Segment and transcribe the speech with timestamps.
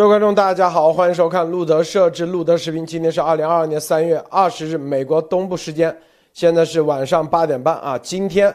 [0.00, 2.86] 各位观众，大家好，欢迎收看路德设置路德视频。
[2.86, 5.94] 今天是二零二二年三月二十日，美国东部时间，
[6.32, 7.98] 现在是晚上八点半啊。
[7.98, 8.52] 今天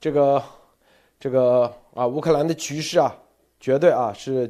[0.00, 0.40] 这个
[1.18, 3.12] 这个啊，乌克兰的局势啊，
[3.58, 4.48] 绝对啊是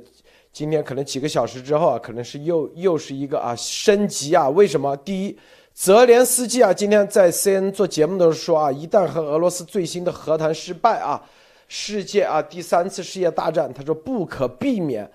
[0.53, 4.47] 今天可能几个小时之后啊，可能是又又是一个啊升级啊。
[4.51, 4.95] 为什么？
[4.99, 5.39] 第一，
[5.73, 11.23] 泽连斯基啊，今天在 CN 做节目的时候说啊，一旦和俄罗斯最新的和谈失败啊，
[11.69, 15.11] 世界啊第三次世界大战，他说不可避免。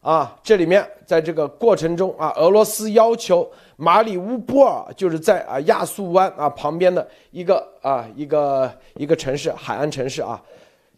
[0.00, 10.40] 啊，这里面在这个过程中啊，俄罗斯要求马里乌波尔就是在啊亚速湾啊旁边的一个啊一个一个城市海岸城市啊，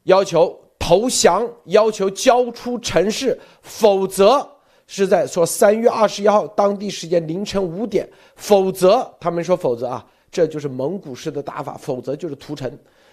[0.05, 4.47] 要求投降，要求交出城市，否则
[4.87, 12.71] 是在说三月二十一号当地时间凌晨五点，否则他们说否则啊，这就是蒙古式的打法，否则就是屠城。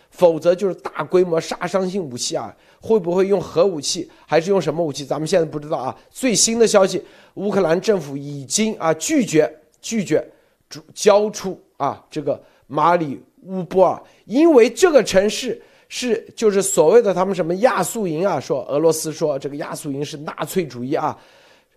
[0.09, 2.55] 否则就是大规模杀伤性武器啊！
[2.81, 5.05] 会不会用核武器，还是用什么武器？
[5.05, 5.95] 咱们现在不知道啊。
[6.09, 7.03] 最新的消息，
[7.35, 10.27] 乌克兰政府已经啊拒绝拒绝
[10.93, 21.17] 交出啊这个马里乌波尔，因为这个城市是就是所谓的他们什么亚速营啊，说俄罗斯说这个亚速营是纳粹主义啊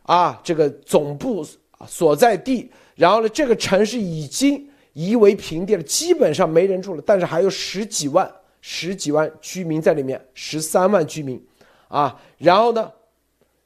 [0.03, 1.47] 啊这个总部
[1.87, 4.70] 所在地，然后呢这个城市已经。
[4.93, 11.41] 夷为平地了，基本上没人住了，但是还有十几万、十几万居民在里面，十三万居民，
[11.89, 12.91] 啊，然后呢，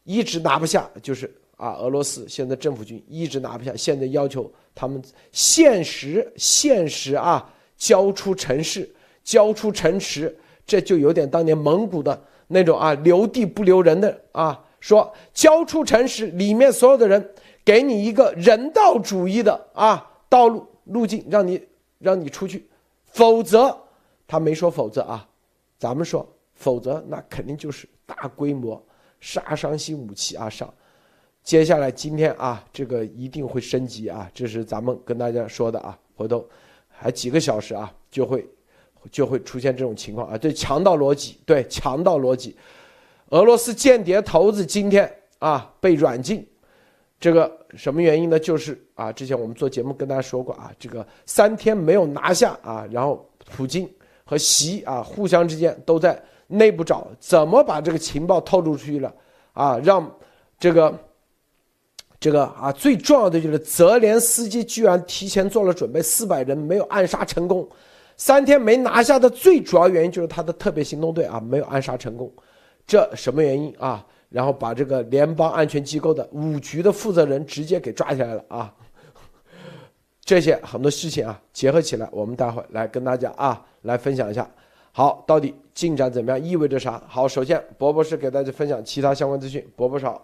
[0.05, 5.03] 一直拿不下，就是啊，俄罗斯现在政府军一直拿不下，现在要求他们
[5.33, 8.89] 现实、现实啊，交出城市，
[9.23, 10.37] 交出城池，
[10.67, 17.31] 这就有点当年蒙古的那种啊，留地不留人的啊，说交出城池，里面所有的人
[17.65, 20.67] 给你一个人道主义的啊道路。
[20.85, 21.63] 路径让你
[21.99, 22.67] 让你出去，
[23.05, 23.77] 否则
[24.27, 25.29] 他没说否则啊，
[25.79, 28.83] 咱们说否则那肯定就是大规模
[29.21, 30.73] 杀伤性武器啊上。
[31.43, 36.47] 接下来今天啊，这个一定会升级啊，这是咱们跟大家说的啊，回头
[36.89, 38.49] 还几个小时啊，就会
[39.11, 40.39] 就会出现这种情况啊。
[40.39, 42.57] 对强盗逻辑，对强盗逻辑，
[43.29, 46.47] 俄罗斯间谍头子今天啊被软禁。
[47.21, 48.39] 这个什么原因呢？
[48.39, 53.89] 就是啊，之前我们做节目跟大家说过啊，这个三天没有拿下啊，然后普京
[54.25, 59.13] 和习啊互相之间都在内部找怎么把这个情报透露出去了
[59.53, 60.11] 啊，让
[60.59, 60.99] 这个
[62.21, 67.69] 这个啊最重要的就是泽连斯基居然提前做了准备，四百人没有暗杀成功，
[68.17, 72.33] 三天没拿下的最主要原因就是他的特别行动队啊没有暗杀成功，
[72.87, 74.07] 这什么原因啊？
[74.35, 78.75] 然后把这个联邦安全机构的五局的负责人直接给抓起来了啊！
[80.25, 84.51] 这些很多事情啊，结合起来，我们待会来跟大家啊来分享一下。
[84.91, 86.45] 好，到底进展怎么样？
[86.45, 87.01] 意味着啥？
[87.07, 89.65] 好，首先博博士给大家分享其他相关资讯。
[89.77, 90.21] 博博少。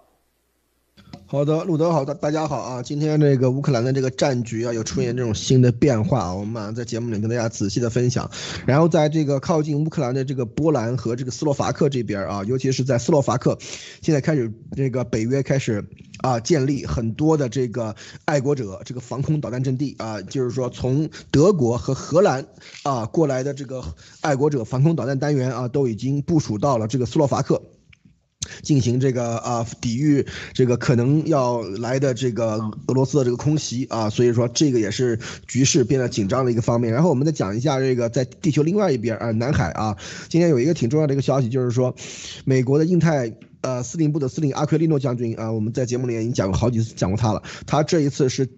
[1.31, 2.83] 好的，路德好，大大家好啊！
[2.83, 8.29] 今天这个乌克兰的这个战局啊，又出现这种新的变化啊，我们马上在节目里跟大家仔细的分享。
[8.67, 13.57] 然后在这个靠近乌克兰的这个波兰和这个斯洛伐克这边啊，尤其是在斯洛伐克，
[14.03, 15.85] 现在开始这个北约开始
[16.19, 22.45] 啊建立很多的这个爱国者这个防空导弹阵地啊，就是说从德国和荷兰
[22.83, 23.85] 啊过来的这个
[24.21, 27.63] 爱国者防空导弹单元啊，都已经部署到了这个斯洛伐克。
[28.63, 36.93] 进行这个啊，抵御这个可能要来的这个俄罗斯的这个空袭啊，所以说这个也是局势变得紧张的一个方面。
[36.93, 39.97] 然后我们再讲一下这个在地球另外一边啊，南海啊，
[40.29, 41.95] 今天有一个挺重要的一个消息，就是说
[42.45, 48.49] 美国的印太呃司令部的司令阿奎利诺将军啊，我们在节目里已经讲过好几次讲过他了，他这一次是。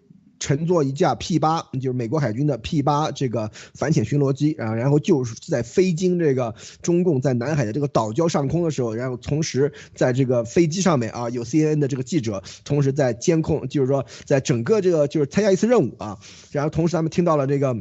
[0.42, 16.18] 乘坐一架 P 八，就是美国海军的 P 八这个反潜巡逻机啊，然后就是在飞经这个中共在南海的这个岛礁上空的时候，然后同时在这个飞机上面啊，有 CNN 的这个记者，同时在监控，就是说在整个这个就是参加一次任务啊，
[16.50, 17.76] 然后同时他们听到了这个。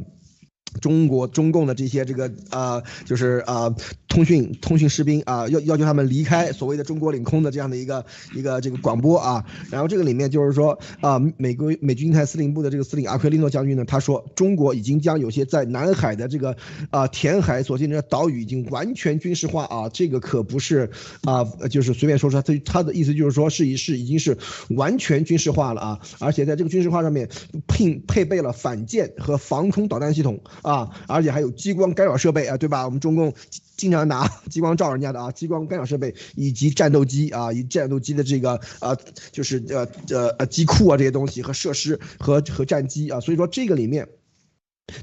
[0.80, 3.74] 中国中共的这些这个啊，就是啊，
[4.08, 8.04] 通讯通讯士兵啊，要要求他们离开所谓的中国领空的这样的一个
[8.34, 9.44] 一个这个广播啊。
[9.70, 16.56] 然后这个里面就是说啊，美国美军台司令部的这个司令阿奎利诺将军呢，他说中国已经将有些在南海的这个
[16.90, 20.90] 啊填海所建的岛屿已经完全军事化啊，这个可不是
[21.24, 24.36] 啊，就是随便说说，他他的意思就是说是已是已经是
[24.70, 27.28] 完全军事化了啊，而且在这个军事化上面
[27.66, 30.40] 配配备了反舰和防空导弹系统。
[30.62, 32.84] 啊，而且还有激光干扰设备啊，对吧？
[32.84, 33.32] 我们中共
[33.76, 38.96] 经常拿 激光照人家的啊，激光干扰设备以及战斗机啊，以战斗机的这个呃，
[39.30, 44.08] 就是呃呃呃机库啊这些东西和设施和和战机啊，所以说这个里面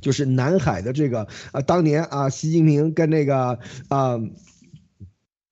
[0.02, 3.60] 就是南海的这个啊，当年啊，习近平跟那个
[3.90, 4.20] 啊。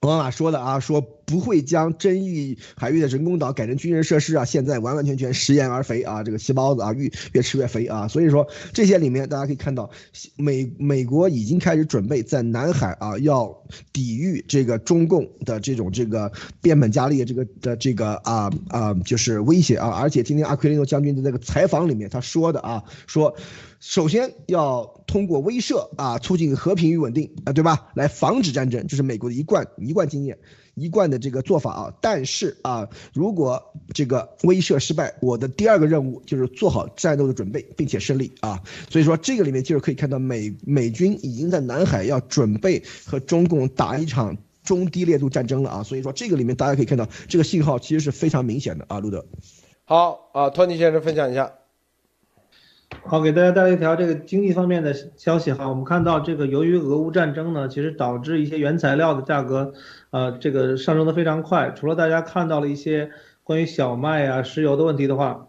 [0.01, 9.89] 奥巴马说的啊，说不会将争议海域的人工岛改成军事设施啊，现在完完全全食言而肥啊，这个细包子啊越越吃越肥啊，所以说这些里面大家可以看到，
[10.35, 23.35] 美美国已经开始准备在南海啊要抵御这个中共的这种这个变本加厉这个的这个啊啊就是威胁啊，而且今天阿奎利诺将军的那个采访里面他说的啊说。
[23.79, 27.89] 首先要通过威慑啊，促进和平与稳定啊，对吧？
[27.93, 30.39] 来防止战争，这是美国的一贯一贯经验，
[30.73, 31.93] 一贯的这个做法啊。
[32.01, 38.63] 但是啊，如果这个威慑失败，我的第二个任务就是做好战斗的准备，并且胜利啊。
[38.89, 45.83] 所以说，这个里面就是可以看到美美军已经在南海要准备和中共打一场中低烈度战争了啊。
[45.83, 48.99] 所以说，这个里面大家可以看到这个信号其实是非常明显的啊。
[48.99, 49.23] 路德，
[49.85, 51.53] 好啊，托尼先生分享一下。
[53.09, 55.69] 好，给大家带来一条这个经济方面的消息哈。
[55.69, 59.71] 我们看到这个由于俄乌战争呢，其实导致一些原材料的价格，
[60.09, 61.71] 呃，这个上升的非常快。
[61.73, 63.11] 除了大家看到了一些
[63.45, 65.47] 关于小麦啊、石油的问题的话，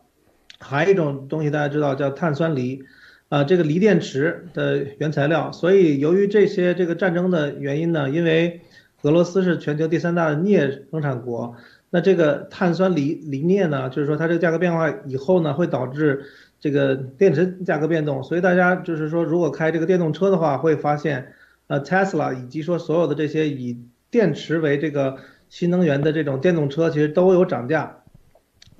[0.60, 2.84] 还有一种东西大家知道叫碳酸锂，
[3.28, 5.50] 啊，这个锂电池的原材料。
[5.50, 8.60] 所以由于这些这个战争的原因呢，因为
[9.02, 11.56] 俄罗斯是全球第三大的镍生产国，
[11.90, 16.24] 那这个碳酸锂锂镍呢，就是说它这个价格变化以后呢，会导致。
[16.60, 21.32] 这个电池价格变动，所以大家就是说，如果开这个电动车的话，会发现，
[21.68, 23.78] 呃，Tesla 以及说所有的这些以
[24.10, 25.18] 电池为这个
[25.48, 27.98] 新能源的这种电动车，其实都有涨价。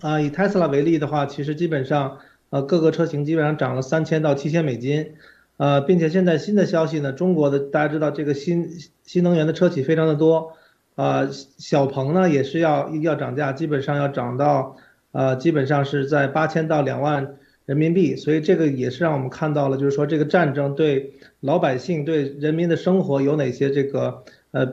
[0.01, 2.19] 啊，以 Tesla 为例的话，其实基本上，
[2.51, 5.15] 呃，各个车型基本上涨了三千到七千美金。
[5.57, 8.69] 呃，并且现在新的消息呢，中国的大家知道这个新
[9.05, 10.53] 新能源的车企非常的多，
[10.95, 14.77] 啊，小鹏呢也是要要涨价，基本上要涨到，
[15.11, 17.37] 呃，基本上是在八千到两万。
[17.69, 24.67] 人民币，所以这个也是让我们看到了，就是说这个战争对老百姓、对人民的生活有哪些这个呃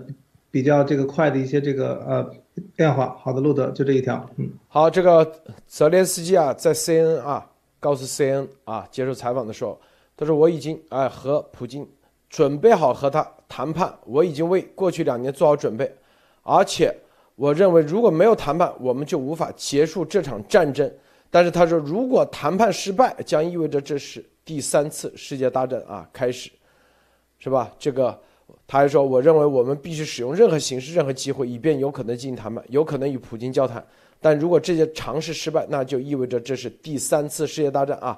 [0.49, 2.31] 比较这个快的一些这个呃
[2.73, 3.13] 变化。
[3.19, 5.29] 好的，路德就这一条，嗯，好，这个
[5.67, 7.45] 泽连斯基啊，在 CNN 啊
[7.81, 9.77] 告诉 CNN 啊接受采访的时候，
[10.15, 11.85] 他说我已经哎和普京
[12.29, 15.93] 准备好和他谈判，我已经为过去两年做好准备，
[16.43, 16.95] 而且
[17.35, 20.89] 我认为如果没有谈判，我们就无法结束这场战争。
[21.35, 26.49] 但是他说，如果谈判失败，将意味着这是第三次世界大战啊开始，
[27.39, 27.69] 是吧？
[27.77, 28.17] 这个
[28.65, 33.85] 他还说，我认为我们必须使用任何形式、任何机会，以便有可能进行谈判，有可能与普京交谈。
[34.21, 38.17] 但如果这些尝试失败，那就意味着这是第三次世界大战啊！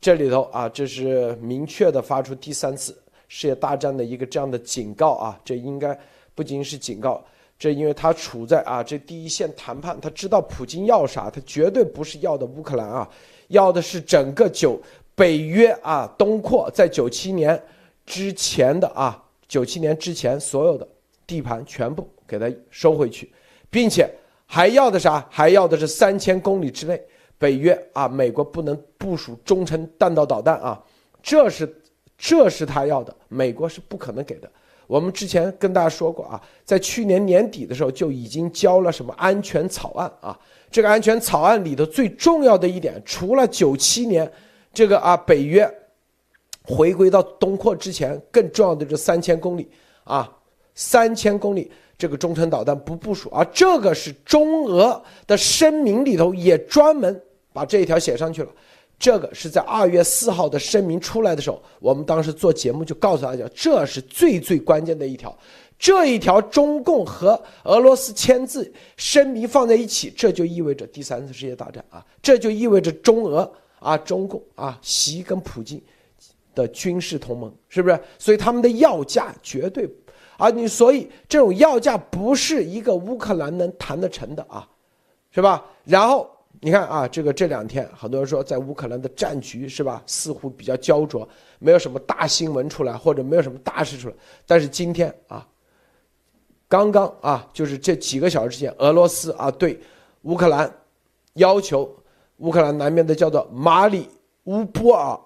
[0.00, 2.96] 这里头啊，这是明确的发出第三次
[3.28, 5.38] 世界大战的一个这样的警告啊！
[5.44, 5.94] 这应该
[6.34, 7.22] 不仅是警告。
[7.58, 13.08] 这因为他处在啊这第一线谈判，他知道普京要啥，他绝对不是要的乌克兰啊，
[13.48, 14.78] 要的是整个九
[15.14, 17.60] 北约啊东扩，在九七年
[18.04, 20.86] 之前的啊九七年之前所有的
[21.26, 23.32] 地盘全部给他收回去，
[23.70, 24.06] 并且
[24.44, 25.26] 还要的啥？
[25.30, 27.02] 还要的是三千公里之内
[27.38, 30.78] 北约啊美国不能部署中程弹道导弹啊，
[31.22, 31.82] 这是
[32.18, 34.50] 这是他要的，美国是不可能给的。
[34.86, 40.38] 我们之前跟大家说过啊，在去年年底的时候就已经交了什么安全草案啊。
[40.70, 44.30] 这个安全草案里头最重要的一点，除了九七年
[44.72, 45.68] 这个啊北约
[46.62, 49.68] 回归到东扩之前，更重要的这三千公里
[50.04, 50.30] 啊，
[50.74, 57.22] 三千公里这个中程导弹不部署，啊这个是中俄的声明里头也专门
[57.52, 58.48] 把这一条写上去了。
[58.98, 65.36] 这个是在二月四号的声明出来的时候，我们当时做节目就告诉大家，这是最最关键的一条。
[65.78, 72.02] 这一条中共和俄罗斯签字声明放在一起，这就意味着第三次世界大战啊！
[72.22, 75.78] 这就意味着中俄啊，中共啊，习跟普京
[76.54, 78.00] 的军事同盟，是不是？
[78.18, 79.86] 所以他们的要价绝对
[80.38, 84.66] 啊，你所以这种要价不是一个乌克兰能谈得成的啊，
[85.30, 85.62] 是吧？
[85.84, 86.30] 然后。
[86.60, 94.14] 你看啊，这个这两天很多人说，在乌克兰的战局是吧，似乎比较焦灼，没有什么大新闻出来，或者没有什么大事出来。
[94.46, 95.46] 但是今天啊，
[96.66, 99.78] 刚刚啊，就是这几个小时之前，俄罗斯啊对
[100.22, 100.72] 乌克兰
[101.34, 101.94] 要求
[102.38, 104.08] 乌克兰南边的叫做马里
[104.44, 105.18] 乌波尔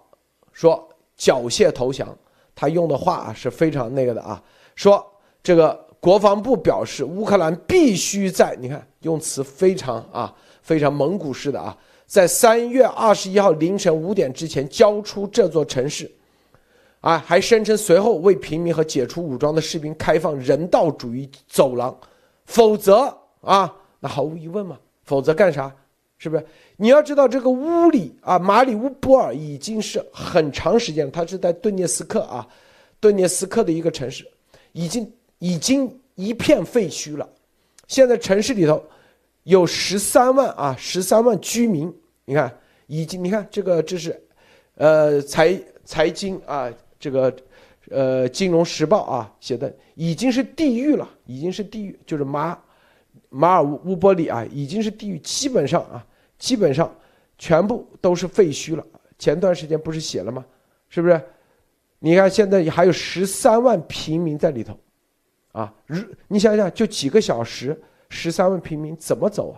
[0.52, 2.08] 说缴械投降，
[2.56, 4.42] 他用的话啊是非常那个的啊，
[4.74, 5.06] 说
[5.44, 10.34] 这个国防部表示乌克兰必须在，你看用词非常啊。
[10.70, 16.08] 非常蒙古式的啊，在三月二十一号凌晨五点之前交出这座城市，
[17.00, 21.92] 啊，还声称随后为平民和解除武装的士兵开放人道主义走廊，
[22.44, 25.74] 否则啊，那毫无疑问嘛，否则干啥？
[26.18, 26.46] 是不是？
[26.76, 32.46] 你要知道这个乌里啊，马里乌波尔已经是很长时间，它是在顿涅斯克啊，
[33.00, 34.24] 顿涅斯克的一个城市，
[34.70, 37.28] 已经已经一片废墟了。
[37.88, 38.80] 现在城市里头
[39.50, 41.92] 有十三万啊，十三万居民，
[42.24, 44.20] 你看已经，你看这个这是，
[44.76, 47.34] 呃，财财经啊，这个。
[47.90, 52.56] 呃，《金融时报》啊写的已经是地狱了，已经是地狱，就是马
[53.30, 56.06] 马尔乌波里啊，已经是地狱，基本上啊，
[56.38, 56.94] 基本上
[57.36, 58.86] 全部都是废墟了。
[59.18, 60.44] 前段时间不是写了吗？
[60.88, 61.20] 是不是？
[61.98, 64.78] 你看现在还有十三万平民在里头，
[65.50, 67.76] 啊，如你想想，就几个小时，
[68.10, 69.56] 十三万平民怎么走啊？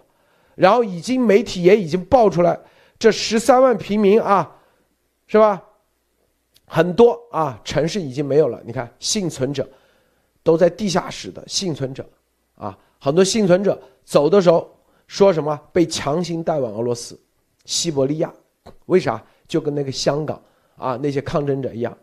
[0.55, 2.57] 然后已经媒体也已经爆出来，
[2.99, 4.59] 这十三万平民啊，
[5.27, 5.61] 是吧？
[6.67, 8.61] 很多啊，城市已经没有了。
[8.65, 9.69] 你看，幸存者
[10.43, 12.09] 都在地下室的幸存者
[12.55, 14.71] 啊，很多幸存者走的时候
[15.07, 17.19] 说什么被强行带往俄罗斯、
[17.65, 18.33] 西伯利亚？
[18.87, 19.23] 为啥？
[19.49, 20.41] 就跟那个香港
[20.77, 21.97] 啊那些抗争者一样，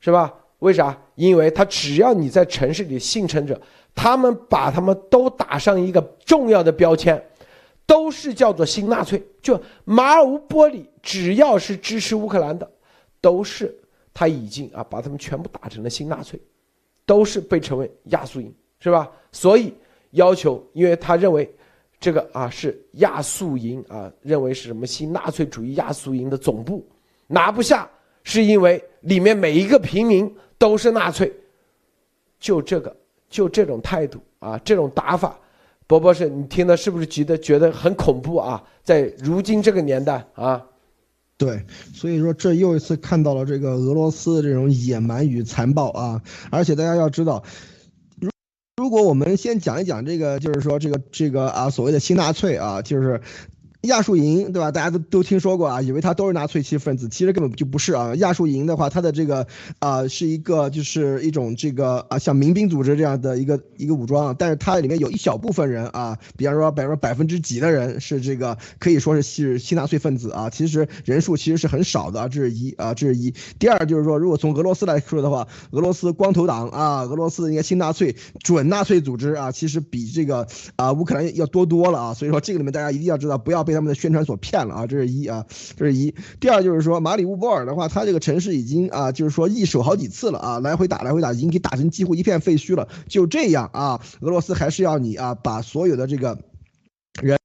[0.00, 0.34] 是吧？
[0.58, 0.98] 为啥？
[1.14, 3.58] 因为他只要你在城市里幸存者，
[3.94, 7.22] 他们把他们都打上一个重要的标签，
[7.86, 9.22] 都是叫做新纳粹。
[9.42, 12.70] 就马尔乌波里，只要是支持乌克兰的，
[13.20, 13.76] 都是。
[14.12, 16.38] 他已经啊把他们全部打成了新纳粹，
[17.06, 19.08] 都是被称为亚速营，是吧？
[19.30, 19.72] 所以
[20.10, 21.48] 要求，因为他认为
[22.00, 26.84] 这个啊是亚速营啊，认为是什么新纳粹主义亚速营的总部，
[27.28, 27.88] 拿不下，
[28.24, 31.32] 是因为里面每一个平民都是纳粹，
[32.40, 32.94] 就这个
[33.30, 35.38] 就这种态度啊，这种打法，
[35.86, 38.62] 博博士，你听的是不是觉得觉得很恐怖啊？
[38.82, 40.62] 在如今这个年代啊。
[41.38, 46.20] 对，所以说这又一次看到了这个俄罗斯的这种野蛮与残暴啊！
[46.50, 47.42] 而且大家要知道，
[48.20, 48.28] 如
[48.76, 53.20] 如果我们先讲一讲这个，就是说这个这个啊所谓的新纳粹啊，就是。
[53.82, 54.70] 亚述营，对吧？
[54.70, 58.14] 大家都都听说过啊，以为他都是纳粹其分子，其实根本就不是啊。
[58.16, 59.46] 亚述营的话，它的这个
[59.78, 73.32] 啊是一个就是一种这个啊像民兵组织这样的一个一个武装，但是它里面有一小部分人啊，比方说百分百分之几的人是这个可以说是是新纳粹分子啊，其实人数其实是很少的啊，这是一啊这是一。
[73.58, 80.46] 第二就是说，如果从俄罗斯来说的话，俄罗斯光头党啊，俄罗斯应该新纳粹准纳粹组织啊，其实比这个
[80.76, 82.14] 啊乌克兰要多多了啊。
[82.14, 83.80] 所以说这个里面大家一定要知道，不要被。
[83.80, 85.46] 他们的宣传所骗了啊，这是一啊，
[85.76, 86.14] 这是一。
[86.40, 92.88] 第二就是说，马里乌波尔的话，它这个城市已经啊，就是说易手好几次了啊，来回打来回打，已经给打成几乎一片废墟了。
[93.08, 96.36] 就这样啊，俄罗斯还是要你啊，把所有的这个
[97.22, 97.38] 人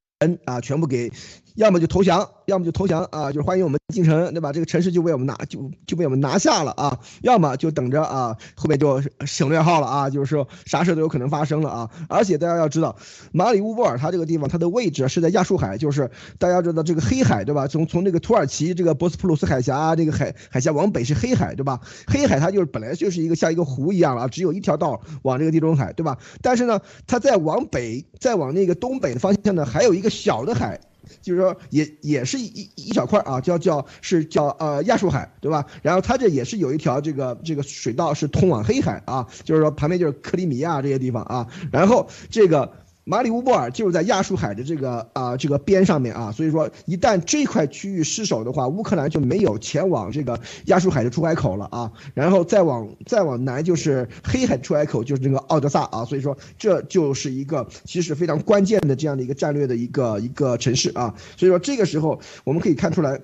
[0.45, 1.11] 啊，全部给。
[1.55, 4.51] 要么就投降，要么就投降啊，就是欢迎我们进城，对吧？
[4.51, 6.99] 这个城市就被我们拿，就就被我们拿下了啊。
[7.21, 11.89] 要么就等着啊，后面就省略号了啊，就是说啥事都有可能发生了啊。
[12.09, 12.95] 而且大家要知道，
[13.31, 17.67] 马里乌波尔它这个地方，它的位置是在亚速海，就是大家知道这个黑海，对吧？
[17.67, 21.79] 从从这个土耳其这个博斯普鲁斯海峡这个海海峡往北是黑海，对吧？
[22.05, 26.17] 黑海它就是本来就是一个像一个湖一样啊，只有一条道往这个地中海，对吧？
[26.41, 30.77] 但是呢，它再往北，再往那个东北的方向呢，还有一个小的海。
[31.25, 35.65] 就是说，也也是一一小块啊，叫叫是叫呃亚述海，对吧？
[35.81, 42.71] 然后它这也是有一条这个这个水道是通往黑海啊，就是说旁边就是克里米亚这些地方啊，然后这个。
[43.07, 63.21] 马里乌波尔就是在亚速海的这个啊这个边上面啊，所以说一旦这块区域失守的话，乌克兰就没有前往这个亚速海的出海口了啊，然后再往再往南就是黑海出海口，就是这个奥德萨啊，所以说这就是一个其实非常关键的这样的一个战略的一个一个城市啊，所以说这个时候我们可以看出来。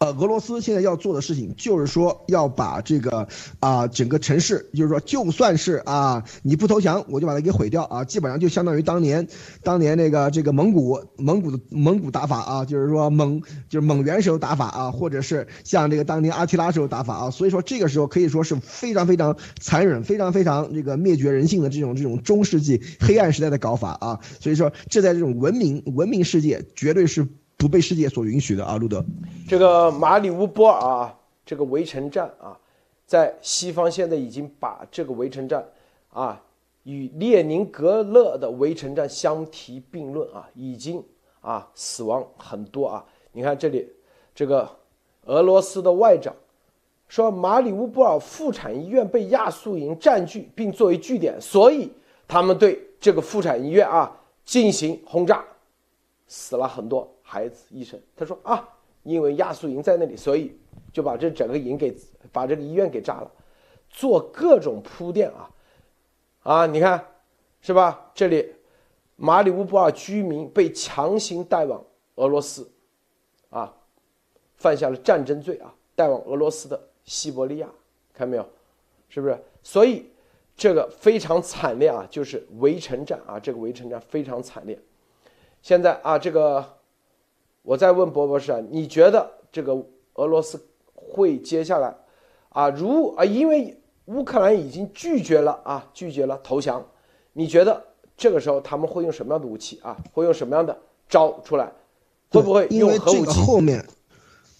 [0.00, 3.26] 呃，俄罗斯现在要做的事情就是说要把这个
[3.58, 9.26] 啊整个城市，就是说就算是啊你不投降，我就把它给毁掉啊，基本上就相当于当年
[9.64, 27.26] 当年那个这个蒙古蒙古的蒙古打法啊，就是说蒙就是蒙元时候打法啊，或者是像这个当年阿提拉时候打法啊，所以说这个时候可以说是非常非常残忍、非常非常这个灭绝人性的这种这种中世纪黑暗时代的搞法啊，所以说这在这种文明文明世界绝对是。
[27.58, 29.04] 不被世界所允许的啊，路德，
[29.48, 32.56] 这个马里乌波尔啊，这个围城战啊，
[33.04, 35.68] 在西方现在已经把这个围城战
[36.10, 36.40] 啊
[36.84, 41.02] 与列宁格勒的围城战相提并论啊，已经
[41.40, 43.04] 啊死亡很多啊。
[43.32, 43.90] 你看这里，
[44.32, 44.70] 这个
[45.24, 46.32] 俄罗斯的外长
[47.08, 51.90] 说，马里乌波尔妇产医院被亚速营占据并作为据点，所以
[52.28, 55.44] 他们对这个妇产医院啊进行轰炸，
[56.28, 57.12] 死了很多。
[57.30, 58.66] 孩子医生他说啊，
[59.02, 60.58] 因为亚速营在那里，所以
[60.90, 61.94] 就把这整个营给
[62.32, 63.30] 把这个医院给炸了，
[63.90, 65.50] 做各种铺垫啊
[66.42, 66.66] 啊！
[66.66, 67.04] 你看
[67.60, 68.10] 是吧？
[68.14, 68.54] 这里
[69.16, 72.70] 马里乌波尔居民被强行带往俄罗斯
[73.50, 73.76] 啊，
[74.54, 77.68] 犯下了战争罪啊，带往俄罗斯的西伯利亚，
[78.14, 78.48] 看到没有？
[79.10, 79.38] 是不是？
[79.62, 80.10] 所以
[80.56, 84.78] 这个非常惨烈啊，就是围城战啊，这个围城战非常惨烈。
[85.60, 86.77] 现在啊，这个
[87.68, 89.76] 我再问博博士啊，你觉得这个
[90.14, 90.58] 俄罗斯
[90.94, 91.94] 会接下来
[92.48, 96.82] 啊，如啊，因为乌克兰已经拒绝了啊，拒绝了投降，
[97.34, 97.84] 你觉得
[98.16, 99.98] 这个时候他们会用什么样的武器啊？
[100.14, 100.78] 会用什么样的
[101.10, 101.70] 招出来？
[102.30, 103.32] 会不会用核武器？
[103.32, 103.84] 后面，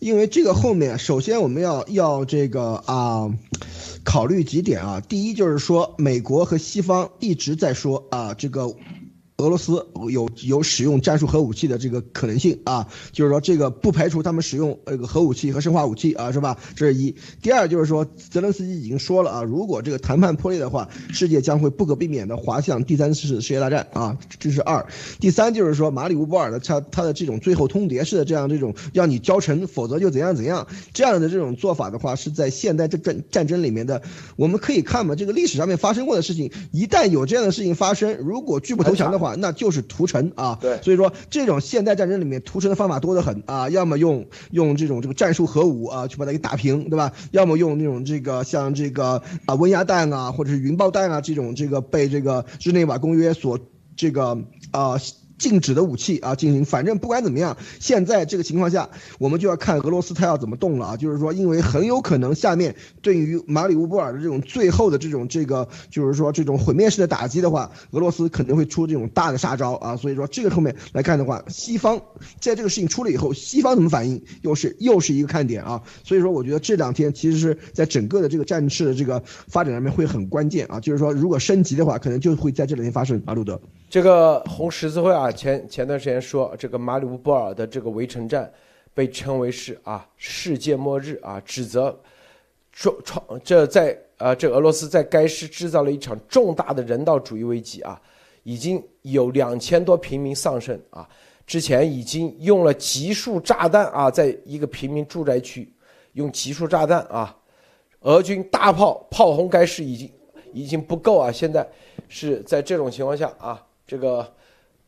[0.01, 3.31] 因为这个后面，首先我们要要这个啊，
[4.05, 5.01] 考虑几点啊。
[5.01, 8.71] 第一就是说，美国和西方一直在说啊，这个。
[9.39, 16.59] 俄罗斯有有使用战术核武器的这个可能性啊，就是说这个不排除他们使用这个核武器和生化武器啊，是吧？
[16.75, 17.15] 这是一。
[17.41, 24.85] 第二就是说，泽连斯基已经说了啊，如果这个谈判破裂的话，世界将会不可避免的滑向第三次世界大战啊，这是二。
[25.21, 34.03] 第三就是说，马里乌波尔的他他的这种最后通牒式的这样这种要你交城，否则就怎样怎样这样的这种做法的话，是在现代这战战争里面的，
[34.35, 39.28] 我们可以看嘛，这个历史上面发生过的事情，一旦有这样的事情发生，如果拒不投降的话。
[39.37, 47.13] 那就是屠城啊，对，所以说这种现代战争里面屠城的方法多得很啊，要么用用这种这个战术核武啊去把它给打平，对吧？
[47.31, 53.59] 要么用那种这个像这个啊温压弹啊，或者是云爆弹啊这种这个被这个日内瓦公约所
[53.97, 54.39] 这个
[54.71, 54.97] 啊。
[55.39, 60.97] 禁止的武器啊，进行，反正不管怎么样，现在这个情况下，我们就要看俄罗斯他要怎么动了啊。
[60.97, 69.97] 就是说，因为很有可能下面对于马里乌波尔的这种最后的这种这个，就是说这种毁灭式的打击的话，俄罗斯肯定会出这种大的杀招啊。
[69.97, 72.01] 所以说，这个后面来看的话，西方
[72.41, 75.81] 在这个事情出了以后，西方怎么反应，又是又是一个看点啊。
[76.03, 80.81] 所以说，我觉得这两天其实是在整个的这个战事的这个发展上面会很关键啊。
[80.81, 83.61] 就是说，如果升级的话，可能就会在这两天发生啊，路德。
[83.91, 88.53] 这个红十字会啊，前前段时间说这个马里乌波尔的这个围城战，
[88.95, 91.99] 被称为是啊世界末日啊，指责
[92.73, 98.01] 创创这在呃这俄罗斯在该市制造了一场重大的人道主义危机啊，
[98.43, 101.09] 已经有两千多平民丧生啊，
[101.47, 105.73] 之前已经用了集束炸弹啊，在一个平民住宅区
[106.13, 107.37] 用集束炸弹啊，
[108.01, 110.13] 俄军大炮炮轰该市已经
[110.53, 111.67] 已经不够啊，现在
[112.09, 113.65] 是在这种情况下啊。
[113.91, 114.31] 这个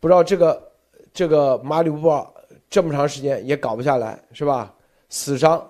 [0.01, 0.73] 不知道这个
[1.15, 2.27] 这个马里乌波尔
[2.69, 4.75] 这么长时间也搞不下来是吧？
[5.09, 5.65] 死伤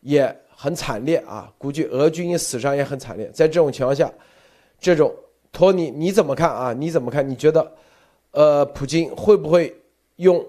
[0.00, 3.30] 也很惨烈啊，估计俄军死伤也很惨烈。
[3.32, 4.12] 在这种情况下，
[4.78, 5.14] 这种
[5.52, 6.72] 托尼你怎么看啊？
[6.72, 7.26] 你怎么看？
[7.28, 7.72] 你觉得
[8.32, 9.74] 呃，普京会不会
[10.16, 10.44] 用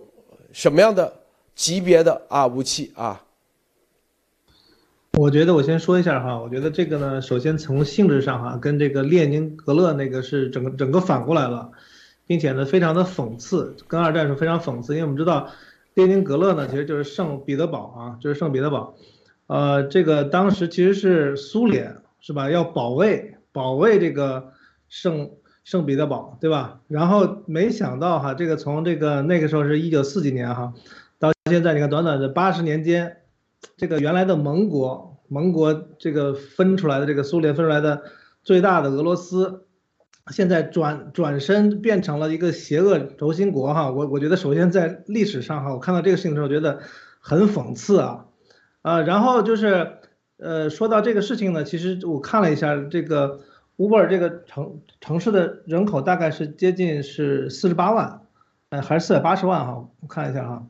[0.52, 1.14] 什么样的
[1.54, 3.22] 级别的啊武器啊？
[5.14, 11.72] 我觉得我先说一下哈，我觉得这个呢，首先从性质上哈，跟这个列宁格勒那个是整个整个反过来了。
[12.28, 15.48] 并且呢，非常的讽刺，跟二战是非常讽刺，因为我们知道，
[15.94, 18.96] 列宁格勒呢，其实就是圣彼得堡啊，就是圣彼得堡，
[19.48, 22.50] 呃，这个当时其实是苏联是吧？
[22.50, 24.52] 要保卫保卫这个
[24.90, 25.30] 圣
[25.64, 26.80] 圣彼得堡，对吧？
[26.88, 30.74] 然后没想到哈，这个从这个那个时候是一九四几年哈，
[31.20, 33.18] 到现在你看短短的八十年间，
[33.78, 38.02] 这个原来的盟国盟国这个分出来的这个苏联分出来的
[38.44, 39.65] 最大的俄罗斯。
[40.32, 46.80] 现在转转身变成了一个邪恶轴心国哈，我我觉得首先在历史上哈，我看到这个事情的时候觉得
[47.20, 48.26] 很讽刺啊，
[48.82, 49.98] 啊，然后就是
[50.38, 53.42] 呃说到这个事情呢，其实我看了一下这个
[53.78, 58.22] 乌波尔这个城城市的人口大概是接近是四十八万，
[58.70, 60.66] 呃还是四百八十万哈，我看一下哈，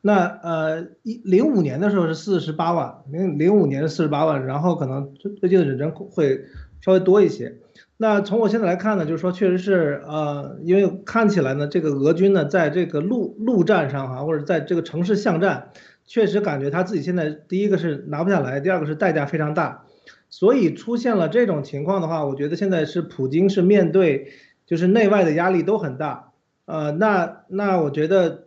[0.00, 6.44] 那呃一零五年的时候是四十八万，零零五年是四十八万，然后可能最最近的人口会
[6.80, 7.56] 稍微多一些。
[8.02, 15.68] 那从我现在来看呢，就是说，确实是，呃，因为看起来呢，这个俄军呢，在这个陆陆战上哈，或者在这个城市巷战，
[16.06, 19.84] 确实感觉他自己现在第一个是拿不下来，第二个是代价非常大，
[20.30, 24.32] 所以出现了这种情况的话，我觉得现在是普京是面对
[24.64, 26.32] 就是内外的压力都很大，
[26.64, 28.44] 呃，那那我觉得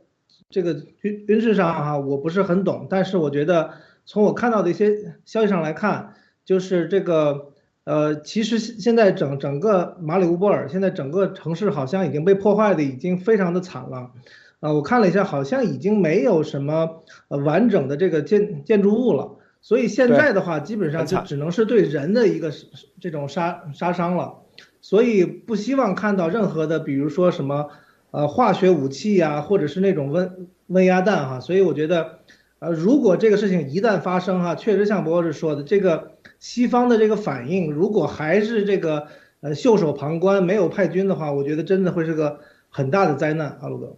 [0.49, 3.69] 这个军军事上哈，我不是很懂，但是我觉得
[4.03, 7.52] 从我看到的一些消息上来看，就是这个。
[7.85, 14.11] 呃，其实现在整整个马里乌波尔，现在整个城市好像已经被破坏的已经非常的惨了，
[14.61, 22.53] 呃，我看了一下，好像已经没有什么呃完整的这个建建筑物了，所以现在的话，基本上就只能是对人的一个
[23.01, 24.35] 这种杀杀伤了，
[24.79, 27.67] 所以不希望看到任何的，比如说什么
[28.11, 32.19] 呃化学武器呀，或者是那种温温压弹哈，所以我觉得，
[32.63, 36.11] 呃，如果这个事情一旦发生哈，确实像博士说的这个。
[36.39, 39.07] 西方的这个反应，如果还是这个
[39.39, 42.37] 呃袖手旁观，没有派军的话，我觉得真的会是个
[42.69, 43.57] 很大的灾难。
[43.61, 43.95] 阿鲁德，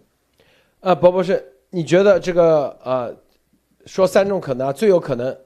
[0.78, 3.12] 呃，博博士，你觉得这个呃，
[3.86, 5.36] 说三种可能啊，最有可能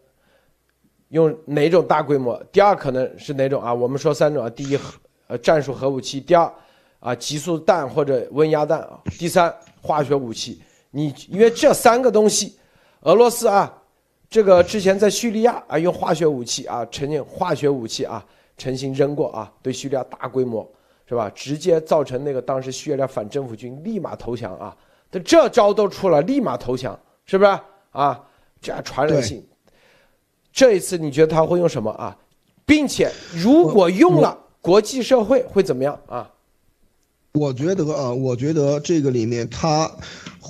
[1.09, 2.38] 用哪种大规模？
[2.52, 3.72] 第二可能是哪种啊？
[3.72, 4.78] 我们说三种啊，第一
[5.26, 6.52] 呃战术核武器，第二
[6.98, 10.61] 啊极速弹或者温压弹啊，第三化学武器。
[10.90, 12.59] 你因为这三个东西，
[13.03, 13.83] 俄罗斯啊，
[14.29, 18.23] 这个之前在叙利亚啊用化学武器啊，曾经化学武器啊，
[18.59, 20.71] 成型扔过啊，对叙利亚大规模
[21.09, 21.31] 是吧？
[21.35, 24.77] 直接造成那个当时叙利亚反政府军立马投降啊，
[25.11, 27.59] 这这招都出了，立马投降，是不是
[27.93, 28.23] 啊？
[28.61, 29.43] 这样传染性，
[30.53, 32.15] 这一次你觉得他会用什么啊？
[32.67, 36.31] 并且如果用了，国际社会会怎么样啊？
[37.33, 39.91] 我觉得啊，我觉得这个里面他。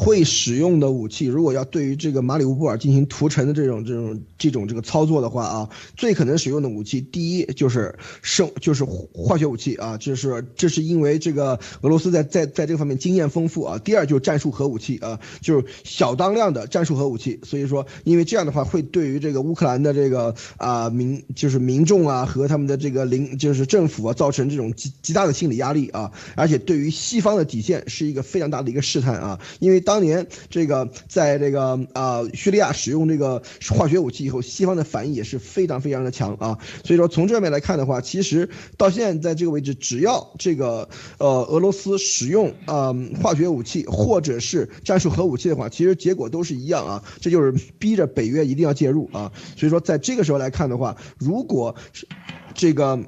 [0.00, 13.78] 会使用的武器，如果要对于这个马里乌波尔进行屠城的这种这种这种这个操作的话啊，最可能使用的武器，第一就是生就是化学武器啊，就是这是因为这个俄罗斯在在在这个方面经验丰富啊。
[13.78, 17.38] 第二就是战术核武器啊，就是小当量的战术核武器。
[17.42, 29.82] 所以说，因为这样的话会对于这个乌克兰的这个啊民就是民众啊和他们的这个领就是政府啊造成这种极极大的心理压力啊，而且对于西方的底线是一个非常大的一个试探啊，因为。
[29.90, 36.56] 当年这个在这个啊叙利亚使用这个化学武器以后，西方的反应也是非常非常的强啊。
[36.84, 47.02] 所以说从这面来看的话，其实到现在这个位置，只要这个呃俄罗斯使用啊化学武器或者是战术核武器的话，其实结果都是一样啊。
[47.20, 47.50] 这就是
[47.80, 49.32] 逼着北约一定要介入啊。
[49.56, 52.06] 所以说在这个时候来看的话，如果是
[52.54, 53.00] 这个。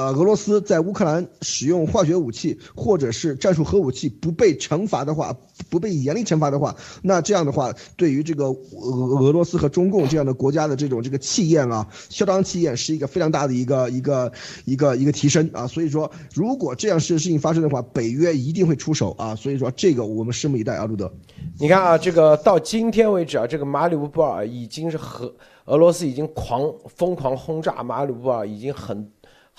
[0.00, 5.36] 呃，俄罗斯在乌克兰使用化学武器或者是战术核武器不被惩罚的话，
[5.68, 14.32] 不被严厉惩罚的话，那这样的话，对于这个俄俄罗斯和中共这样的国家的这种这个气焰啊，嚣张气焰是一个非常大的一个一个
[14.64, 15.66] 一个一个提升啊。
[15.66, 19.34] 所以说，如果这样事事情发生的话，北约一定会出手啊。
[19.34, 21.12] 所以说，这个我们拭目以待啊，路德。
[21.58, 25.30] 你看啊，这个到今天为止啊，这个马里乌波尔已经是和
[25.66, 29.10] 俄罗斯已经狂疯狂轰炸马里乌波尔，已经很。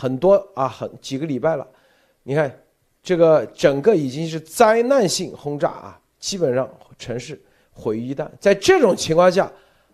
[0.01, 1.67] 很多啊，很几个礼拜了，
[2.23, 2.51] 你看，
[3.03, 7.39] 这个整个已经是灾难性轰炸啊，基本上城市
[7.71, 8.27] 毁于一旦。
[8.39, 9.51] 在这种情况下，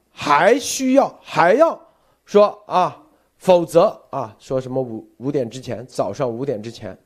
[0.10, 1.78] 还需要还要
[2.24, 3.04] 说啊，
[3.36, 6.98] 否则啊，说什么五五点之前，早上五点之前，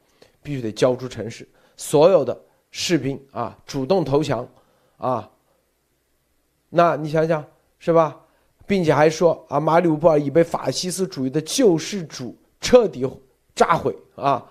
[0.43, 4.47] 必须得交出城市，所有的士兵啊，主动投降
[4.97, 5.27] 啊。
[6.69, 7.43] 那你想想
[7.79, 8.15] 是吧？
[8.67, 12.37] 并且还说啊，马里乌波尔已被法西斯主义的救世主。
[12.61, 13.05] 彻底
[13.53, 14.49] 炸毁啊！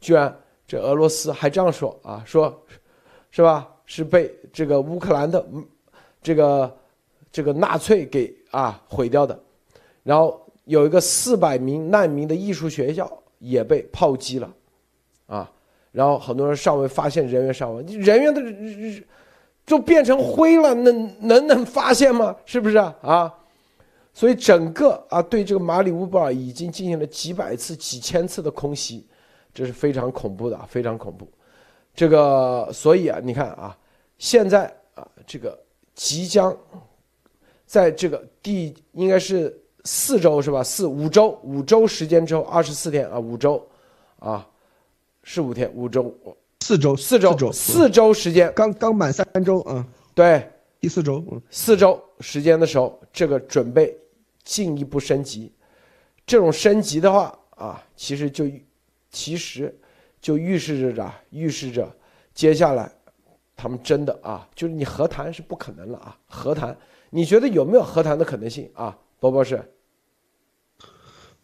[0.00, 0.34] 居然
[0.66, 2.58] 这俄罗斯还这样说啊，说，
[3.30, 3.68] 是吧？
[3.84, 5.44] 是被这个乌克兰的
[6.22, 6.74] 这个
[7.30, 9.38] 这个纳粹给啊毁掉的。
[10.02, 14.50] 然后有一个四百名难民的艺术学校也被炮击了，
[15.26, 15.50] 啊！
[15.90, 19.04] 然后很多人尚未发现人员伤亡，人员的
[19.66, 22.34] 就变成灰了，能能能发现吗？
[22.46, 23.34] 是不是啊？
[24.14, 29.06] 所以整个啊，对这个马里乌波尔已经进行了几百次、几千次的空袭，
[29.54, 31.26] 这是非常恐怖的，非常恐怖。
[31.94, 33.76] 这个，所以啊，你看啊，
[34.18, 35.58] 现在啊，这个
[35.94, 36.54] 即将
[37.66, 40.62] 在这个第应该是四周是吧？
[40.62, 43.66] 四五周，五周时间之后，二十四天啊，五周
[44.18, 44.46] 啊，
[45.22, 46.14] 是五天，五周，
[46.60, 50.46] 四周，四周，四周时间，刚刚满三周啊，对，
[50.80, 53.96] 第四周，嗯，四周时间的时候，这个准备。
[54.44, 55.52] 进一步升级，
[56.26, 58.44] 这种升级的话啊，其实就
[59.10, 59.78] 其实
[60.20, 61.94] 就预示着啥预示着
[62.34, 62.90] 接下来
[63.56, 66.18] 他们真的啊，就是你和谈是不可能了啊。
[66.26, 66.76] 和谈，
[67.10, 69.72] 你觉得有没有和谈的可能性啊，波博士？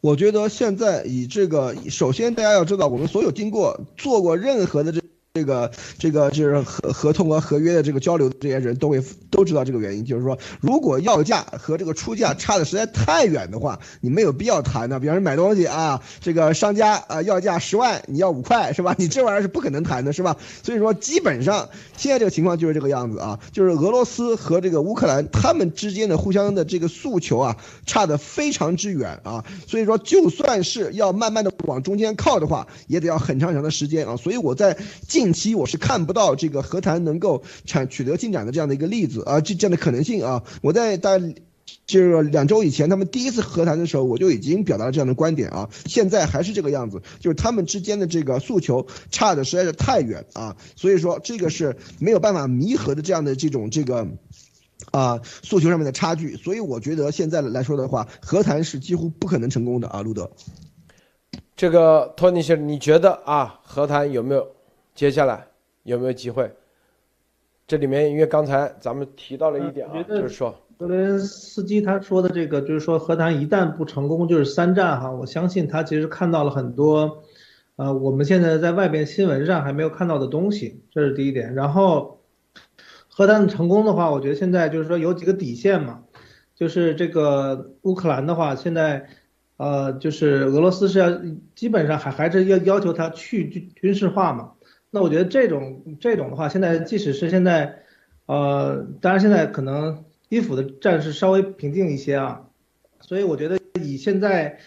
[0.01, 5.01] 我觉得现在以这个，首先大家要知道，我们所有经过做过任何的这。
[5.39, 14.99] 这个这个就是合合同和合约的这个交流这些人都会都知道这个原因，就是说，如果要价和这个出价差的实在太远的话，你没有必要谈的。
[14.99, 18.97] 比方说买东西啊，这个商家啊要价十万，你要五块是吧？
[18.99, 20.37] 你这玩意儿是不可能谈的，是吧？
[20.65, 29.45] 所以说，基本上现在这个情况就是这个样子啊，就是俄罗斯和这个乌克兰他们之间的互相的这个诉求啊，差的非常之远啊。
[29.69, 34.17] 所以说，就算是要慢慢的往中间靠的话，也得要很长很长的时间啊。
[34.17, 35.28] 所以我在近。
[35.29, 54.09] 近期我是看不到这个和谈能够产取得进展的这样的一个例子啊，这这样的可能性啊，我在大就是两周以前他们第一次和谈的时候，我就已经表达了这样的观点啊，现在还是这个样子，就是他们之间的这个诉求差的实在是太远啊，所以说这个是没有办法弥合的这样的这种这个
[54.93, 60.31] 啊诉求上面的差距，所以我觉得现在来说的话，和谈是几乎不可能成功的啊，路德。
[61.55, 64.58] 这个托尼先生，你觉得啊，和谈有没有？
[64.99, 65.47] 接下来
[65.85, 66.51] 有没有机会？
[67.69, 75.09] 这里面因为刚才咱们提到了一点啊，就是说泽连斯基他说的这个，就是说和谈一旦不成功就是三战哈。
[75.09, 77.23] 我相信他其实看到了很多，
[77.77, 81.55] 呃，我们现在在外边新闻上还没有看到的东西，这是第一点。
[81.55, 82.19] 然后，
[83.09, 86.03] 和谈成功的话，我觉得现在就是说有几个底线嘛，
[86.57, 89.07] 就是这个乌克兰的话，现在，
[89.59, 91.21] 呃，就是俄罗斯是要
[91.55, 94.55] 基本上还还是要要求他去军军事化嘛。
[94.91, 97.83] 那我觉得这种这种的话，现在即使是现在，
[98.27, 102.43] 呃，当然现在可能基辅的战事稍微平静一些啊，
[103.01, 104.59] 所以我觉得以现在。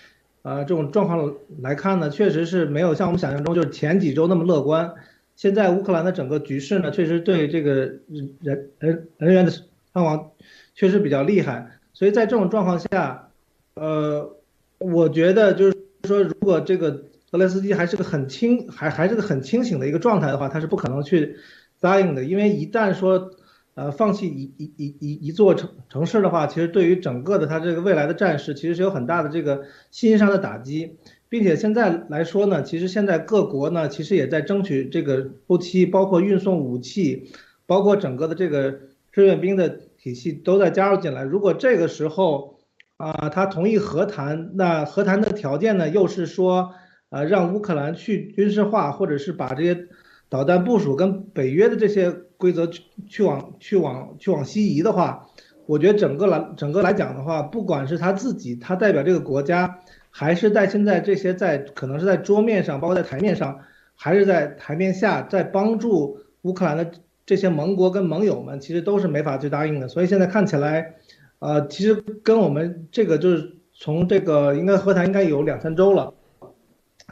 [0.43, 4.91] 呃，这种状况来看呢，确实是没有像我们想象中就是前几周那么乐观。
[5.35, 10.31] 现在乌克兰的整个局势呢，确实对这个人人人员的伤亡
[10.73, 11.69] 确实比较厉害。
[11.93, 13.29] 所以在这种状况下，
[13.75, 14.35] 呃，
[14.79, 21.37] 我觉得就是说，如果这个泽连斯基还是个很清还还是个很清醒的一个状态的话，他是不可能去
[21.79, 23.31] 答应的，因为一旦说。
[23.73, 30.97] 呃，放弃一一一一一座城城市的话，其实对于整个的他这个未来的战事，其实是有很大的这个信心上的打击，
[31.29, 37.31] 并且现在来说呢，其实现在各国呢，其实也在争取这个后期，包括运送武器，
[37.65, 38.77] 包括整个的这个
[39.13, 41.23] 志愿兵的体系都在加入进来。
[41.23, 42.59] 如果这个时候
[42.97, 46.73] 啊，他同意和谈，那和谈的条件呢，又是说，
[47.11, 49.87] 呃，让乌克兰去军事化，或者是把这些。
[50.31, 55.27] 导弹部署跟北约的这些规则去去往去往去往西移的话，
[55.65, 63.59] 我觉得整个来整个来讲的话，不管是他自己，他代表这个国家，还是在现在这些在可能是在桌面上，包括在台面上，
[63.93, 66.89] 还是在台面下，在帮助乌克兰的
[67.25, 69.89] 这些盟国跟盟友们，其实都是没法去答应的。
[69.89, 70.93] 所以现在看起来，
[71.39, 71.93] 呃，其实
[72.23, 76.13] 跟我们这个就是从这个应该和谈应该有两三周了。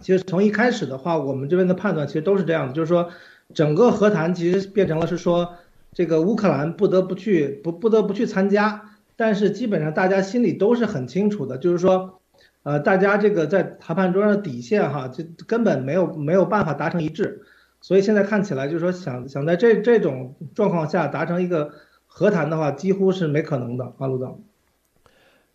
[0.02, 3.10] 其实从一开始的话，我们这边的判断其实都是这样的，就是说，
[3.54, 5.56] 整个和谈其实变成了是说，
[5.94, 12.20] 这个乌克兰不得不去不不得不去参加，但是基本上大家心里都是很清楚的，就是说，
[12.64, 17.42] 呃，大家这个在谈判桌上的底线哈，就根本没有没有办法达成一致，
[17.82, 21.72] 所以现在看起来就是说，想想在这这种状况下达成一个
[22.06, 24.44] 和谈的话，几乎是没可能的啊，陆总。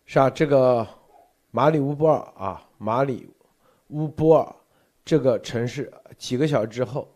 [0.05, 0.85] 是啊，这个
[1.51, 3.29] 马里乌波尔啊，马里。
[3.89, 4.55] 乌波尔
[5.03, 7.07] 这个城市几个小时之后，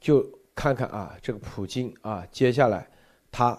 [0.00, 2.88] 就看看啊，这个普京啊，接下来
[3.30, 3.58] 他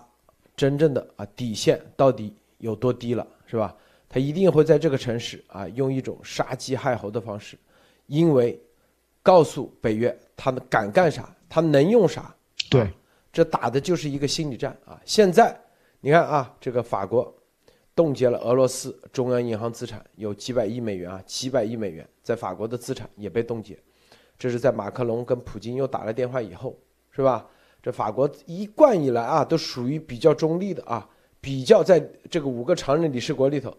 [0.56, 3.76] 真正的啊底线到底有多低了，是吧？
[4.10, 7.58] 他一定会在这个城市啊，用一种杀鸡害猴的方式，
[8.08, 8.62] 因为
[9.22, 12.36] 告诉北约他们敢干啥，他能用啥。
[12.70, 12.92] 对，
[13.32, 15.02] 这打的就是一个心理战啊！
[15.06, 15.60] 现在
[16.02, 17.34] 你看啊，这个法国。
[17.96, 23.78] 冻结了俄罗斯中央银行资产有几百亿美元啊，几百亿美元在法国的资产也被冻结，
[24.38, 26.76] 这是在马克龙跟普京又打了电话以后，
[27.12, 27.48] 是吧？
[27.84, 31.08] 这法国一贯以来啊都属于比较中立的啊，
[31.40, 32.00] 比较在
[32.32, 33.78] 这个五个常任理事国里头，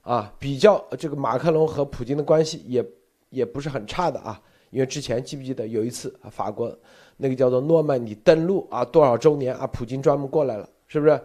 [0.00, 2.84] 啊，比较这个马克龙和普京的关系也
[3.28, 6.76] 也不是很差的啊，因为之前记不记得有一次啊，法国
[7.16, 11.20] 那个叫做诺曼底登陆啊多少周年啊，普京专门过来了，是不是？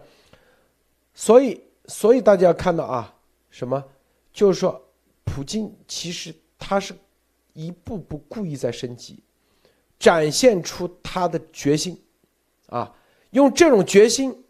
[1.14, 1.60] 所以。
[1.88, 3.12] 所以大家要看到啊，
[3.50, 3.82] 什么？
[4.32, 4.80] 就是说，
[5.24, 6.94] 普京其实他是
[7.54, 9.22] 一步步故意在升级，
[9.98, 12.00] 展现出他的决心，
[12.66, 12.94] 啊，
[13.30, 14.44] 用这种决心，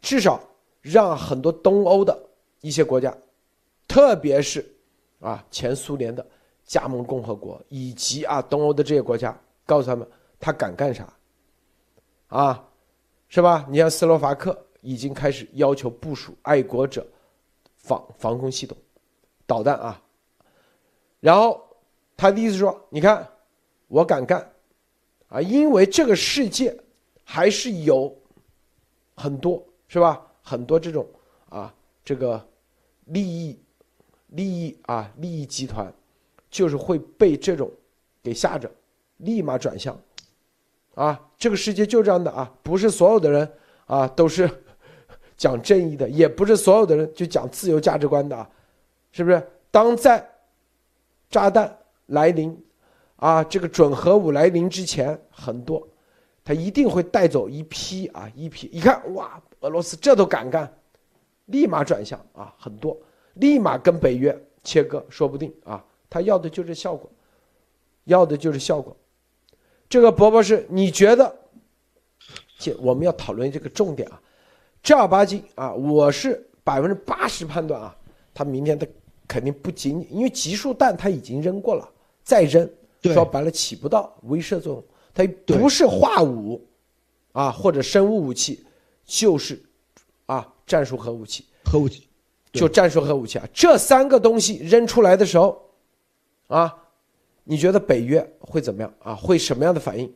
[0.00, 0.40] 至少
[0.80, 2.18] 让很多东欧的
[2.62, 3.16] 一些国家，
[3.86, 4.66] 特别是
[5.20, 6.26] 啊前苏联的
[6.64, 10.08] 加盟共和国以及啊东欧的这些国家，告诉他们
[10.40, 11.12] 他敢干啥，
[12.28, 12.68] 啊，
[13.28, 13.66] 是吧？
[13.68, 14.64] 你像斯洛伐克。
[14.88, 17.06] 已经开始要求部署爱国者
[17.76, 18.74] 防防空系统、
[19.44, 20.02] 导弹啊。
[21.20, 21.62] 然后
[22.16, 23.28] 他的意思说：“你看，
[23.86, 24.50] 我敢干
[25.28, 26.74] 啊，因为这个世界
[27.22, 28.16] 还是有
[29.14, 30.26] 很多是吧？
[30.42, 31.06] 很多这种
[31.50, 32.42] 啊，这个
[33.04, 33.60] 利益、
[34.28, 35.92] 利益啊，利益集团
[36.48, 37.70] 就是会被这种
[38.22, 38.70] 给吓着，
[39.18, 40.00] 立马转向
[40.94, 41.28] 啊。
[41.36, 43.52] 这个世界就这样的啊，不是所有的人
[43.84, 44.48] 啊都是。”
[45.38, 48.50] 讲正义的也不是所有的人就讲自由价值观的啊，
[49.12, 49.40] 是不是？
[49.70, 50.28] 当在
[51.30, 52.54] 炸弹来临
[53.16, 55.86] 啊，这个准核武来临之前，很多
[56.44, 58.66] 他一定会带走一批啊，一批。
[58.72, 60.70] 一看哇，俄罗斯这都敢干，
[61.46, 62.98] 立马转向啊，很多
[63.34, 67.08] 立马跟北约切割，说不定啊，他要的就是效果，
[68.04, 68.96] 要的就是效果。
[69.88, 71.34] 这个伯伯是，你觉得？
[72.58, 74.20] 这我们要讨论这个重点啊。
[74.88, 77.94] 正儿八经啊，我是百分之八十判断啊，
[78.32, 78.86] 他明天他
[79.26, 81.86] 肯定不仅仅因为集束弹他已经扔过了，
[82.22, 82.66] 再扔
[83.02, 86.66] 说白了起不到威慑作用，它不是化武
[87.32, 88.64] 啊或者生物武器，
[89.04, 89.62] 就是
[90.24, 92.08] 啊战术核武器，核武器。
[92.54, 95.70] 就战术核武器啊，这三个东西扔出来的时候
[96.46, 96.74] 啊，
[97.44, 98.90] 你觉得北约会怎么样？
[99.00, 99.14] 啊？
[99.14, 100.10] 会什么样的反应？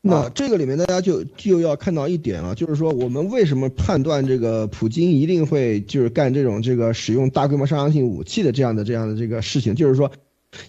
[0.00, 10.10] 那这个里面大家就就要看到一点啊，就是说我们为什么判断这个普京一定会就是干这种这个使用大规模杀伤性武器的这样的这样的这个事情，就是说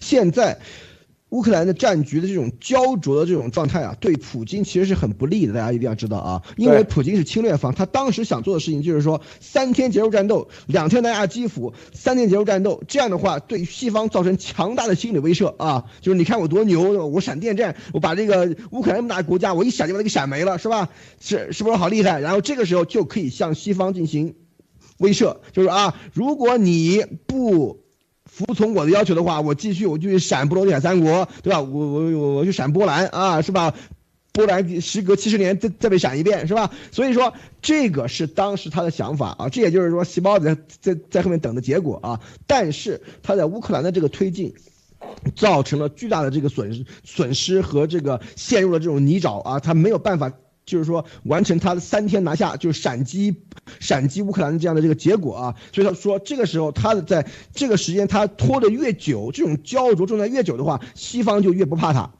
[0.00, 0.58] 现在。
[1.30, 5.54] 乌克兰的战局的这种焦灼的这种状态啊，对普京其实是很不利的。
[5.54, 12.82] 大家一定要知道啊，因为普京是侵略方，他当时想做的事情就是说，三天结束战斗，两天拿下基辅，三天结束战斗。
[12.88, 20.88] 这样的话，对西方造成强大的心理威慑啊，就是你看我多牛，我闪电战，我把这个乌克兰那么大的国家，我一闪就把它给闪没了，是吧？
[21.20, 22.18] 是是不是好厉害？
[22.20, 24.34] 然后这个时候就可以向西方进行
[24.98, 27.78] 威慑，就是啊，如果你不。
[28.40, 31.60] 服从我的要求的话，我继续，我就去闪波罗的海三国，对吧？
[31.60, 33.74] 我我我我去闪波兰啊，是吧？
[34.32, 36.70] 波兰时隔七十年再再被闪一遍，是吧？
[36.90, 42.20] 所以说这个是当时他的想法啊，这也就是说细胞在在在后面等的结果啊。
[42.46, 44.54] 但是他在乌克兰的这个推进，
[45.36, 50.32] 造成了巨大的这个损失损失和这个陷入了这种泥沼啊，他没有办法。
[50.66, 53.36] 就是说，完成他的三天拿下，就是闪击，
[53.80, 55.54] 闪击乌克兰的这样的这个结果啊。
[55.72, 62.12] 所以他说，这个时候他的在这个时间他拖得越久，这种焦灼状态越久的话，西方就越不怕他。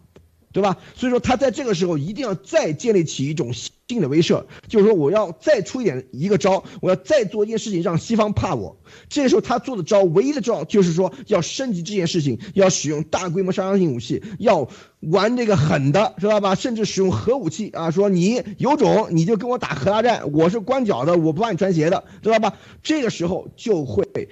[0.52, 0.78] 对吧？
[0.96, 8.76] 所以说他在这个时候一定要再建立起一种新的威慑，就是说我要再出一点一个招，我要再做一件事情让西方怕我。
[9.08, 14.68] 这个时候他做的招，唯一的招就是说要升级这件事情，要使用大规模杀伤性武器，要
[15.00, 16.54] 玩这个狠的，知道吧？
[16.54, 17.90] 甚至使用核武器啊！
[17.90, 22.54] 说你有种你就跟我打核大战，我是光脚的，我不怕你穿鞋的，知道吧？
[22.82, 24.28] 这个时候就会。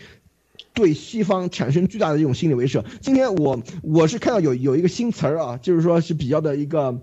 [0.79, 2.85] 对西方产生巨大的一种心理威慑。
[3.01, 7.01] 今天我我是看到有有一个新词儿啊，就是说是比较的一个，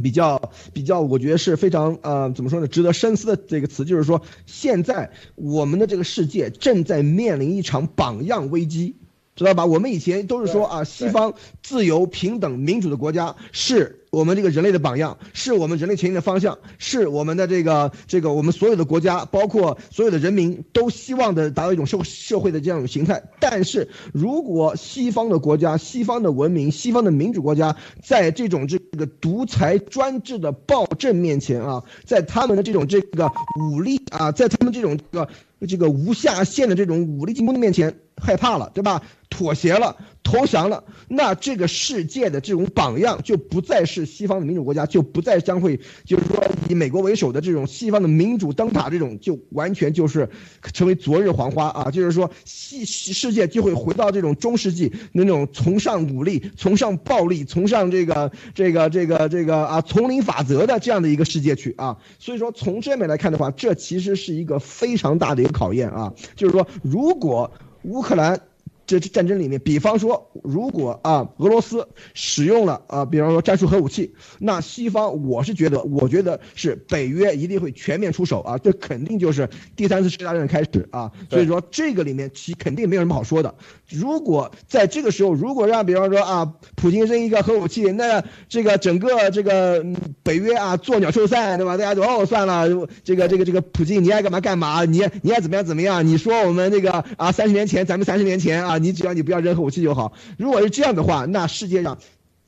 [0.00, 8.94] 比较比较，我觉得是非常呃怎么说呢，值得深思的这个词，就是说现在我们的这个世界正在面临一场榜样危机。
[9.34, 9.66] 知道吧？
[9.66, 23.22] 我们以前都是说啊，西方自由、平等、民主的国家是我们这个人类的榜样，是我们人类前进的方向，是我们的这个这个我们所有的国家，包括所有的人民都希望的达到一种社社会的这样一种形态。
[23.40, 35.28] 但是如果西方的国家、西方的文明、西方的民主国家在这种这个独裁专制的暴政面前啊，在他们的这种这个武力啊，在他们这种这个
[35.66, 37.98] 这个无下限的这种武力进攻的面前。
[38.20, 39.00] 害怕了，对吧？
[39.30, 50.28] 妥协了，投降了，那这个世界的这种榜样就不再是西方的民主国家，就不再将会，就是说以美国为首的这种西方的民主灯塔，这种就完全就是
[50.72, 51.90] 成为昨日黄花啊！
[51.92, 61.98] 就是说西世界就会回到这种中世纪那种崇尚武力、崇尚暴力、崇尚这个这个这个这个啊丛林法则的这样的一个世界去啊！
[62.18, 66.12] 所以说从这面来看的话，这其实是一个非常大的考验啊！
[66.34, 67.50] 就是说如果
[67.82, 68.40] 乌克兰。
[68.88, 83.54] 这战争里面，比方说，如果啊，俄罗斯使用了啊，比方说战术核武器，那西方，我是觉得，我觉得是北约一定会全面出手啊，这肯定就是第三次世界大战开始啊，所以说这个里面其肯定没有什么好说的。
[83.90, 89.84] 如果在这个时候，如果让比方说啊，普京扔一个核武器，那这个整个这个
[90.22, 91.76] 北约啊，做鸟兽散，对吧？
[91.76, 96.06] 大家都哦，算了，这个这个这个普京，你爱干嘛干嘛，你你爱怎么样怎么样？
[96.06, 98.77] 你说我们这个啊，三十年前，咱们三十年前啊。
[98.78, 100.12] 你只要你不要扔核武器就好。
[100.36, 101.98] 如果是这样的话，那世界上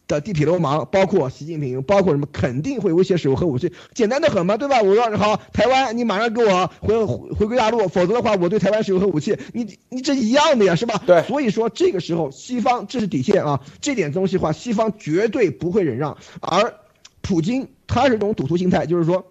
[0.09, 3.73] 的地痞流氓，包括习近平，包括什么，肯定会威胁使用核武器。
[3.95, 4.83] 简单的很嘛，对吧？
[4.83, 9.38] 我说好，台湾，你马上给我回回归大陆，否则的话，我对台湾使用核武器。
[9.53, 11.03] 你你这一样的呀，是吧？
[11.07, 11.23] 对。
[11.23, 16.16] 所以说这个时候，西方这是底线啊，这点东西的话，西方绝对不会忍让。
[16.40, 16.75] 而
[17.21, 19.27] 普京他是这种赌徒心态，就是说。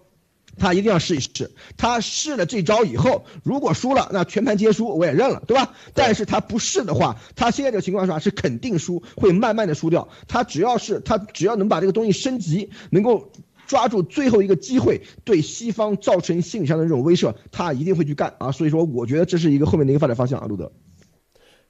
[0.60, 5.74] 他一定要试一试，他试了这招以后，如果输了，那全盘皆输，我也认了，对吧？
[5.94, 10.06] 但是他不试的话，他现在这个情况下是肯定输，会慢慢的输掉。
[10.28, 13.32] 他只要是他只要能把这个东西升级，能够
[13.66, 18.52] 抓住最后一个机会，对西方造成心理上的这种威慑，他一定会去干啊。
[18.52, 20.70] 所以说，我觉得这是一个后面的一个发展方向啊，路德。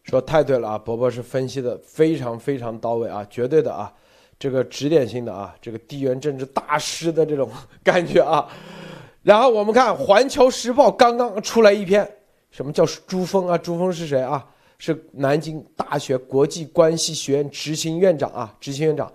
[0.02, 3.92] 说太对了啊，伯伯是分析的非常非常到位啊，绝对的啊。
[4.40, 7.50] 这个指点性的啊，这个地缘政治大师的这种
[7.84, 8.48] 感觉啊，
[9.22, 12.10] 然后我们看《环球时报》刚刚出来一篇，
[12.50, 13.58] 什么叫朱峰啊？
[13.58, 14.42] 朱峰是谁啊？
[14.78, 19.12] 是南京大学国际关系学院执行院长啊，执行院长。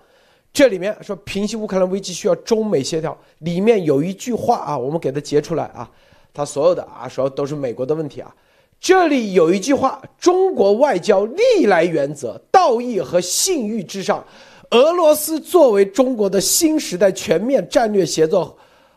[0.52, 5.90] 这里面说平息乌克兰危机需要中美协调，里面有一句话啊，我们给它截出来啊，
[6.32, 8.32] 他所有的啊说都是美国的问题啊。
[8.78, 14.24] 这里有一句话：中国外交历来原则，道义和信誉至上。
[14.70, 18.56] 俄罗斯作为中国的新时代全面战略协作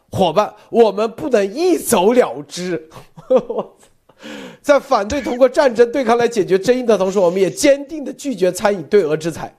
[0.09, 2.89] 伙伴，我们不能一走了之。
[4.61, 9.55] 在反对通过战争对抗来解决争议的同时，我们也坚定的拒绝参与对俄制裁。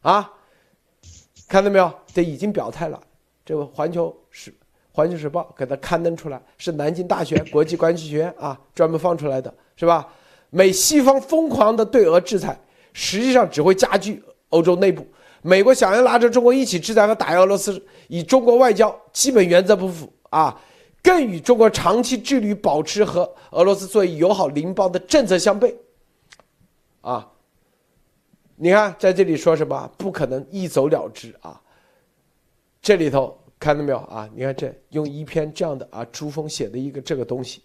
[0.00, 0.32] 啊，
[1.48, 1.92] 看到没有？
[2.14, 2.98] 这已经表态了。
[3.44, 4.54] 这个《环球时
[4.92, 10.08] 环球时报》给他刊登出来，是南京大学国际关系学院啊专门放出来的，是吧？
[10.50, 12.58] 美西方疯狂的对俄制裁，
[12.92, 15.06] 实际上只会加剧欧洲内部。
[15.46, 20.60] 美国想要拉着中国一起制裁和打压俄罗斯，与中国外交基本原则不符啊，
[21.00, 25.72] 更与中国长期致力于保持和俄罗斯作为友好邻邦的政策相悖。
[27.00, 27.30] 啊，
[28.56, 29.88] 你看在这里说什么？
[29.96, 31.62] 不可能一走了之啊！
[32.82, 34.28] 这里头看到没有啊？
[34.34, 37.62] 你看这用一篇这样的啊，朱峰写的一个这个东西，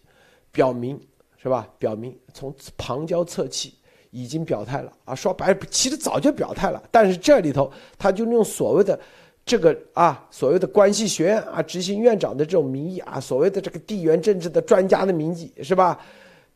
[0.52, 1.02] 表明
[1.42, 1.68] 是吧？
[1.80, 3.74] 表明从旁敲侧击。
[4.12, 9.00] 已经表态了啊，说白其实早就表态了，但是这里头他就用所谓的
[9.46, 15.98] 这个啊，所谓的关系学院啊，执行院长的这种名义啊，所谓的这个地缘政治的专家的名义是吧？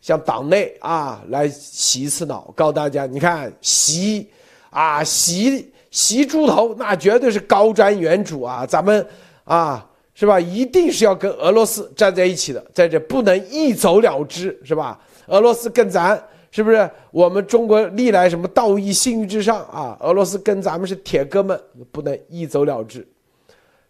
[0.02, 4.30] 向党内啊来洗一次脑，告诉大家，你看洗
[4.70, 9.08] 啊洗洗猪头，那绝对是高瞻远瞩啊，咱们
[9.46, 10.38] 啊是吧？
[10.38, 15.00] 一定是要跟俄罗斯站在一起的，在这不能一走了之，是吧？
[15.28, 16.22] 俄罗斯跟咱。
[16.56, 19.98] 是不是我们中国历来什么道义信誉至上啊？
[20.00, 21.60] 俄罗斯跟咱们是铁哥们，
[21.92, 23.06] 不能一走了之。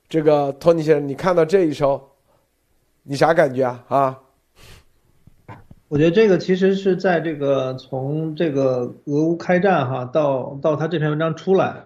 [0.10, 2.10] 这个托尼先生，你看到这一手，
[3.04, 3.86] 你啥感觉啊？
[3.88, 4.20] 啊？
[5.90, 11.84] 我觉得这个其实是在这个从这个俄乌开战哈到到他这篇文章出来，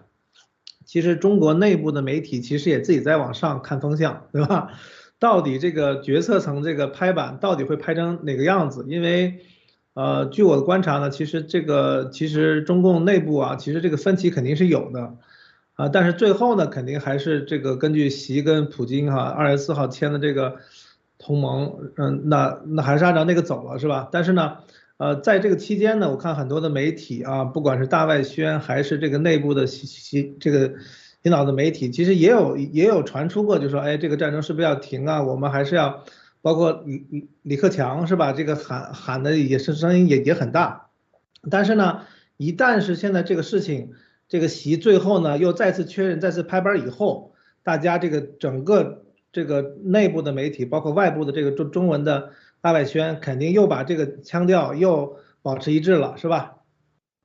[0.86, 4.72] 其实中国内部的媒体其实也自己在往上看风向，对吧？
[5.20, 8.86] 到底这个决策层这个拍板到底会拍成哪个样子？
[8.88, 9.42] 因为。
[10.00, 15.14] 呃，据我的观察呢，其实这个其实中共内部啊，其实这个分歧肯定是有的，
[15.74, 20.56] 啊，但是最后呢，肯定还是这个根据习跟普京哈二月四号签的这个
[21.18, 24.08] 同盟，嗯，那那还是按照那个走了是吧？
[24.10, 24.60] 但是呢，
[24.96, 30.72] 呃，在这个期间呢，我看很多的媒体啊，不管是大外宣还是这个内部的习习这个
[31.24, 35.22] 领导的媒体，其实也有也有传出过，就说哎，这个战争是不是要停啊？
[35.22, 36.06] 我们还是要。
[36.42, 38.32] 包括李李李克强是吧？
[38.34, 40.88] 这个喊喊的也是声音也也很大，
[41.50, 42.02] 但是呢，
[42.38, 43.92] 一旦是现在这个事情，
[44.28, 47.34] 这个习最后呢又再次确认、再次拍板以后，
[47.64, 52.32] 大家这个整个这个内部的媒体，包括外部的这个中中文的
[52.62, 56.58] 大外宣，肯定又把这个腔调又保持一致了，是吧？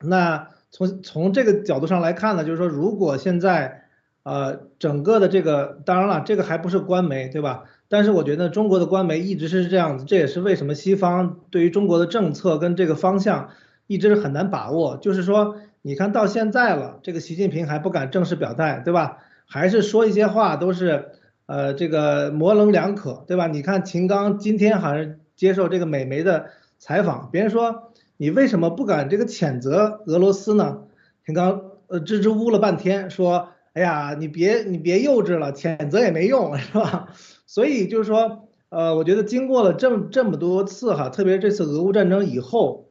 [0.01, 3.84] 那从从这个角度上来看呢，就是说，如果现在
[4.25, 7.65] 呃整个的这个，当然了，这个还不是官媒，对吧？
[7.89, 13.51] 但是我觉得中国的官媒一直是这样子，这也是为什么西方对于中国的政策跟这个方向
[13.87, 14.97] 一直是很难把握。
[14.97, 19.19] 就是说，你看到现在了，这个习近平还不敢正式表态，对吧？
[19.47, 21.11] 还是说一些话都是，
[21.47, 23.47] 呃，这个模棱两可，对吧？
[23.47, 26.47] 你看秦刚今天好像接受这个美媒的
[26.79, 30.79] 采访，别人说你为什么不敢这个谴责俄罗斯呢？
[31.27, 37.09] 秦刚呃支支吾吾了半天，说，哎呀，你别你别幼稚了，谴责也没用， 是吧？
[37.47, 42.91] 所以就是说，呃，我觉得经过了这么这么多次哈，特别是这次俄乌战争以后，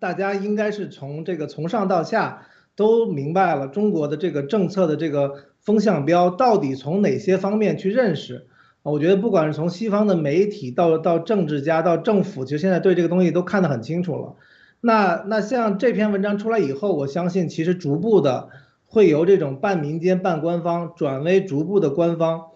[0.00, 8.48] 大家应该是从这个从上到下都明白了中国的这个政策的这个风向标到底从哪些方面去认识。
[8.82, 14.34] 我觉得不管是从西方的媒体到到政治家到政府，其实现在对这个东西都看得很清楚了。
[14.80, 18.48] 那那像这篇文章出来以后，我相信其实逐步的
[18.88, 22.46] 会由这种半民间半官方转为逐步的官方。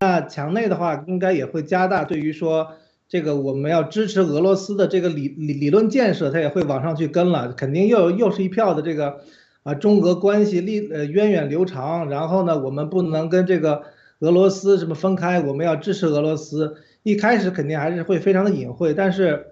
[0.00, 2.72] 那墙内的话，应该也会加大对于说
[3.06, 9.20] 这个我们要支持俄罗斯的这个理理理论建设，它也会往上去跟了，肯定又又是一票的这个
[9.62, 13.82] 啊中俄关系历呃源远流长，然后呢，我们不能跟这个
[14.20, 16.76] 俄罗斯什么分开，我们要支持俄罗斯。
[17.02, 19.48] 一开始肯定还是会非常的隐晦，但是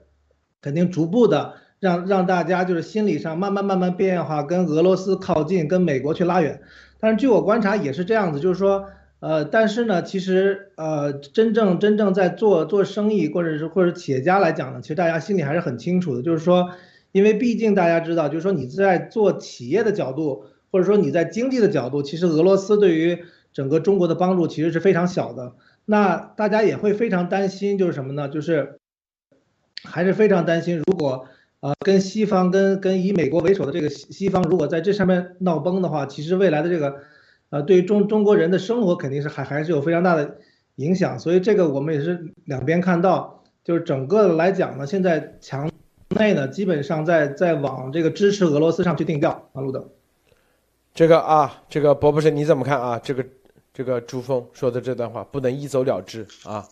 [0.63, 1.53] 肯定逐步的
[1.83, 6.63] 让让大家就是心理上慢慢慢慢变化，跟俄罗斯靠近，跟美国去拉远。
[7.01, 8.87] 但是据我观察也是这样子，就是说。
[9.23, 16.71] 呃，但是呢，其实呃，真正真正在做做生意，或者是或者企业家来讲呢，其实大家心里还是很清楚的，就是说，
[17.13, 23.23] 因为毕竟大家知道，就是说你在做企业的角度，或者说你在经济的角度，其实俄罗斯对于
[23.53, 25.53] 整个中国的帮助其实是非常小的。
[25.85, 28.29] 那大家也会非常担心，就是什么呢？
[28.29, 28.81] 就是
[29.85, 31.27] 还是非常担心，如果
[31.63, 36.95] 呃跟西方跟跟以美国为首的这个西西方，如果在这上面闹崩的话，其实未来的这个。
[37.53, 40.39] 呃，对于中中国人的生活肯定是还还是有非常大的
[40.77, 45.71] 影响，所以这个我们也是两边看到，就是整个来讲呢，现在墙
[46.09, 49.87] 内呢基本上在在往这个支持俄罗斯上去定调啊，路德，
[50.95, 52.99] 这个啊，这个博博士你怎么看啊？
[53.05, 53.23] 这个
[53.75, 56.67] 这个朱峰说的这段话不能一走了之啊。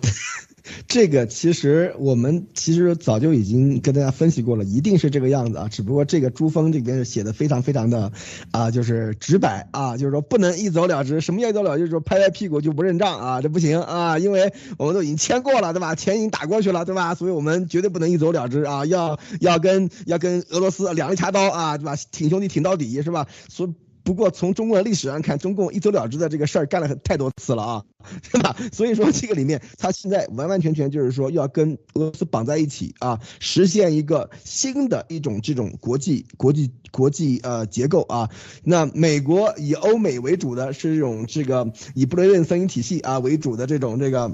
[0.88, 5.68] 这个其实我们其实早就已经跟大家分析过了，一定是这个样子啊。
[5.68, 8.12] 只不过这个朱峰这边写的非常非常的，
[8.50, 11.20] 啊，就是直白啊，就是说不能一走了之。
[11.20, 11.78] 什么叫一走了？
[11.78, 15.94] 就是说拍拍屁股就不认账啊，这不行啊，因为我们都已经签过了，对吧？
[15.94, 17.14] 钱已经打过去了，对吧？
[17.14, 21.96] 所以我们绝对不能一走了之啊，要要跟要跟俄罗斯两肋插刀啊，对吧？
[22.10, 23.26] 挺兄弟挺到底，是吧？
[23.48, 23.72] 所
[24.06, 27.84] 不过从中国的历史上看，中共一走了之的这个事儿干了很太多次了啊，
[28.30, 28.54] 对吧？
[28.72, 38.30] 所以说这个里面，他现在完完全全就是说要跟俄罗斯绑在一起啊，实现一个新的一种这种国际国际国际呃结构啊。
[38.62, 44.32] 那美国以欧美为主的是这种这个以布雷顿森林体系啊为主的这种这个。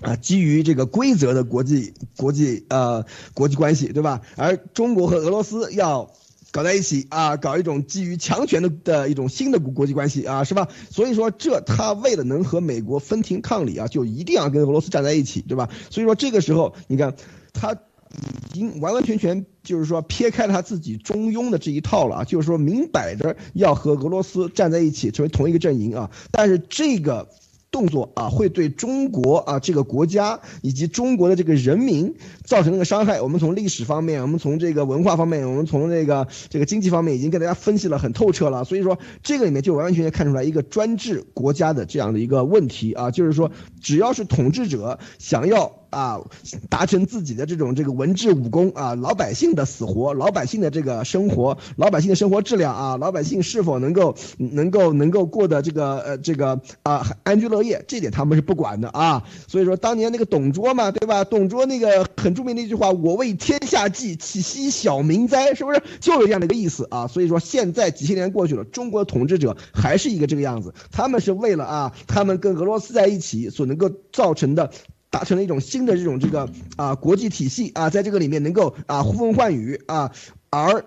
[0.00, 3.04] 啊，基于这个规则的国际国际呃
[3.34, 4.20] 国际关系，对吧？
[4.36, 6.12] 而中国和俄罗斯要。
[6.50, 10.68] 搞在一起啊，搞一种基于强权的的一种新的国国际关系啊，是吧？
[10.90, 15.68] 所以说，这他为了能和美国分庭抗礼啊，就一定要跟俄罗斯站在一起，对吧？
[15.90, 17.14] 所以说，这个时候你看，
[17.52, 26.10] 他已经完完全全就是说撇开了他自己中庸的这一套了啊，就是说明摆着要和俄罗斯站在一起，成为同一个阵营啊。
[26.30, 27.28] 但是这个。
[27.70, 32.14] 动作啊，会对中国啊这个国家以及中国的这个人民
[32.44, 33.20] 造成那个伤害。
[33.20, 38.64] 我们从历史方面，我们从这个文化方面，我们从这个这个经济方面，已经给大家分析了很透彻了。
[38.64, 43.50] 所以说，这个里面就完完全全看出来一个专制国家的这样的一个问题啊，就是说，
[43.80, 45.78] 只要是统治者想要。
[45.90, 46.20] 啊，
[46.68, 59.24] 达成自己的这种这个文治武功啊，老百姓的死活，老百姓的这个生活，老百姓的生活质量啊，老百姓是否能够能够能够过得这个呃这个啊安居乐业，这点他们是不管的啊。
[59.46, 61.24] 所以说当年那个董卓嘛，对吧？
[61.24, 65.82] 董卓那个很著名的一句话：“我为天下计，岂惜小民哉？”是不是？
[66.00, 67.06] 就有这样的一个意思啊。
[67.06, 74.70] 所以说现在几千年过去了，中国的统治者还是一个这个样子，他们是为了啊，他们跟俄罗斯在一起所能够造成的。
[75.10, 80.12] 达成了一种新的这种这个啊国际体系啊，在这个里面能够啊呼风唤雨啊，
[80.50, 80.84] 而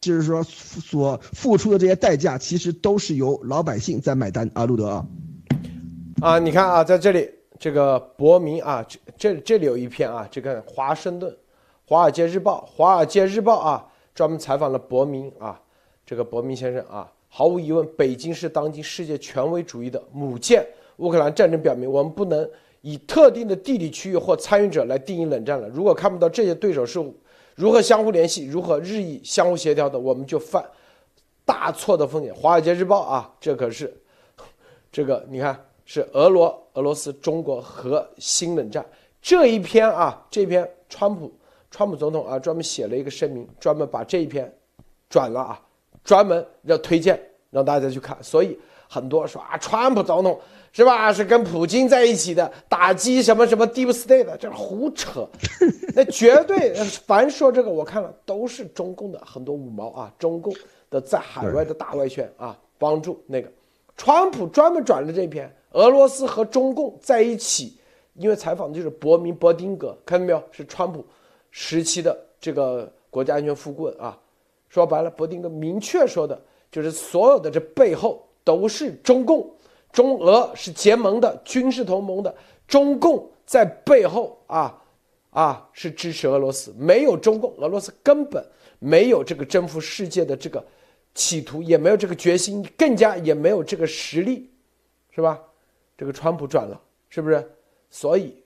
[0.00, 5.06] 就是说所付出的这些代价，其实都是由老百姓在买单啊，路德啊，
[6.20, 7.28] 啊，你看啊，在这里
[7.58, 11.34] 这个博明啊，这这这里有一篇啊，这个华盛顿
[11.86, 15.60] 华尔街日报华尔街日报啊，专门采访了博明啊，
[16.04, 20.66] 这个博明先生啊，毫无疑问，北京是当今世界权威主义的母舰。
[20.96, 22.48] 乌克兰战争表明，我们不能。
[22.82, 25.68] 以特定的地理区域或参与者来定义冷战了。
[25.68, 27.04] 如果看不到这些对手是
[27.54, 30.64] 如何相互联系、如何日益相互协调的，我们就犯
[31.44, 32.32] 大错的风险。
[32.36, 33.92] 《华尔街日报》啊，这可是
[34.92, 38.84] 这个你看是俄罗俄罗斯中国和新冷战
[39.20, 41.32] 这一篇啊，这篇川普
[41.70, 44.54] 川普总统啊专门写了一个声明，专门把这一篇
[45.08, 45.60] 转了啊，
[46.04, 47.20] 专门要推荐
[47.50, 48.16] 让大家去看。
[48.22, 48.58] 所以
[48.88, 50.38] 很多说啊，川普总统。
[50.76, 51.10] 是吧？
[51.10, 55.26] 是跟普京在一起的，打击什么什么 deep state 的，这是胡扯。
[55.96, 56.74] 那绝对，
[57.06, 60.54] 凡说这个，我看了都是中共的很多五毛啊，中共
[60.90, 63.50] 的在海外的大外宣啊，帮助那个
[63.96, 67.78] 川普专门转了这篇，俄罗斯和中共在一起，
[68.12, 70.42] 因为采访的就是伯明伯丁格，看到没有？
[70.50, 71.02] 是川普
[71.50, 74.18] 时期的这个国家安全副顾问啊。
[74.68, 76.38] 说白了，伯丁格明确说的
[76.70, 79.50] 就是所有的这背后都是中共。
[79.96, 82.34] 中俄是结盟的，军事同盟的，
[82.68, 84.78] 中共在背后啊
[85.30, 88.46] 啊是支持俄罗斯，没有中共，俄罗斯根本
[88.78, 90.62] 没有这个征服世界的这个
[91.14, 94.50] 企图，也没有这个决心，更加也没有这个实力，
[95.12, 95.40] 是吧？
[95.96, 96.78] 这个川普转了，
[97.08, 97.50] 是不是？
[97.88, 98.36] 所以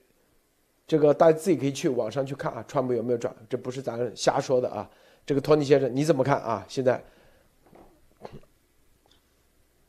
[0.86, 3.34] 这个大家自己可以去网上去看啊，川普有没有转？
[3.48, 4.88] 这不是咱瞎说的啊。
[5.26, 6.64] 这个托尼先生你怎么看啊？
[6.68, 7.02] 现在？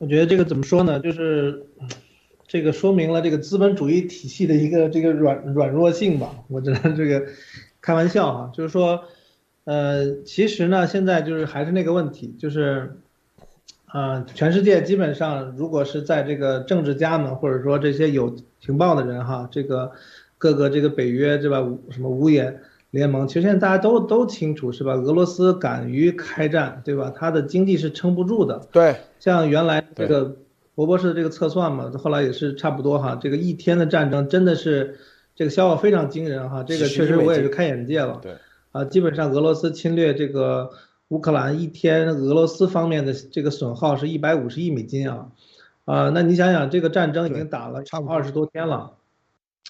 [0.02, 1.00] 我觉得这个怎么说呢？
[1.00, 1.68] 就是
[2.48, 6.44] 这个说明了这个资本主义体系的一个这个软软弱性吧。
[6.48, 7.24] 我只能这个
[7.82, 9.04] 开玩笑哈，就是说，
[9.64, 12.98] 呃，其实呢，现在就是还是那个问题，就是，
[13.94, 19.92] 呃，全世界基本上如果是在这个政治家们或者说这些有情报的人哈，这个
[20.40, 21.58] 各个这个北约对吧？
[21.92, 22.60] 什么五眼。
[22.92, 24.96] 联盟其实现在大家都都清楚是吧？
[24.96, 27.10] 俄罗斯敢于开战，对吧？
[27.16, 28.68] 它的经济是撑不住的。
[28.70, 30.36] 对，像原来这个
[30.76, 33.18] 博博士的这个测算嘛，后来也是差不多哈。
[33.22, 34.98] 这个一天的战争真的是
[35.36, 36.64] 这个消耗非常惊人哈。
[36.64, 38.20] 这个确实我也是开眼界了。
[38.22, 38.36] 对，
[38.74, 40.72] 啊，基本上俄罗斯侵略这个
[41.08, 45.28] 乌克兰一天，俄罗斯方面的这个损耗是一百五十亿美金啊，
[45.86, 48.96] 啊，那你想想这个战争已经打了差不多二十多天了，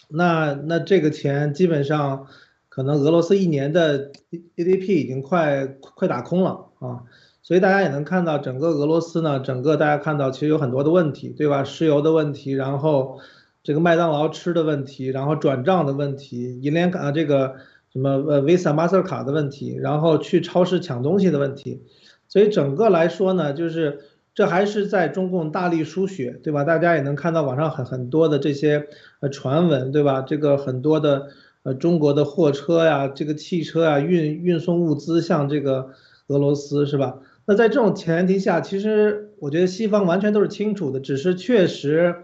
[0.10, 2.26] 那那这个钱基本上。
[2.72, 4.10] 可能俄罗斯一年的
[4.56, 7.04] GDP 已经快快打空了啊，
[7.44, 11.66] 所以大家也能看到，整个俄罗斯呢，整个大家看到其实有很多的问题，对吧？
[11.66, 13.20] 石油的问题，然后
[13.62, 17.56] 这个麦当劳吃的问题，然后转账的问题，银联卡这个
[17.92, 21.82] 什么呃 Visa、Master 卡的问题，然后去超市抢东西的问题，
[22.30, 24.00] 所以整个来说呢，就是
[24.34, 26.64] 这还是在中共大力输血，对吧？
[26.64, 28.88] 大家也能看到网上很很多的这些
[29.20, 30.22] 呃传闻，对吧？
[30.22, 31.28] 这个很多的
[31.64, 35.90] 呃中国的货车呀，这个汽车呀运运送物资向这个
[36.28, 37.20] 俄罗斯，是吧？
[37.46, 42.24] 那在这种前提下，其实我觉得西方完全都是清楚的，只是确实。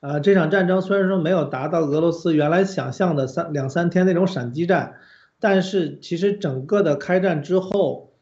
[0.00, 4.94] 啊，这场战争虽然说没有达到俄罗斯原来想象的三两三天那种闪击战，
[5.40, 8.12] 但是其实整个的开战之后，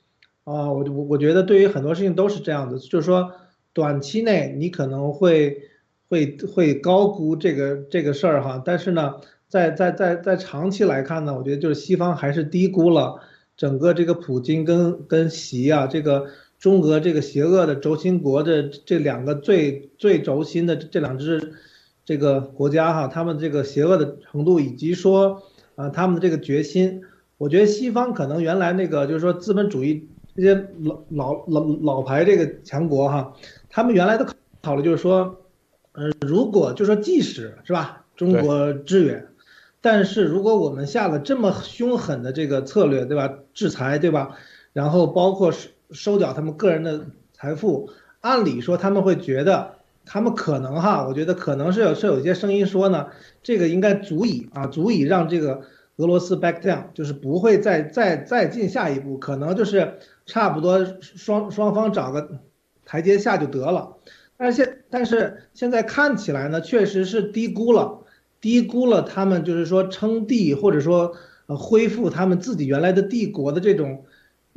[0.45, 3.31] 啊，我我我觉得对于很多事情都是这样的，就是说
[3.75, 5.64] 短期内你可能会
[6.09, 9.17] 会会高估这个这个事儿哈，但是呢，
[9.49, 13.20] 在在在在长期来看呢，我觉得就是西方还是低估了
[13.57, 16.26] 整个这个普京跟跟习啊这个。
[16.59, 21.53] 中俄这个邪恶的轴心国的这两个最最轴心的这两支
[22.03, 25.42] 这个国家哈，他们这个邪恶的程度以及说
[25.74, 27.03] 啊他们的这个决心，
[27.36, 33.34] 我觉得西方可能原来那个就是说资本主义这些老老老老牌这个强国哈，
[33.68, 34.26] 他们原来的
[34.62, 35.42] 考虑就是说，
[35.92, 39.26] 呃如果就说即使是吧中国支援，
[39.87, 44.37] 但是如果我们下了这么凶狠的这个策略对吧制裁对吧，
[44.72, 45.68] 然后包括收。
[45.93, 47.89] 收缴他们个人的财富，
[48.20, 53.07] 按理说他们会觉得，他们可能哈，我觉得可能是有是有一些声音说呢，
[53.41, 55.62] 这个应该足以啊，足以让这个
[55.99, 62.41] 俄罗斯 back down，就是不会再再再进下一步，可能就是差不多双双方找个
[62.84, 63.99] 台阶下就得了。
[64.37, 68.01] 但是现但是现在看起来呢，确实是低估了，
[68.41, 71.14] 低估了他们就是说称帝或者说
[71.47, 74.05] 呃恢复他们自己原来的帝国的这种。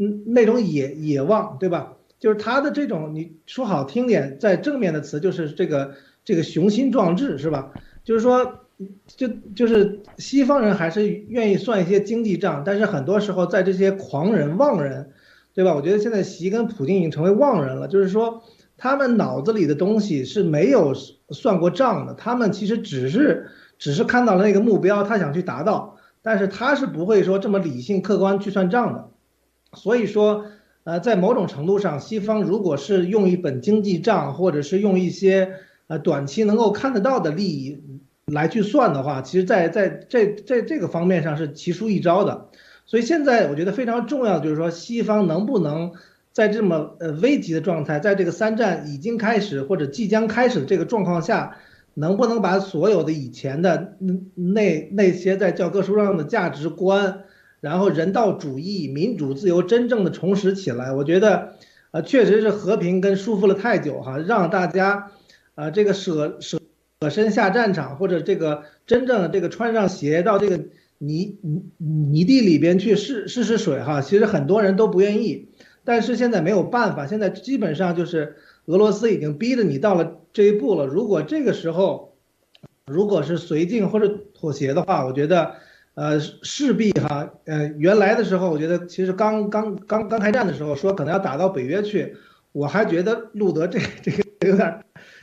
[0.02, 1.98] 嗯，那种野野望，对吧？
[2.22, 7.74] 就是他的这种，你说好听点，在正面的词就是这个这个雄心壮志，是吧？
[8.06, 8.62] 就是说，
[9.08, 15.10] 就就是西方人还是愿意算一些经济账，但是很多时候在这些狂人妄人，
[15.54, 15.76] 对吧？
[15.76, 18.42] 我觉得现在习跟普京已经成为妄人了，就是说
[18.78, 23.50] 他们脑子里的东西是没有算过账的，他们其实只是
[23.80, 29.10] 只是看到了那个目标，他想去达到，但是他是不会说这么理性客观去算账的。
[29.74, 30.46] 所以说，
[30.84, 35.54] 呃，在某种程度上，西方如果是用一本经济账，或者是用一些
[35.88, 37.82] 呃短期能够看得到的利益
[38.26, 42.48] 来去算的话，其实，在在这这这个方面上是奇书一招的。
[42.86, 45.92] 所以现在我觉得非常重要就是说，西方能不能
[46.32, 51.58] 在这么呃危急的状态，在这个三战已经开始或者即将开始的这个状况下，
[52.00, 53.98] 能不能把所有的以前的
[54.36, 57.24] 那那些在教科书上的价值观。
[57.62, 61.56] 然后人道主义、民主自由真正的重拾起来，我觉得，
[61.92, 65.12] 呃，确实是和平跟束缚了太久哈，让大家，
[65.56, 66.58] 啊，这个舍舍
[67.02, 70.58] 舍身下战场，或者这个真正的这个穿上鞋到这个
[71.00, 71.62] 泥泥
[72.14, 75.50] 泥地里边去试试试水哈，其实很多人都不愿意，
[75.84, 78.38] 但是现在没有办法，现在基本上就是
[78.70, 82.14] 俄罗斯已经逼着你到了这一步了，如果这个时候，
[82.86, 85.52] 如果是绥靖或者妥协的话，我觉得。
[85.96, 92.16] 呃，势必哈，呃，原来的时候，我觉得其实刚刚刚刚开战的时候，说可能要打到北约去，
[92.54, 94.80] 我还觉得路德这这个有点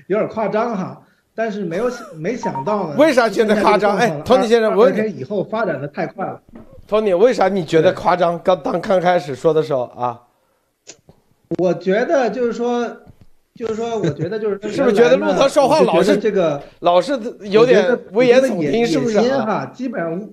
[0.09, 1.01] 有点夸张哈，
[1.34, 2.97] 但是没有没想到呢。
[2.99, 3.97] 为啥觉得夸张？
[3.97, 6.42] 哎，托尼先生，我以后发展的太快了。
[6.86, 8.38] 托尼，为啥你觉得夸张？
[8.44, 10.20] 刚当刚开始说的时候啊，
[11.57, 12.86] 我觉得就是说，
[13.57, 19.18] 就是说，我觉得就是是不是觉得路德说话老是这个老是有点危言耸听，是不是？
[19.18, 20.28] 哈，基本上。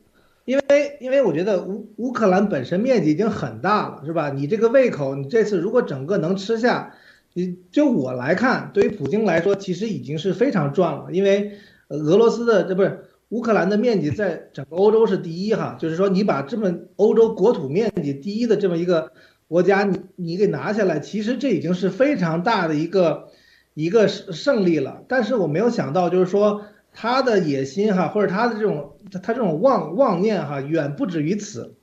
[0.46, 4.30] 因为，因为我觉得乌乌克兰本身面积已经很大了，是吧？
[4.30, 6.94] 你这个胃口，你这次如果整个能吃下，
[7.32, 11.06] 你就我来看，对于普京来说，其实已经是非常赚了。
[11.14, 11.54] 因为
[11.88, 19.14] 俄罗斯的这不是乌克兰的面积在整个欧洲是第一哈，就是说你把这么欧洲国土面积第一的这么一个
[19.54, 23.28] 国家，你你给拿下来，其实这已经是非常大的一个
[23.76, 25.04] 一个胜胜利了。
[25.08, 26.64] 但是我没有想到，就是说。
[26.96, 28.92] 他的野心哈，或者他的这种
[29.24, 31.74] 他这种妄妄念哈，远不止于此，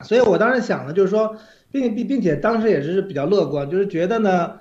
[0.00, 1.36] 所以我当时想的就是说，
[1.70, 4.52] 并并并且当时也是比较乐观，就是觉得呢，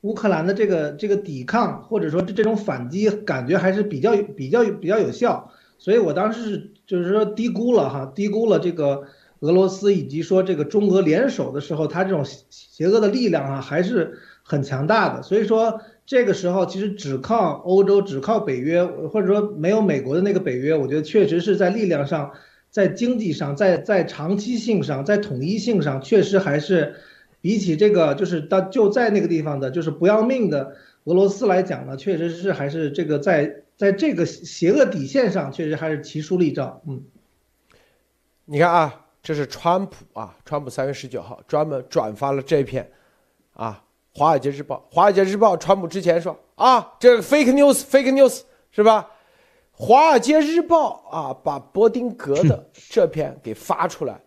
[0.00, 9.04] 乌克兰的这个这个抵抗或者说这这种反击，感觉还是比较比较比较有效，所以我当时是就是说低估了哈，低估了这个
[9.42, 15.80] 俄罗斯以及说这个中俄联手的时候，他这种邪恶的力量啊，还是很强大的，所以说。
[16.04, 22.32] 这个时候，其实只靠欧洲，只靠北约，或者说没有美国的那个北约，我觉得确实是在力量上，
[22.70, 26.96] 在经济上，在在长期性上，在统一性上，确实还是
[27.40, 30.74] 比起这个就是到就在那个地方的，就是不要命的
[31.04, 36.82] 俄罗斯来讲呢，确实是还是这个在在这个邪恶底线上，确实还是奇书立照。
[36.88, 37.04] 嗯，
[38.44, 42.90] 你看啊，这是川普啊，川普三月十九号专门转发了这篇，
[43.54, 43.80] 啊，
[44.18, 44.84] 《华尔街日报》。
[44.94, 48.42] 《华尔街日报》川普之前说啊，这个 fake news，fake news
[48.72, 49.08] 是吧？
[49.84, 54.20] 《华尔街日报》啊，把伯丁格的 这篇给发出来，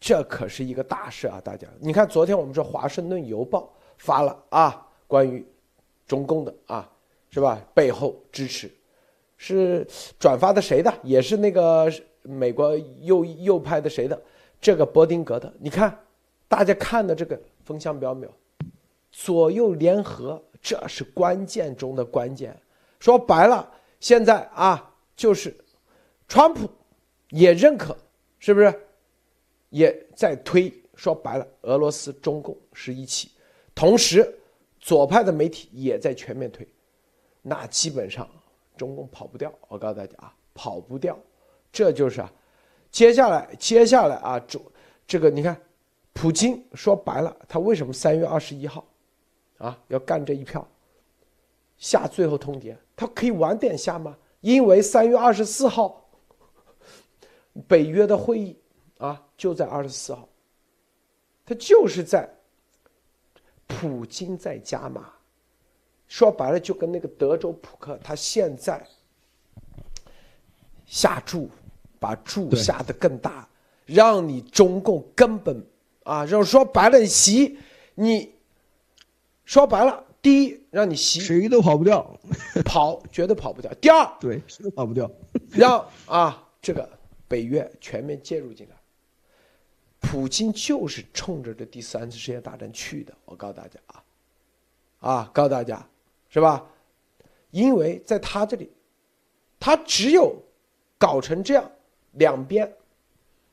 [0.00, 1.38] 这可是一个大事啊！
[1.44, 3.60] 大家，你看昨天我们说《华盛顿邮报》
[3.98, 5.46] 发了啊，关于
[6.06, 6.90] 中共的啊，
[7.28, 7.60] 是吧？
[7.74, 8.70] 背后支持
[9.36, 9.86] 是
[10.18, 10.90] 转发的谁的？
[11.02, 11.92] 也是那个。
[12.28, 14.20] 美国右右派的谁的
[14.60, 15.98] 这个伯丁格的，你看，
[16.46, 18.32] 大家看的这个风向标没有？
[19.10, 22.54] 左右联合，这是关键中的关键。
[23.00, 23.68] 说白了，
[24.00, 25.56] 现在啊，就是
[26.28, 26.68] 川普
[27.30, 27.96] 也认可，
[28.38, 28.72] 是不是？
[29.70, 30.72] 也在推。
[30.94, 33.30] 说白了，俄罗斯、中共是一起。
[33.72, 34.36] 同时，
[34.80, 36.66] 左派的媒体也在全面推。
[37.40, 38.28] 那基本上，
[38.76, 39.52] 中共跑不掉。
[39.68, 41.16] 我告诉大家啊，跑不掉。
[41.70, 42.32] 这就是啊，
[42.90, 44.60] 接下来接下来啊，这
[45.06, 45.60] 这个你看，
[46.12, 48.84] 普京说白了，他为什么三月二十一号，
[49.58, 50.66] 啊要干这一票，
[51.76, 52.74] 下最后通牒？
[52.96, 54.16] 他可以晚点下吗？
[54.40, 56.08] 因为三月二十四号，
[57.68, 58.58] 北约的会议
[58.98, 60.28] 啊就在二十四号，
[61.44, 62.28] 他就是在，
[63.66, 65.12] 普京在加码，
[66.08, 68.84] 说白了就跟那个德州扑克，他现在。
[70.88, 71.50] 下注，
[72.00, 73.46] 把注下的更大，
[73.84, 75.62] 让你中共根本
[76.02, 77.58] 啊，让说白了，习
[77.94, 78.32] 你，
[79.44, 82.18] 说白了，第一让你习谁都跑不掉，
[82.64, 83.70] 跑绝对跑不掉。
[83.74, 85.10] 第二，对，谁都跑不掉，
[85.52, 86.88] 让啊这个
[87.28, 88.74] 北约全面介入进来。
[90.00, 94.02] 普京就是冲着这第三次世界大战去的，我告诉大家啊，
[95.00, 95.86] 啊，告诉大家，
[96.30, 96.64] 是吧？
[97.50, 98.72] 因为在他这里，
[99.60, 100.34] 他只有。
[100.98, 101.70] 搞成这样，
[102.12, 102.70] 两边，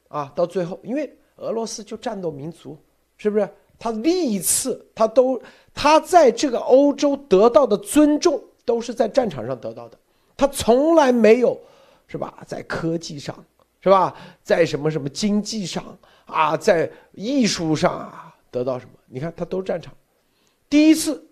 [0.07, 2.77] 啊，到最后，因为俄罗斯就战斗民族，
[3.17, 3.47] 是不是？
[3.77, 5.41] 他历次他都
[5.73, 9.97] 他在这个欧洲得到的尊重，都是在战场上得到的，
[10.37, 11.59] 他从来没有，
[12.07, 12.41] 是吧？
[12.47, 13.35] 在科技上，
[13.81, 14.15] 是吧？
[14.41, 15.83] 在什么什么经济上
[16.25, 18.91] 啊，在艺术上啊，得到什么？
[19.07, 19.93] 你看，他都是战场。
[20.69, 21.23] 第一次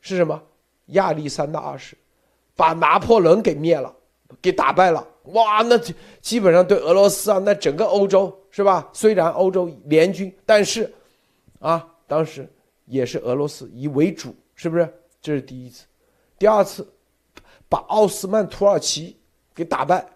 [0.00, 0.42] 是什么？
[0.86, 1.96] 亚历山大二世
[2.54, 3.94] 把拿破仑给灭了。
[4.42, 5.78] 给打败了，哇，那
[6.20, 8.88] 基本上对俄罗斯啊，那整个欧洲是吧？
[8.92, 10.92] 虽然欧洲联军，但是，
[11.60, 12.48] 啊，当时
[12.86, 14.92] 也是俄罗斯以为主，是不是？
[15.22, 15.84] 这是第一次，
[16.38, 16.86] 第二次，
[17.68, 19.16] 把奥斯曼土耳其
[19.54, 20.06] 给打败。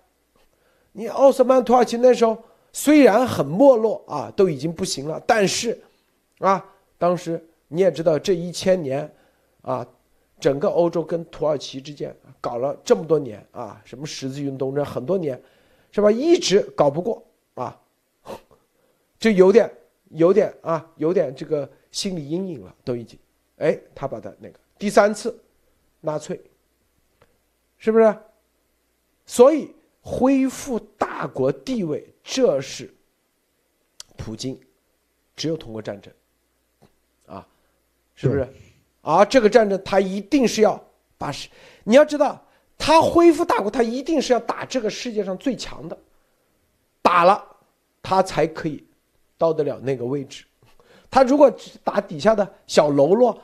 [0.93, 2.37] 你奥斯曼土耳其那时候
[2.73, 5.81] 虽然很没落啊，都已经不行了，但是，
[6.39, 6.65] 啊，
[6.99, 9.13] 当时你也知道这一千年，
[9.63, 9.87] 啊。
[10.41, 15.41] 整个欧洲跟土耳其之间搞了这么多年啊，什么十字运动这很多年，
[15.93, 16.11] 是吧？
[16.11, 17.23] 一直搞不过
[17.55, 17.79] 啊，
[19.19, 19.71] 就有点
[20.09, 23.19] 有点啊，有点这个心理阴影了，都已经。
[23.59, 25.39] 哎，他把他那个第三次
[26.01, 26.41] 纳粹，
[27.77, 28.17] 是不是？
[29.27, 29.71] 所以
[30.01, 32.93] 恢复大国地位，这是
[34.17, 34.59] 普京
[35.37, 36.13] 只有通过战争
[37.27, 37.47] 啊，
[38.15, 38.49] 是不是？
[39.03, 40.79] 而这个战争，他一定是要
[41.17, 41.33] 把，
[41.85, 42.39] 你要知道，
[42.77, 45.99] 他恢复大国，他一定是要打这个世界上最强的，
[47.01, 47.43] 打了，
[48.03, 48.85] 他才可以
[49.39, 50.45] 到得了那个位置。
[51.11, 51.51] 他如果
[51.83, 53.37] 打底下的小喽啰，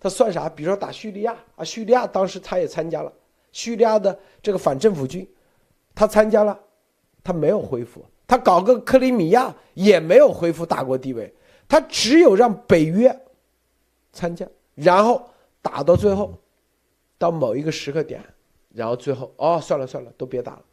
[0.00, 0.48] 他算啥？
[0.48, 3.12] 比如说打叙利亚啊，叙利亚当时他也参加了，
[3.52, 5.26] 叙利亚的这个反政府军，
[5.94, 6.58] 他参加了，
[7.22, 11.32] 他没有恢复，他搞个克里米亚也没有恢复大国地位，
[11.68, 13.16] 他只有让北约。
[14.18, 14.44] 参加，
[14.74, 15.30] 然后
[15.62, 16.36] 打到最后，
[17.16, 18.20] 到某一个时刻点，
[18.74, 20.64] 然后最后哦，算了算了，都别打了，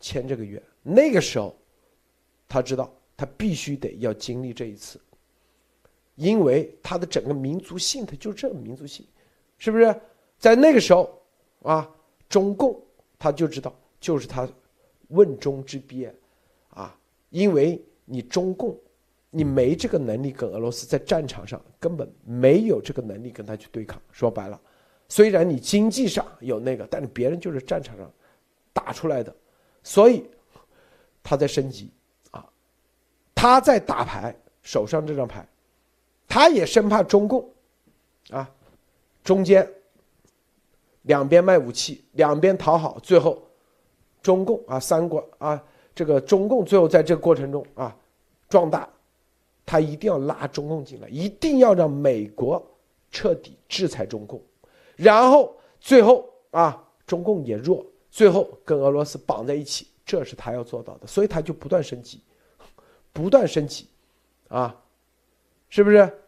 [0.00, 0.62] 签这个约。
[0.82, 1.54] 那个时候，
[2.48, 4.98] 他知道他必须得要经历这一次，
[6.14, 9.06] 因为他的整个民族性，他就这个民族性，
[9.58, 9.94] 是不是？
[10.38, 11.22] 在那个时候
[11.60, 11.86] 啊，
[12.26, 12.82] 中共
[13.18, 13.70] 他就知道，
[14.00, 14.48] 就是他
[15.08, 16.10] 问中之鳖
[16.70, 16.98] 啊，
[17.28, 18.74] 因为你中共。
[19.34, 23.98] 你没这个能力跟俄罗斯在战场上根本没有这个能力跟他去对抗。
[24.12, 24.60] 说白了，
[25.08, 28.12] 虽然你经济上有那个，但是别人就是战场上
[28.74, 29.34] 打出来的，
[29.82, 30.26] 所以
[31.22, 31.90] 他在升级
[32.30, 32.46] 啊，
[33.34, 35.48] 他在打牌，手上这张牌，
[36.28, 37.48] 他也生怕中共
[38.28, 38.46] 啊，
[39.24, 39.66] 中间
[41.04, 43.42] 两边卖武器，两边讨好，最后
[44.22, 45.64] 中共啊三国啊，
[45.94, 47.96] 这个中共最后在这个过程中啊
[48.50, 48.86] 壮大。
[49.72, 52.62] 他一定要拉中共进来，一定要让美国
[53.10, 54.38] 彻底制裁中共，
[54.96, 62.20] 然后最后啊，中共也弱，最后跟俄罗斯绑在一起，这是他要做到的，所以他就不断升级，
[63.14, 63.88] 不断升级，
[64.48, 64.78] 啊，
[65.70, 66.18] 是不是？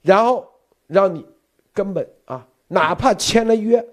[0.00, 0.50] 然后
[0.86, 1.26] 让你
[1.74, 3.86] 根本啊，哪怕签了约，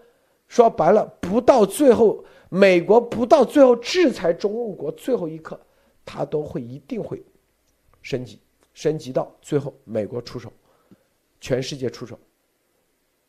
[0.48, 5.60] 说白了，不到最后，美国不到最后制裁中共国最后一刻，
[6.06, 7.22] 他都会一定会
[8.02, 8.40] 升级，
[8.76, 10.54] 升级到最后美国出手，
[11.42, 12.20] 全世界出手。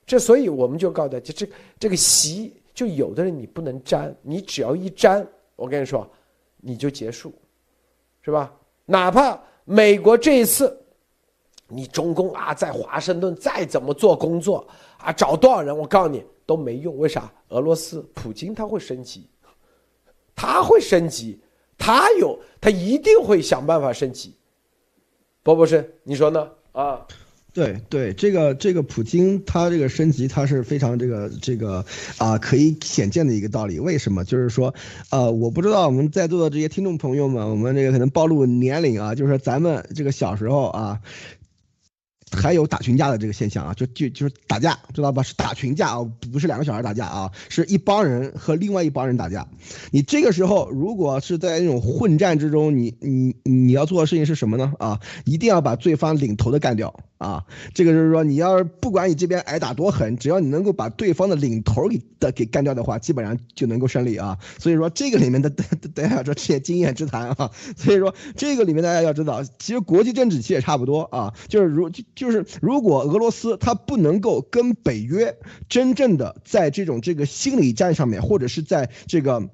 [0.04, 1.48] 这所以我们就告诉大家，这
[1.80, 5.26] 这个席就有的人你不能沾，你只要一沾，
[5.56, 6.06] 我跟你说，
[6.58, 7.32] 你就结束，
[8.20, 8.54] 是吧？
[8.84, 10.82] 哪怕美国这一次。
[11.68, 14.64] 你中共啊，在华盛顿再怎么做工作
[14.98, 16.96] 啊，找多少人，我告诉你都没用。
[16.96, 17.28] 为啥？
[17.48, 19.28] 俄罗斯普京他会升级，
[20.36, 21.40] 他会升级，
[21.76, 24.32] 他有，他一定会想办法升级。
[25.46, 26.48] 博博士，你说呢？
[26.72, 27.06] 啊，
[27.54, 31.84] 对对，这个这个普京他这个升级，他是非常这个这个
[32.18, 33.78] 啊可以显见的一个道理。
[33.78, 34.24] 为什么？
[34.24, 34.74] 就是说，
[35.10, 41.00] 呃，我不知道我们在座的这些听众朋友们，我们这个可能暴露年龄啊，就是说咱们这个小时候啊。
[42.32, 45.22] 还有打群架的这个现象啊，就就就是打架，知道吧？
[45.22, 49.46] 是打群架啊，不是两个小孩打架啊，是一帮人和另外一帮人打架。
[49.90, 54.72] 你这个时候如果是在那种混战之中，你你你要做的事情是什么呢？
[54.78, 56.94] 啊，一定要把对方领头的干掉。
[57.18, 64.36] 啊，这个就是说，你要是不管你这边挨打多狠，只要你能够把对方的领头给的给干掉的话，基本上就能够胜利啊。
[64.58, 65.48] 所以说这个里面的
[65.94, 67.50] 大家说这些经验之谈啊。
[67.74, 75.38] 所以说这个里面大家要知道，其实国际政治其实也差不多啊，就是如就是如果俄罗斯它不能够跟北约
[75.68, 79.48] 真正的在这种这个心理战上面，或者是在这个。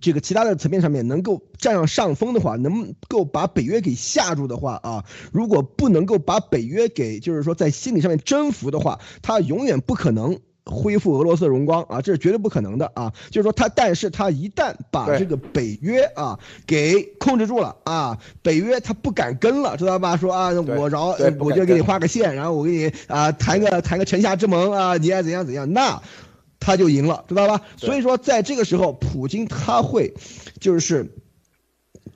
[0.00, 13.12] 这个其他的层面上面能够占上上风的话，能够把北约给吓住的话啊，如果不能够把北约给就是说在心理上面征服的话，它永远不可能恢复俄罗斯的荣光啊，这是绝对不可能的啊。
[13.30, 20.16] 就是说他，但是他一旦把这个北约啊给控制住了啊，北约他不敢跟了，知道吧？
[20.16, 26.02] 说啊，我饶我就给你画个线，然后我给你啊谈个谈个城下之盟啊，你爱怎样怎样那。
[26.62, 27.62] 他就赢了，知道吧？
[27.78, 30.12] 所以说，在这个时候，普京他会，
[30.60, 31.10] 就是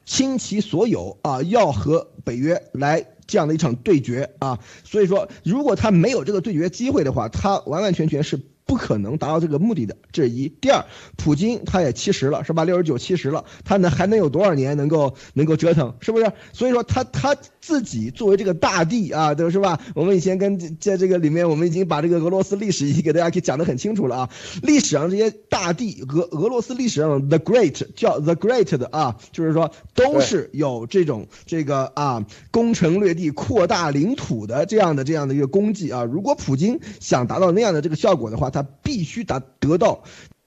[0.05, 4.59] 倾其所有啊，要和北约来这样的一场对决啊。
[4.85, 8.41] 所以说，如果他没有这个对决机会的话，他完完全全是。
[8.67, 10.49] 不可能达到这个目的的，这是一。
[10.49, 10.85] 第二，
[11.17, 12.65] 普京他也七十了，是吧？
[12.65, 16.33] 六十九、七十了，他能还能有多少年能够能够折腾，是不是？
[16.53, 19.81] 所以说他他自己作为这个大帝啊，对是吧？
[19.95, 24.31] 我们以前跟在这个里面，我们已经把这个俄罗斯历史已经给大家给讲得很清楚了啊。
[24.63, 36.05] 历史上这些大帝，俄俄罗斯历史上 the great 叫 the great 的啊，就是说都是有这种这个啊攻城略地、扩大领土的这样的这样的一个功绩啊。
[36.05, 40.05] 如果普京想达到那样的这个效果的话，他必须得得到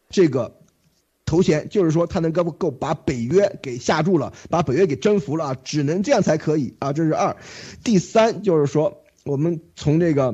[0.10, 0.58] 这个
[1.26, 6.94] 头衔，就是说他能够够把北约给吓住了，把北约给征服了啊，只能这样才可以啊。
[6.94, 7.38] 这是二，
[7.84, 10.34] 第三就是说，我们从这个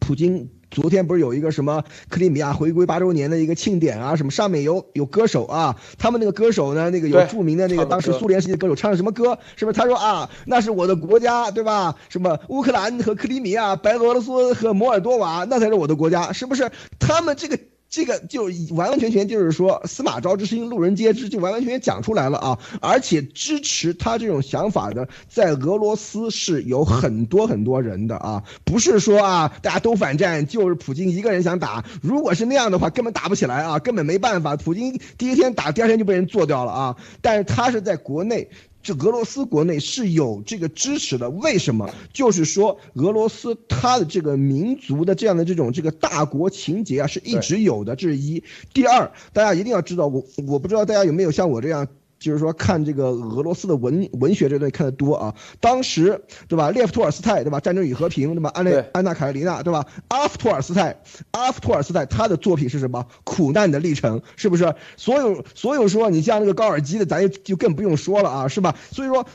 [0.00, 0.50] 普京。
[0.76, 4.14] 昨天不是有一个什么克里米亚回归八周年的一个庆典啊？
[4.14, 5.74] 什么上面有有歌手啊？
[5.96, 6.90] 他们那个歌手呢？
[6.90, 9.38] 那个有著名的那个当时苏联时期的歌手唱的什么歌？
[9.56, 9.78] 是不是？
[9.78, 11.96] 他说啊，那是我的国家，对吧？
[12.10, 16.70] 什么乌克兰和克里米亚、白俄罗斯和摩尔多瓦，那才是我的国家，是不是？
[16.98, 17.58] 他们这个。
[17.96, 22.58] 这个就完完全全就是说，司马昭之心，路人皆知，就完完全全讲出来了啊！
[22.82, 31.86] 而且支持他这种想法的，在俄罗斯是有很多很多人的啊，不是说啊大家都反战，就是普京一个人想打。
[32.02, 34.56] 如果是那样的话，根本打不起来啊，根本没办法。
[34.56, 36.96] 普京第一天打，第二天就被人做掉了啊！
[37.22, 38.50] 但是他是在国内。
[38.86, 41.90] 这俄罗斯国内是有这个支持的，为什么？
[42.12, 48.44] 就是说俄罗斯它的这个民族的这样的这种这个大国情节啊，是一直有的，这是一。
[48.72, 51.88] 第二，大家一定要知道，我我不知道大家有没有像我这样。
[52.18, 55.34] 就是说，看这个俄罗斯的文文学这东西看得多啊。
[55.60, 56.70] 当时，对吧？
[56.70, 57.58] 列夫·托尔斯泰，对吧？
[57.60, 58.50] 《战争与和平》，对吧？
[58.50, 59.86] 安列安娜·卡列尼娜，对吧？
[60.08, 63.06] 阿夫·托尔斯泰，阿夫·托尔斯泰，他的作品是什么？
[63.24, 64.74] 苦难的历程，是不是？
[64.96, 68.74] 所有所有说，你像那个高尔基的，咱就更不用说了啊，是吧？
[68.90, 69.26] 所以说。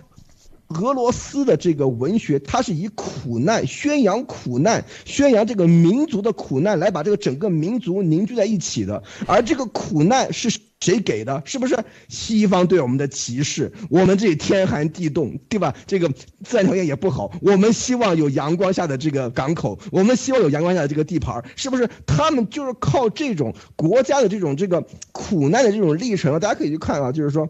[0.80, 9.04] 俄罗斯的这个文学，它是以苦难宣扬苦难，宣扬这个民族的苦难，来把这个整个民族凝聚在一起的。
[9.28, 11.42] 而这个苦难是谁给的？
[11.46, 11.78] 是不是
[12.10, 13.72] 西方对我们的歧视？
[13.90, 15.74] 我们这里天寒地冻，对吧？
[15.88, 16.10] 这个
[16.44, 17.32] 自然条件也不好。
[17.42, 21.88] 我们希望有阳光下的这个港口，我们希望有阳光下的这个地盘，是不是？
[22.06, 26.40] 他们就是靠这种国家的这种这个苦难的这种历程。
[26.40, 27.48] 大家可以去看啊，就是说。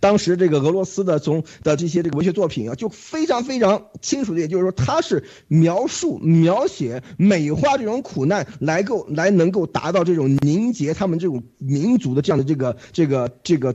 [0.00, 13.74] 当时这个俄罗斯的从的这些这个文学作品啊，就非常非常清楚的，也就是说，它是描述、描写、美化这种苦难，来够来能够达到这种凝结他们这种民族的这样的这个这个这个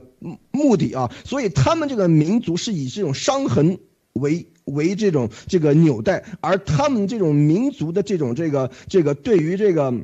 [0.50, 1.10] 目的啊。
[1.24, 3.78] 所以他们这个民族是以这种伤痕
[4.12, 9.94] 为为这种这个纽带，而他们这种民族的这种这个这个对于这个。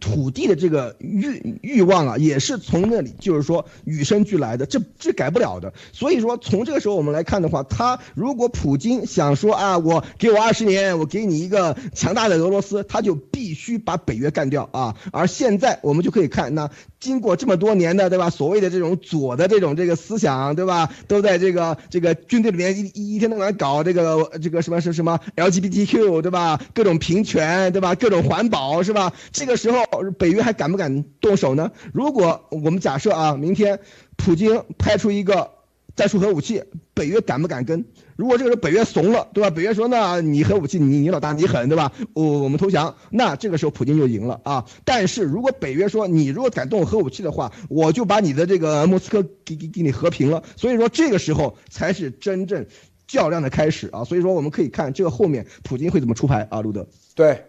[0.00, 5.72] 土地的这个欲欲望啊，也是从那里，就是说与生俱来的，这这改不了的。
[5.92, 14.96] 所以说，从这个时候我们来看的话，他如果普京想说啊，我给我二十年，我给你一个强大的俄罗斯，他就必须把北约干掉啊。
[15.12, 16.68] 而现在我们就可以看，那
[16.98, 18.28] 经过这么多年的，对吧？
[18.28, 20.90] 所谓的这种左的这种这个思想，对吧？
[21.06, 26.60] 都在这个这个军队里面一一天到晚搞这个这个什么什么什么 LGBTQ，对吧？
[26.74, 27.94] 各种平权，对吧？
[27.94, 29.12] 各种环保，是吧？
[29.30, 29.75] 这个时候。
[30.18, 31.72] 北约还敢不敢动手呢？
[31.92, 33.80] 如果我们假设啊，明天
[34.16, 35.50] 普京派出一个
[35.94, 36.62] 战术核武器，
[36.94, 37.84] 北约敢不敢跟？
[38.16, 39.50] 如果这个时候北约怂了，对吧？
[39.50, 41.92] 北约说那你核武器你你老大你狠，对吧？
[42.14, 44.64] 我我们投降，那这个时候普京就赢了啊。
[44.84, 50.42] 但是如果北约说你如果敢动核武器的话，我就把你的这个莫斯科给给给你和平了。
[50.56, 52.66] 所以说这个时候才是真正
[53.06, 54.04] 较量的开始啊。
[54.04, 56.86] 所以说我们可以看这个后面普京会怎么出牌啊，路德。
[57.14, 57.44] 对，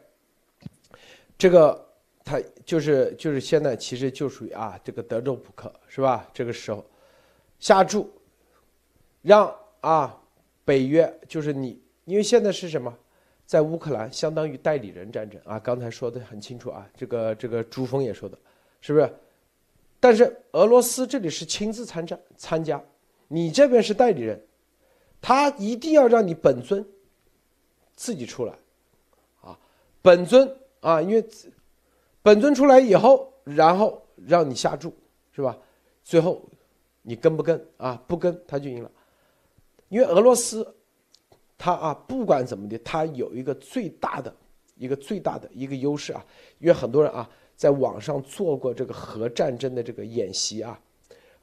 [1.37, 1.86] 这个。
[2.27, 6.27] 他就是就是现在其实就属于啊这个德州扑克是吧？
[6.33, 6.85] 这个时候
[7.57, 8.11] 下注，
[9.21, 10.21] 让啊
[10.65, 12.93] 北约就是你，因为现在是什么，
[13.45, 15.57] 在乌克兰相当于代理人战争啊。
[15.57, 18.37] 刚才说的很清楚啊，这个这个朱峰也说的，
[18.81, 19.09] 是不是？
[20.01, 22.83] 但是俄罗斯这里是亲自参战参加，
[23.29, 24.45] 你这边是代理人，
[25.21, 26.85] 他一定要让你本尊
[27.95, 28.53] 自己出来
[29.39, 29.57] 啊，
[30.01, 31.25] 本尊啊，因为。
[32.27, 34.93] 本尊出来以后，然后让你下注，
[35.31, 35.57] 是吧？
[36.03, 36.43] 最后
[37.01, 38.03] 你跟不跟啊？
[38.05, 38.91] 不跟他就赢了，
[39.87, 40.75] 因为俄罗斯，
[41.57, 44.35] 他啊不管怎么的，他有一个最大的
[44.75, 46.21] 一个最大的一个优势啊。
[46.59, 50.77] 因为很多人啊在网上做过这个核战争的这个演习啊，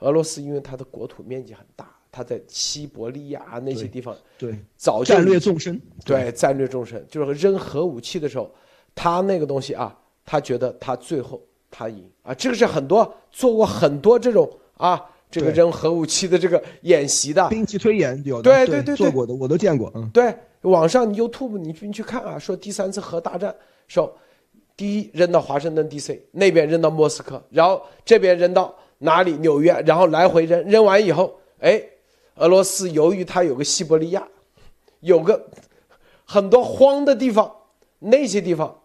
[0.01, 8.55] 俄罗斯因为它的国土面积很大，它在西伯利亚那些地方，对，早战略纵深，对，战略纵深，就是扔核武器的时候，
[8.95, 9.99] 他那个东西啊。
[10.24, 12.08] 他觉得他最后他赢。
[12.22, 17.46] 啊，这个是很多做过很多这种啊，这个扔核武器的这个演习的。
[17.48, 23.54] 兵棋推演有对对对做过的我都见过，嗯，对，网上 YouTube 你你去看啊，说第三次核大战
[23.88, 24.16] 说，
[24.74, 31.82] 第一扔到华盛顿 DC 那边扔到莫斯科，然后这边扔到哪里纽约，然后来回扔，扔完以后，哎，
[32.36, 34.26] 俄罗斯由于它有个西伯利亚，
[35.00, 35.50] 有个
[36.24, 37.54] 很多荒的地方，
[37.98, 38.80] 那些地方。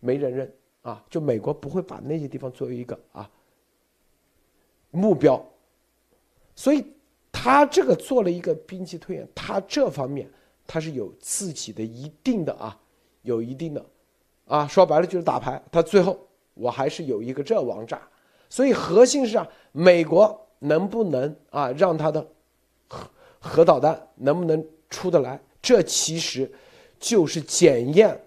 [0.00, 3.28] 没人认啊，就美国不会把那些地方作为一个啊
[4.90, 5.44] 目标，
[6.54, 6.84] 所以
[7.32, 10.30] 他这个做了一个兵器推演，他这方面
[10.66, 12.78] 他是有自己的一定的啊，
[13.22, 13.84] 有一定的
[14.46, 15.60] 啊，说白了就是打牌。
[15.72, 16.18] 他最后
[16.54, 18.00] 我还是有一个这王炸，
[18.48, 22.26] 所以核心是啊，美国能不能啊让他的
[22.86, 25.40] 核核导弹能不能出得来？
[25.60, 26.50] 这其实
[27.00, 28.18] 就是检验。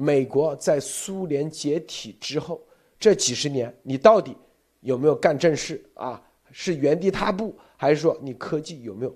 [0.00, 2.62] 美国在苏联解体之后
[3.00, 4.36] 这几十年，你到底
[4.80, 6.22] 有没有干正事啊？
[6.52, 9.12] 是原地踏步，还是说你科技有没有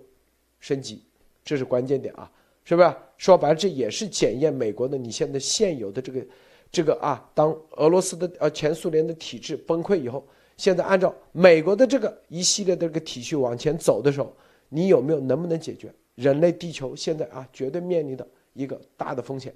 [0.58, 1.04] 升级？
[1.44, 2.28] 这是关键点啊，
[2.64, 2.92] 是不是？
[3.16, 6.26] 说白了，这也是检验美国的你现在现有的这个
[6.72, 7.30] 这个啊。
[7.32, 10.26] 当俄罗斯的呃前苏联的体制崩溃以后，
[10.56, 14.34] 现在按照美国的这个一系列的这个体系往前走的时候，
[14.68, 19.54] 你有没有能不能解决人类地球现在啊绝对面临的一个大的风险？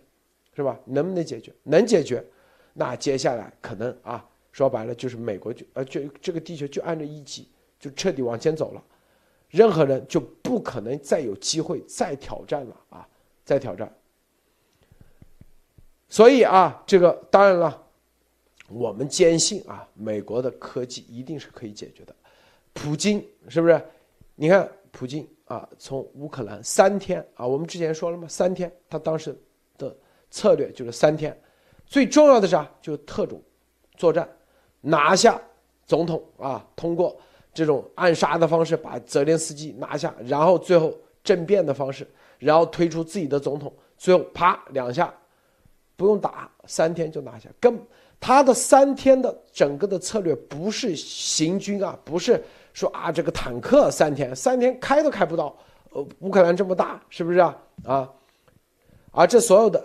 [0.56, 0.80] 是吧？
[0.86, 1.52] 能不能解决？
[1.64, 2.24] 能解决，
[2.72, 7.46] 那接下来可能啊，说白了就是美国就呃就这个地球就按照一级
[7.78, 8.82] 就彻底往前走了，
[9.50, 13.06] 任何人就不可能再有机会再挑战了啊，
[13.44, 13.94] 再挑战。
[16.08, 17.86] 所以啊，这个当然了，
[18.70, 22.16] 我们坚信啊，美国的科技一定是可以解决的。
[22.72, 23.78] 普京是不是？
[24.34, 28.26] 你看普京啊，从乌克兰三天啊，我们之前说了吗？
[28.26, 29.38] 三天，他当时
[29.76, 29.94] 的。
[30.36, 31.34] 策略就是三天，
[31.86, 32.70] 最重要的是啊？
[32.82, 33.40] 就是特种
[33.96, 34.28] 作战，
[34.82, 35.40] 拿下
[35.86, 37.18] 总统啊，通过
[37.54, 42.06] 这种暗杀的方式把泽连斯基拿下，然后最后政变的方式，
[42.38, 45.10] 然后推出自己的总统，最后啪两下，
[45.96, 47.48] 不用打，三天就拿下。
[47.58, 47.74] 跟
[48.20, 55.56] 他的三天的整个的策略不是行军啊，不是说啊这个坦克三天三天开都开不到，
[55.92, 57.56] 呃乌克兰这么大是不是啊
[57.86, 58.12] 啊？
[59.12, 59.82] 而这所有的。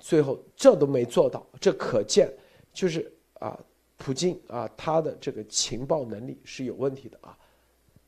[0.00, 2.32] 最后这都没做到，这可见
[2.72, 3.58] 就是啊，
[3.96, 7.36] 普京啊，他的这个情报能力是有问题的啊。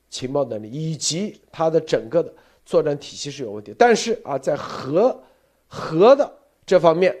[0.09, 2.33] 情报能力以及他的整个的
[2.65, 3.75] 作战体系是有问题。
[3.77, 5.21] 但是啊，在核
[5.67, 6.31] 核的
[6.65, 7.15] 这方面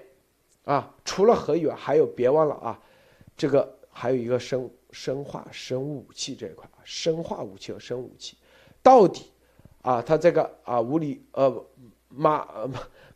[0.63, 2.79] 啊，除了核以外，还有别忘了啊，
[3.35, 8.37] 这个还有一个生生化生物武器这一块啊，生化武器和生物武器
[8.81, 9.25] 到底
[9.81, 11.65] 啊，它这个啊，无理呃
[12.07, 12.47] 马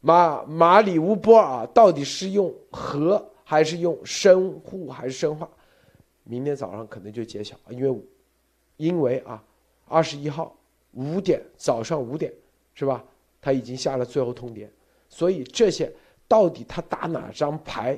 [0.02, 5.50] 马马里乌波尔到底是用核还是用生物还是生化？
[6.24, 8.02] 明天早上可能就揭晓，因为，
[8.78, 9.43] 因为啊，
[9.88, 10.56] 二十一号
[10.93, 12.32] 五点早上五点，
[12.74, 13.04] 是吧？
[13.41, 14.68] 他已经下了最后通牒，
[15.08, 15.91] 所以这些
[16.28, 17.97] 到底他打哪张牌，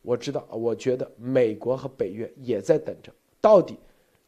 [0.00, 3.78] 我知道，我觉得美国和北约也在等着，到底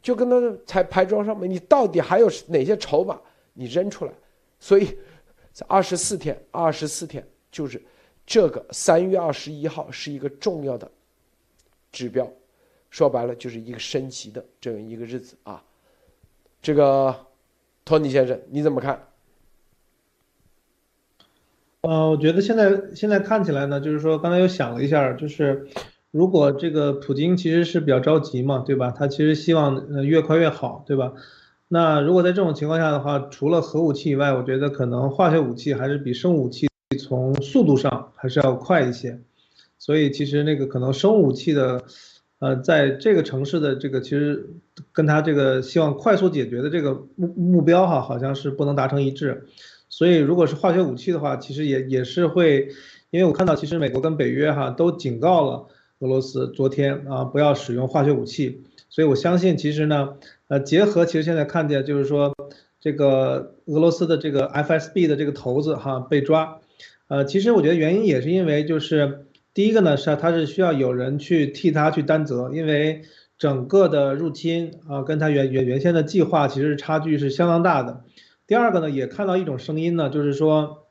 [0.01, 3.19] 就跟他才牌桌上面，你到底还有哪些筹码
[3.53, 4.11] 你扔出来？
[4.59, 4.97] 所以，
[5.55, 7.81] 在二十四天，二十四天就是
[8.25, 10.91] 这个三月二十一号是一个重要的
[11.93, 12.29] 指标。
[12.89, 15.63] 说白了就是一个升级的这样一个日子啊，
[16.61, 17.15] 这个
[17.85, 19.07] 托尼先生你怎么看？
[21.81, 25.69] 呃，我觉得现在现在看起来呢，就是说刚才又想了一下，就是
[26.11, 28.91] 如果这个普京其实是比较着急嘛，对吧？
[28.91, 31.13] 他其实希望呃越快越好，对吧？
[31.67, 36.67] 那如果在这种情况下的话，除了核武器以外，我觉得可能化学武器还是比生物武器
[36.99, 39.19] 从速度上还是要快一些，
[39.77, 41.83] 所以其实那个可能生物武器的。
[42.39, 44.49] 呃，在这个城市的这个其实
[44.91, 49.47] 跟他这个希望快速解决的这个目目标哈，好像是不能达成一致。
[49.87, 52.67] 所以如果是化学武器的话，其实也也是会，
[53.09, 55.65] 因为我看到其实美国跟北约哈都警告了
[55.99, 58.61] 俄罗斯，昨天啊不要使用化学武器。
[58.89, 60.15] 所以我相信其实呢，
[60.47, 62.33] 呃，结合其实现在看见就是说
[62.79, 66.59] 这个俄罗斯的这个 FSB 的这个头子哈被抓，
[67.07, 69.25] 呃，其实我觉得原因也是因为就是。
[69.55, 73.03] 第一个呢是他是需要有人去替他去担责，因为
[73.37, 78.03] 整个的入侵啊，跟他原原原先的计划其实差距是相当大的。
[78.47, 80.87] 第二个呢，也看到一种声音呢，就是说，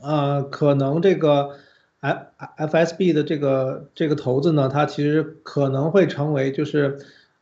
[0.00, 1.56] 呃，可能这个
[1.98, 2.20] F
[2.56, 6.98] FSB 的这个这个头子呢，他其实可能会成为就是，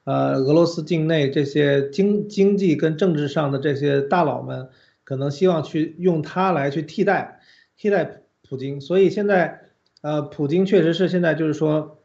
[0.07, 4.71] 呃，俄罗斯境内这些经经济跟政治上的这些大佬们，
[5.05, 7.41] 可能希望去用他来去替代
[7.77, 9.61] 替代普京，所以现在。
[10.03, 11.99] 呃，普京确实是现在就是说，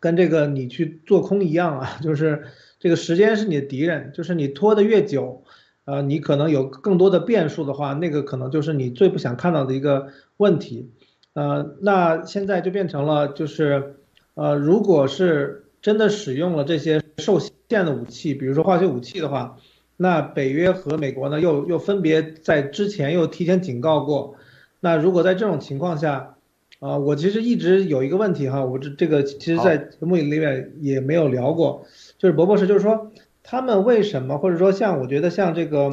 [0.00, 2.42] 跟这个你去做空一样啊， 就是
[2.80, 5.44] 这个时间是你的敌人，就是你拖得越久，
[5.84, 10.90] 呃，你可能有更多的变数的话，那个可能就是你最不想看到的一个问题。
[11.34, 13.94] 呃，那现在就变成了就是，
[14.34, 19.56] 呃，如果是真的使用了这些受限的武器，比如说化学武器的话，
[19.96, 24.34] 那北约和美国呢又又分别在之前又提前警告过，
[24.80, 26.34] 那如果在这种情况下，
[26.80, 31.86] 啊，我其实一直有一个问题哈，我这这个其实，在节目里面也没有聊过，
[32.18, 33.12] 就是博博士，就是说
[33.44, 35.92] 他们为什么，或者说像我觉得像这个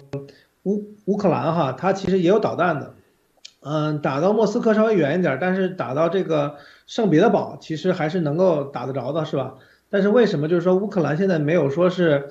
[0.63, 2.95] 乌乌克兰哈，它其实也有导弹的，
[3.61, 6.55] 嗯，打到莫斯科稍微远一点，但是打到这个
[6.87, 9.53] 圣彼得堡其实还是能够打得着的，是吧？
[9.93, 12.29] 但是为什么就是说乌克兰现在没有说是，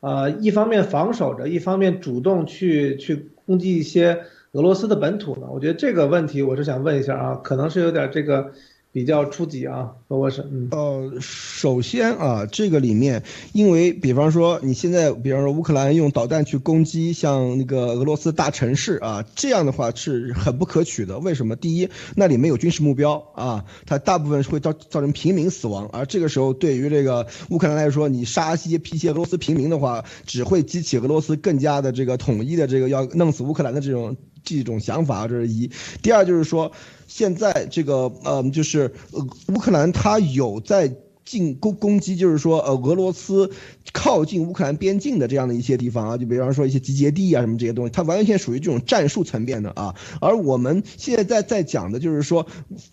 [0.00, 4.20] 啊，一方面防守着，一方面主动去去攻击一些。
[4.50, 5.46] 俄罗斯的本土呢？
[5.50, 8.52] 我觉得这个问题我是想问一下啊，可能是有点这个
[8.94, 21.18] 比较初级啊，包括是嗯呃，首先啊，这个里面，因为比方说你现在，比方说乌克兰用导弹去攻击像那个俄罗斯大城市啊，这样的话是很不可取的。
[21.18, 21.56] 为什么？
[21.56, 34.16] 第一，那里没有军事目标啊，它大部分会造造成平民死亡，而这个时候对于这个乌克兰来说，你杀一些一些俄罗斯平民的话，只会激起俄罗斯更加的这个统一的这个要弄死乌克兰的这种。
[34.44, 35.68] 这种想法，这是一；
[36.02, 36.70] 第二就是说，
[37.08, 40.94] 现在这个嗯，就是呃，乌克兰它有在。
[41.24, 43.50] 进攻攻击就是说，呃，俄罗斯
[43.92, 49.94] 靠近乌克兰边境的这样的一些地方啊，就比方说一些集结地啊什么这些东西，它完全属于这种战术层面的啊。
[50.20, 52.46] 而我们现在在讲的就是说，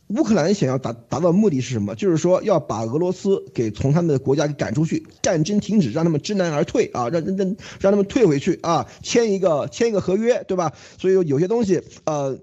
[0.08, 1.96] 乌克兰想要达达到目的是什么？
[1.96, 10.74] 就是说要把俄罗斯给从他们的国家给赶出去，战争停止，让他们知难而退啊，让让让让他们退回去啊，签一个签一个合约，对吧？
[10.98, 12.38] 所以有些东西呃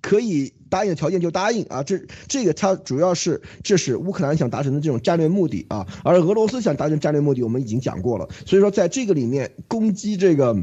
[0.00, 0.52] 可以。
[0.72, 8.26] 答应的条件就答应啊，这这个它主要是这是乌克兰想达成的这种战略目的啊，而俄罗斯想达成战略目的，我们已经讲过了。
[8.46, 10.56] 所以说，在这个里面攻击这个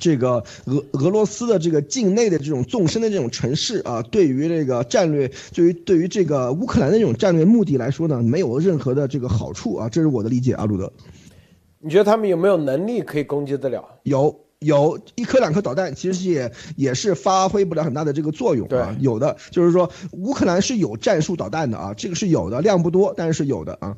[0.00, 10.90] 这个俄俄罗斯的这个境内的这种纵深的这种城市啊，对于这个战略，对于对于这个乌克兰的这种战略目的来说呢，没有任何的这个好处啊，这是我的理解啊，鲁德。
[11.78, 13.84] 你觉得他们有没有能力可以攻击得了？
[14.04, 14.45] 有。
[14.60, 18.96] 有一颗两颗导弹，其实也也是发挥不了很大的这个作用啊。
[19.00, 19.36] 有的。
[19.50, 23.96] 就是说，乌克兰是有战术导弹的啊，这个是有的，量不多，但是是有的啊。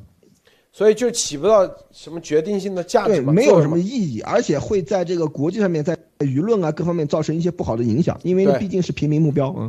[0.71, 9.67] 所以就起不到什么决定性的价值对，没有什么意义，而且会在这个国际上面，在舆论啊各方面造成一些不好的影响，因为毕竟是平民目标啊。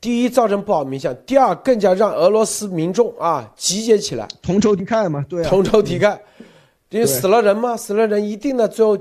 [0.00, 6.18] 第一造成不好影响，第二更加让俄罗斯民众啊集结起来，同仇敌忾嘛，对啊，同仇敌忾，
[6.90, 8.98] 因为死了人嘛，死了人一定的最后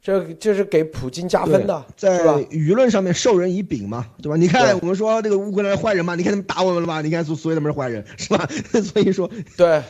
[0.00, 2.18] 这这是给普京加分的，在？
[2.44, 4.36] 舆论上面授人以柄嘛，对吧？
[4.36, 7.02] 你看我们说这个乌克兰是坏人嘛，你看他们打我们了吧？
[7.02, 8.48] 你看所所以他们是坏人是吧？
[8.80, 9.82] 所以说对，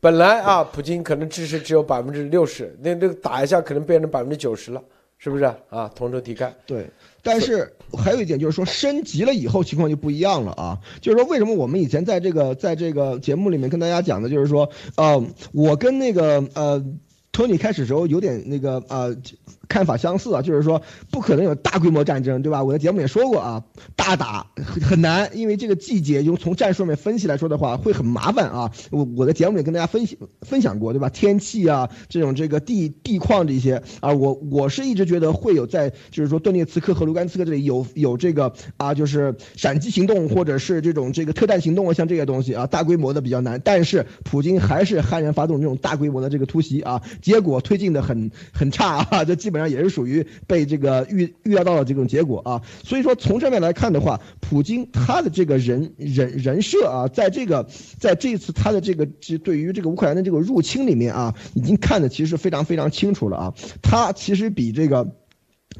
[0.00, 4.80] 本来啊，普京可能支持只有百分之六十，那那个打一下可能变成百分之九十了，
[5.18, 5.90] 是不是啊？
[5.96, 6.86] 同仇敌忾，对，
[7.22, 10.78] 但是还有一点就是说，升级了以后情况就不一样了啊。
[11.00, 15.20] 就是说，为什么我们以前在这个在这个节目里面跟大家讲的，就是说，呃，
[15.52, 16.84] 我跟那个呃。
[17.36, 19.14] 从你开始时候有点那个呃
[19.68, 22.62] 看法相似啊，就是说不可能有大规模战争，对吧？
[22.62, 23.64] 我的节目也说过啊，
[23.94, 28.72] 大打很很难，因为这个季节用从战术上面分析来说的话会很麻烦啊。
[28.90, 31.08] 我我在节目里跟大家分析分享过，对吧？
[31.08, 43.60] 天气啊，这种这个地地况这些啊，我我是一直觉得会有在就是说顿涅茨克和卢甘斯克这里有有这个啊，就是闪击行动或者是这种这个特战行动啊，像这些东西啊，大规模的比较难。
[43.64, 47.02] 但是普京还是悍然发动这种大规模的这个突袭啊。
[47.22, 52.62] 结果推进的很很差啊，这基本上也是属于被这个预预料到了这种结果啊。
[52.82, 57.68] 所以说从这边来看的话，普京他的这个人人人设啊，在这个
[57.98, 63.54] 在这一次他的这个这对于这个乌克兰的这个入侵里面啊，已经看的其实非常非常清楚了啊。
[63.82, 65.16] 他其实比这个。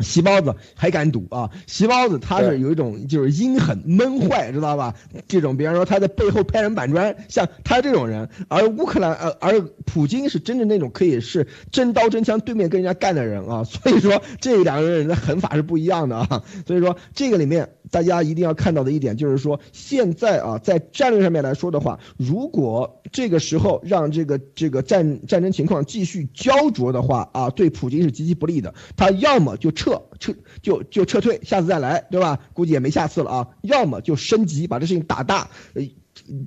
[0.01, 1.51] 席包子还敢赌啊！
[1.67, 4.95] 席包子他是有一种就是阴狠闷坏，知道吧？
[5.29, 8.29] 这种，比方说他在背后拍人板砖，像他这种人。
[8.49, 13.65] 而乌克兰，呃，而普京是真正那种可以是真刀真枪对面跟人家干的人啊。
[13.69, 16.43] 所以说这两个人的狠法是不一样的啊。
[16.67, 28.75] 所以说这个里面大家一定要看到的一点就是说，现在啊，在战略上面来说的话，如果这个时候让这个这个战战争情况继续焦灼的话啊，对普京是极其不利的。
[28.97, 32.39] 他要么就撤撤撤就就撤退，下次再来，对吧？
[32.53, 33.49] 估计也没下次了啊。
[33.63, 35.83] 要么就升级，把这事情打大，呃，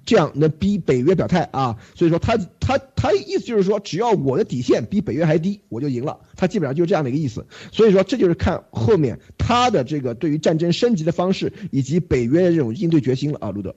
[0.06, 1.78] 这样能逼北约表态啊。
[1.96, 6.20] 所以说他他他意思就是说，只要我的底线比北约还低，我就赢了。
[6.36, 7.46] 他基本上就是这样的一个意思。
[7.72, 13.74] 所以说这就是看后面他的这个对于战争升级的方式以及北约的这种应对决心了啊，路德。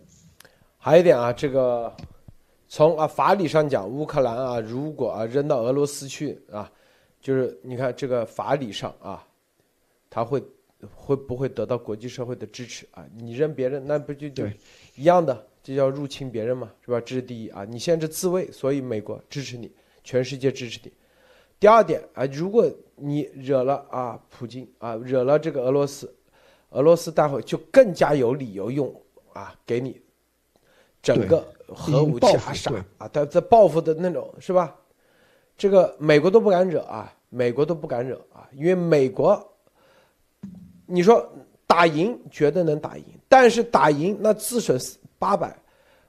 [0.78, 1.94] 还有一点啊，这个
[2.66, 6.68] 从啊法理上讲，乌克兰啊，如果啊扔到俄罗斯去啊，
[7.20, 9.22] 就是你看这个法理上啊，
[10.14, 10.44] 他会
[10.94, 13.02] 会不会得到国际社会的支持啊？
[13.16, 14.52] 你扔别人，那不就就对
[14.94, 15.46] 一样的？
[15.62, 17.00] 这叫入侵别人嘛，是吧？
[17.00, 19.72] 这是第一啊，你现在是自卫，所以美国支持你，
[20.04, 20.92] 全世界支持你。
[21.58, 26.14] 第二点啊，如果你惹了啊普京啊，惹了这个俄罗斯，
[26.72, 28.94] 俄罗斯待会就更加有理由用
[29.32, 29.98] 啊给你
[31.00, 34.76] 整个核武器啊啥啊，他在报复的那种是吧？
[35.56, 39.51] 这个美国都不敢惹啊，美国都不敢惹啊，因为美国，
[40.86, 41.30] 你说
[41.66, 44.78] 打赢绝对能打赢，但是打赢那自损
[45.18, 45.56] 八百，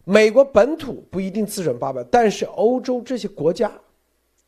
[0.04, 3.72] 美国本土不一定自损八百，但是欧洲这些国家，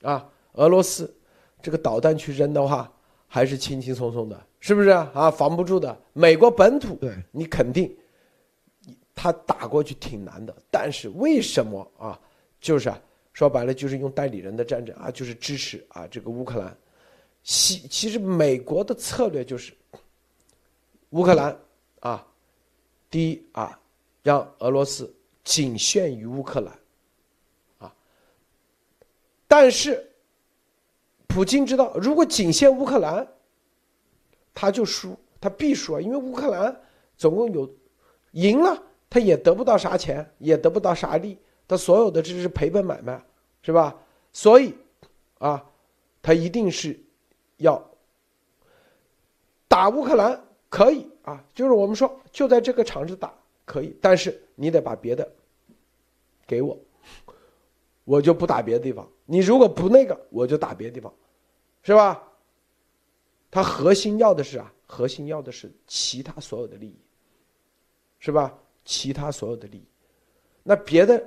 [0.01, 1.13] 啊，俄罗斯
[1.61, 2.91] 这个导弹去扔的话，
[3.27, 5.09] 还是轻轻松松的，是不是啊？
[5.13, 5.97] 啊，防不住的。
[6.13, 7.95] 美国本土，对你肯定，
[9.13, 12.19] 他打过去挺难的，但是为什么啊？
[12.59, 12.99] 就是啊，
[13.31, 16.75] 说白了就是用代理人的战争啊，就是支持啊这个乌克兰。
[17.43, 19.71] 其其实美国的策略就是，
[21.15, 21.57] 乌克兰
[22.01, 22.27] 啊，
[23.09, 23.79] 第一啊，
[24.21, 25.15] 让俄罗斯
[25.45, 26.77] 仅限于乌克兰，
[27.79, 27.95] 啊，
[29.47, 30.11] 但是
[31.25, 33.25] 普京知道，如果仅限乌克兰，
[34.53, 36.81] 他就输，他必输啊，因为乌克兰
[37.15, 37.73] 总共有
[38.31, 43.23] 赢了，他也得不到啥钱，也得不到啥利，他所有的这是赔本买卖，
[43.61, 43.95] 是吧？
[44.33, 44.75] 所以
[45.37, 45.65] 啊，
[46.21, 46.99] 他一定是
[47.55, 47.81] 要
[49.69, 50.44] 打乌克兰，
[50.75, 53.33] 可以啊，就是我们说就在这个场子打
[53.63, 55.25] 可以，但是你得把别的
[56.45, 56.77] 给我，
[58.03, 59.09] 我就不打别的地方。
[59.25, 61.13] 你如果不那个，我就打别的地方，
[61.81, 62.21] 是吧？
[63.49, 66.99] 他核心要的是啊，核心要的是其他所有的利益，
[68.19, 68.53] 是吧？
[68.83, 69.85] 其他所有的利益，
[70.61, 71.25] 那别的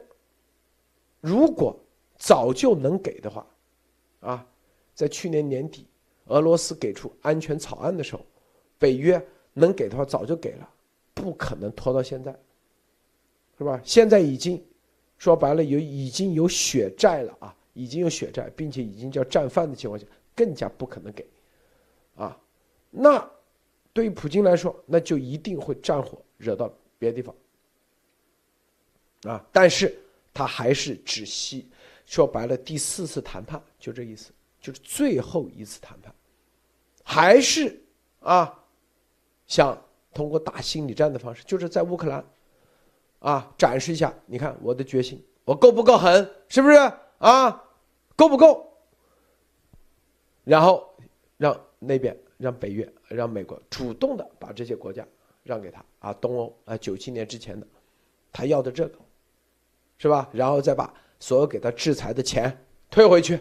[1.23, 1.75] 如果
[2.19, 3.47] 早就能给的话，
[4.21, 4.47] 啊，
[4.95, 5.87] 在去年年底
[6.27, 8.21] 俄罗斯给出安全草案的时候，
[8.79, 9.27] 北约
[9.59, 10.69] 能给的话早就给了，
[11.13, 12.35] 不可能拖到现在，
[13.59, 13.81] 是吧？
[13.85, 14.63] 现在已经
[15.19, 21.27] 说白了有已经有血债了啊，已经有血债，并且已经叫战犯的情况下，更加不可能给，
[22.17, 22.39] 啊，
[22.91, 23.31] 那
[23.93, 27.35] 对于普京来说，那就一定会战火惹到别的地方，
[29.33, 29.93] 啊，但是
[30.33, 31.69] 他还是只希
[32.07, 34.31] 说白了第四次谈判就这意思，
[34.61, 36.15] 就是最后一次谈判，
[37.03, 37.83] 还是
[38.21, 38.65] 啊，
[39.49, 39.77] 想
[40.15, 42.25] 通过打心理战的方式，就是在乌克兰
[43.19, 46.77] 啊展示一下，你看我的决心，我够不够狠，是不是
[47.19, 47.65] 啊？
[48.15, 48.65] 够不够？
[50.45, 50.89] 然后
[51.37, 55.07] 让那边让北约让美国主动的把这些国家
[55.43, 57.67] 让给他啊，东欧啊，九七年之前的，
[58.33, 58.99] 他要的这个，
[59.99, 60.29] 是吧？
[60.33, 63.41] 然后再把所有给他制裁的钱退回去，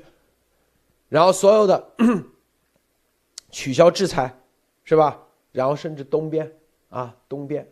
[1.09, 1.91] 然后所有的
[3.51, 4.39] 取消制裁，
[4.84, 5.26] 是吧？
[5.57, 6.55] 然后甚至东边
[6.89, 7.67] 啊，东边，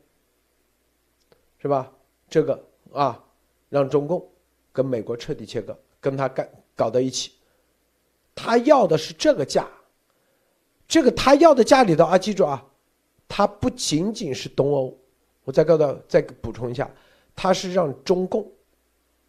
[1.59, 1.91] 是吧？
[2.27, 3.23] 这个啊，
[3.69, 4.27] 让中共
[4.73, 7.33] 跟美国彻底切割，跟他干搞到一起。
[8.33, 9.69] 他要的是这个价，
[10.87, 12.65] 这个他要的价里头啊，记住啊，
[13.27, 14.97] 他不仅仅是东欧，
[15.43, 16.89] 我再告诉再补充一下，
[17.35, 18.51] 他是让中共，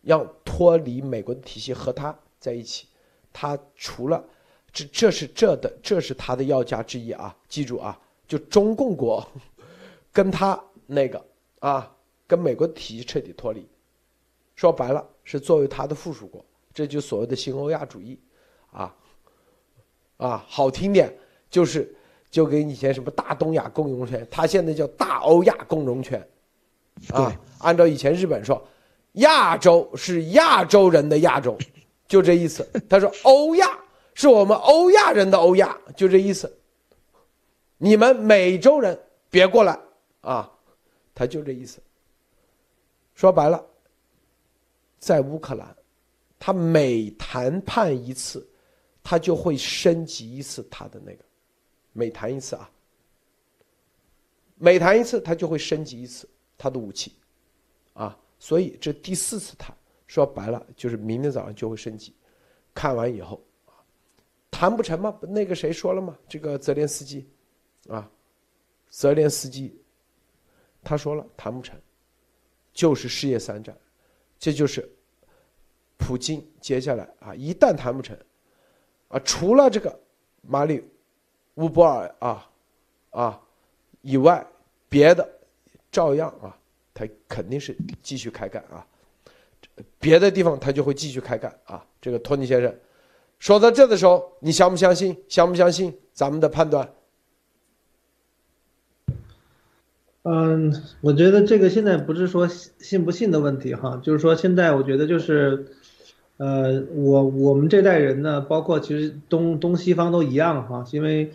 [0.00, 2.86] 要脱离美国的体系和他在一起，
[3.34, 4.24] 他除了
[4.72, 9.26] 这这是这的这是他的要价之一啊，记住啊，就中共国
[10.12, 11.24] 跟他那个
[11.60, 11.94] 啊，
[12.26, 13.66] 跟美国体系彻底脱离，
[14.54, 18.18] 说白了是作为他的附属国，这就所谓的新欧亚主义。
[18.72, 18.94] 啊，
[20.18, 21.16] 啊，好听点
[21.48, 21.94] 就是
[22.30, 26.20] 就跟以前什么大东亚共荣圈，他现在叫大欧亚共荣圈，
[27.10, 28.62] 啊，按照以前日本说，
[29.12, 31.56] 亚洲是亚洲人的亚洲，
[32.06, 32.68] 就这意思。
[32.88, 33.66] 他说欧亚
[34.12, 36.52] 是我们欧亚人的欧亚，就这意思。
[37.78, 38.98] 你们美洲人
[39.30, 39.78] 别过来
[40.20, 40.52] 啊，
[41.14, 41.80] 他就这意思。
[43.14, 43.64] 说白了，
[44.98, 45.76] 在乌克兰，
[46.38, 48.46] 他每谈判一次。
[49.08, 51.24] 他就会升级一次他的那个，
[51.92, 52.68] 每谈一次啊，
[54.56, 56.28] 每谈一次他就会升级一次
[56.58, 57.12] 他的武器，
[57.92, 59.72] 啊，所以这第四次谈
[60.08, 62.12] 说白了就是明天早上就会升级，
[62.74, 63.40] 看完以后，
[64.50, 65.16] 谈不成吗？
[65.22, 66.18] 那个谁说了吗？
[66.28, 67.24] 这个泽连斯基，
[67.88, 68.10] 啊，
[68.88, 69.76] 泽连斯基，
[70.82, 71.78] 他说了谈不成，
[72.72, 73.76] 就是事业三战，
[74.38, 74.88] 这就是
[75.96, 78.16] 普京接下来啊，一旦谈不成。
[79.08, 79.96] 啊，除了这个
[80.42, 80.82] 马里
[81.54, 82.50] 乌波尔啊
[83.10, 83.40] 啊
[84.02, 84.44] 以外，
[84.88, 85.28] 别的
[85.92, 86.58] 照样啊，
[86.92, 88.86] 他肯定是继续开干啊。
[89.98, 91.86] 别的地方他就会继续开干啊。
[92.00, 92.74] 这个托尼先生
[93.38, 95.16] 说到这的时候，你相不相信？
[95.28, 96.92] 相不相信咱们的判断？
[100.28, 105.66] 嗯，我觉得这个现在不是说信不信的问题哈，就是说现在我觉得就是。
[106.38, 111.30] 呃，我我们这代人呢，包括其实东东西方都一样哈，因为，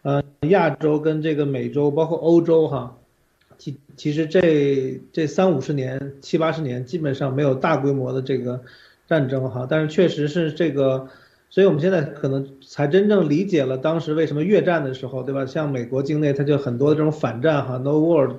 [0.00, 2.96] 呃，亚洲跟这个美洲，包括欧洲哈，
[3.58, 8.62] 其其实这这三五十年、七八十年基本上没有大规模的这个
[9.06, 11.08] 战争哈，但是确实是这个，
[11.50, 15.46] 所以我们现在可能才真正理解了当时为什么越战的时候，对吧？
[15.46, 18.34] 像美国境内它就很多的这种反战哈，No War，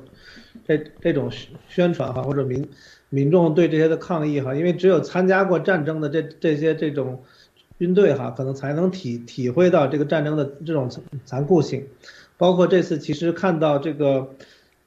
[0.67, 1.31] 这这种
[1.67, 2.67] 宣传哈，或者民。
[3.11, 7.23] 民众对这些的抗议哈，因为只有参加过战争的这这些这种
[7.79, 10.87] 军队哈，可能才能体体会到这个战争的这种
[11.25, 11.87] 残酷性。
[12.37, 14.29] 包括这次其实看到这个，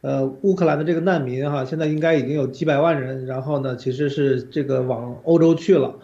[0.02, 5.96] 呃，乌克兰的这个难民哈，现在应该已经有几百万人，然后呢，其实是这个往欧洲去了，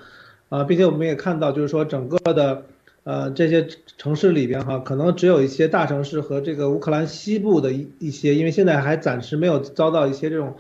[0.49, 2.65] 啊，并且我们也看到就是说整个的
[3.05, 3.67] 呃这些
[3.97, 10.55] 城市里边哈，可能只有一些大城市和这个乌克兰西部的一一些，因为现在还暂时没有遭到一些这种。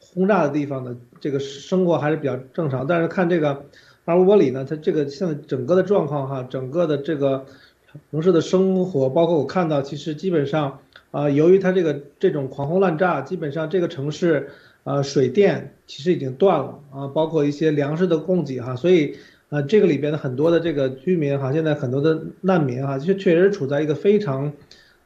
[0.00, 2.86] 轰炸的地方的，这个生活还是比较正常。
[2.86, 3.66] 但是看这个
[4.06, 7.44] 阿乌波里呢，它这个现在整个的状况哈，整个的这个
[8.10, 10.78] 城市的生活，包括我看到，其实基本上
[11.10, 14.48] 啊，由于它这个这种狂轰滥炸，基本上这个城市
[14.88, 19.16] 呃，水电其实已经断了啊，包括一些粮食的供给哈，所以
[19.50, 24.52] 呃，这个里边的很多的这个居民哈，现在很多的难民哈，确确实处在一个非常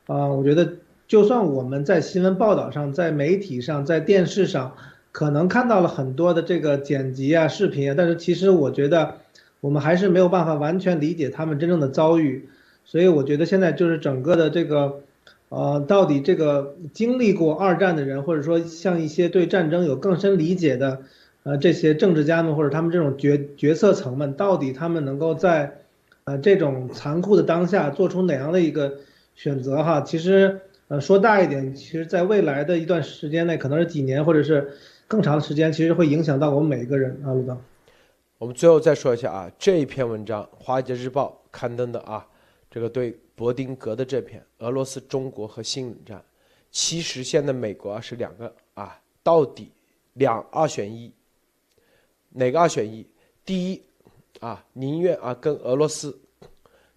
[0.06, 0.74] 啊，我觉得
[1.08, 4.72] 就算我们在新闻报道上、在媒体上、在电视上。
[5.14, 9.16] 可能看到了很多的这个剪辑啊、视频啊，但是其实我觉得
[9.60, 12.48] 我们还是没有办法完全理解他们真正的遭遇，
[12.86, 15.00] 所以我觉得现在就是整个的这个，
[15.52, 21.02] 呃，到底这个经历过二战的人，或者说像一些对战争有更深理解的，
[21.42, 25.80] 呃，这些政治家们或者他们这种决决策层们，到底他们能够在，
[26.24, 28.94] 呃，这种残酷的当下做出哪样的一个
[29.34, 30.00] 选择哈？
[30.00, 34.72] 其实，呃，说大一点，其实在未来的一段时间内，可能是几年或者是。
[35.08, 37.54] 更长的时间其实会影响到我们每一个人啊，陆总。
[38.38, 42.26] 我们最后再说一下啊，这一篇文章《华尔街日报》刊登的啊，
[42.70, 46.24] 这个对伯丁格的这篇俄罗斯、中国和新冷战，
[46.70, 49.68] 其实现在美国是两个啊，到底
[50.12, 51.12] 两二选一，
[52.28, 53.04] 哪个二选一？
[53.44, 53.82] 第一，
[54.38, 56.16] 啊，宁愿啊跟俄罗斯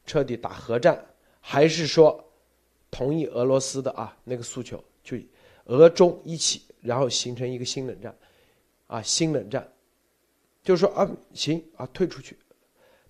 [0.05, 1.03] 彻底打核战，
[1.41, 2.23] 还是说
[2.91, 5.17] 同意俄罗斯的啊那个诉求，就
[5.63, 8.15] 俄中一起，然后形成一个新冷战，
[8.85, 9.67] 啊，新冷战，
[10.61, 12.38] 就是说啊，行啊，退出去，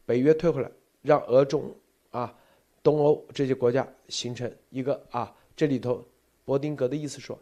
[0.06, 0.72] 北约退回来，
[1.02, 1.76] 让俄中
[2.12, 2.34] 啊、
[2.86, 6.06] 东欧这些国家形成一个啊，这里头，
[6.46, 7.36] 伯丁格的意思说，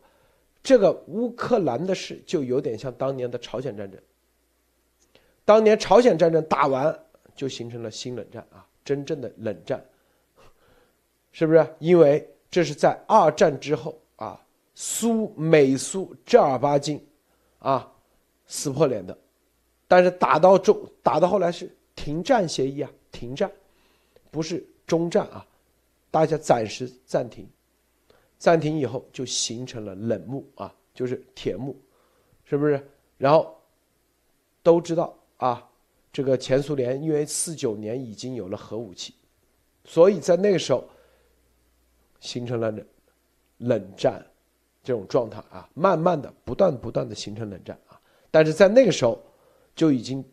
[0.63, 4.01] 这个乌克兰的事就有点像当年的朝鲜战争。
[5.43, 6.97] 当年朝鲜战争打完，
[7.35, 9.83] 就形成了新冷战啊，真正的冷战，
[11.33, 11.67] 是不是？
[11.79, 14.41] 因为这是在二战之后啊，
[14.75, 17.05] 苏美苏正儿八经
[17.59, 17.91] 啊
[18.47, 19.17] 撕破脸的，
[19.89, 23.51] 但是打到中打到后来是停战协议啊，停战，
[24.31, 25.45] 不是中战啊，
[26.11, 27.47] 大家暂时暂停，
[28.37, 31.75] 暂停以后就形成了冷幕啊，就是铁幕，
[32.45, 32.81] 是不是？
[33.17, 33.55] 然后
[34.61, 35.15] 都知道。
[35.37, 35.69] 啊，
[36.13, 39.13] 这个前苏联因为四九年已经有了核武器，
[39.83, 40.87] 所以在那个时候
[42.21, 42.85] 形成了冷
[43.57, 44.25] 冷战
[44.81, 47.99] 这种状态啊，慢慢的不断不断的形成冷战啊。
[48.31, 49.21] 但是在那个时候
[49.75, 50.23] 就已经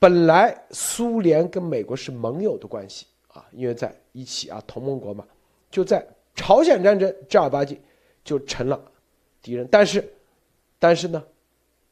[0.00, 5.26] 本来苏联跟美国是盟友的关系啊，因为在一起啊，同盟国嘛，
[5.70, 7.80] 就在朝鲜战争正儿八经
[8.24, 8.80] 就成了
[9.40, 9.66] 敌人。
[9.70, 10.12] 但是
[10.78, 11.22] 但是呢，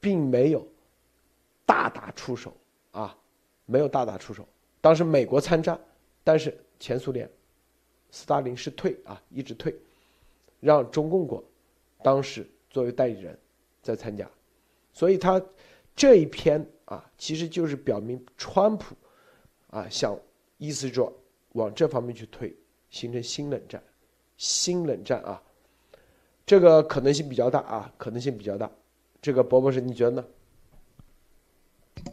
[0.01, 0.67] 并没有。
[1.67, 2.57] 大打出手
[2.93, 3.15] 啊，
[3.67, 4.49] 没有大打出手。
[4.81, 5.79] 当时美国参战，
[6.25, 7.31] 但是前苏联，
[8.11, 9.77] 斯大林是退啊，一直退，
[10.61, 11.45] 让中共国
[12.03, 13.39] 当时作为代理人
[13.83, 14.27] 在参加，
[14.95, 15.41] 所以他
[15.95, 18.97] 这一篇啊，其实就是表明川普
[19.69, 20.19] 啊想
[20.57, 21.13] 意思说
[21.59, 22.55] 往这方面去推，
[22.89, 23.83] 形成新冷战，
[24.39, 25.43] 新冷战啊，
[26.47, 28.71] 这个可能性比较大啊，可能性比较大。
[29.21, 30.25] 这个博博士，你觉得呢？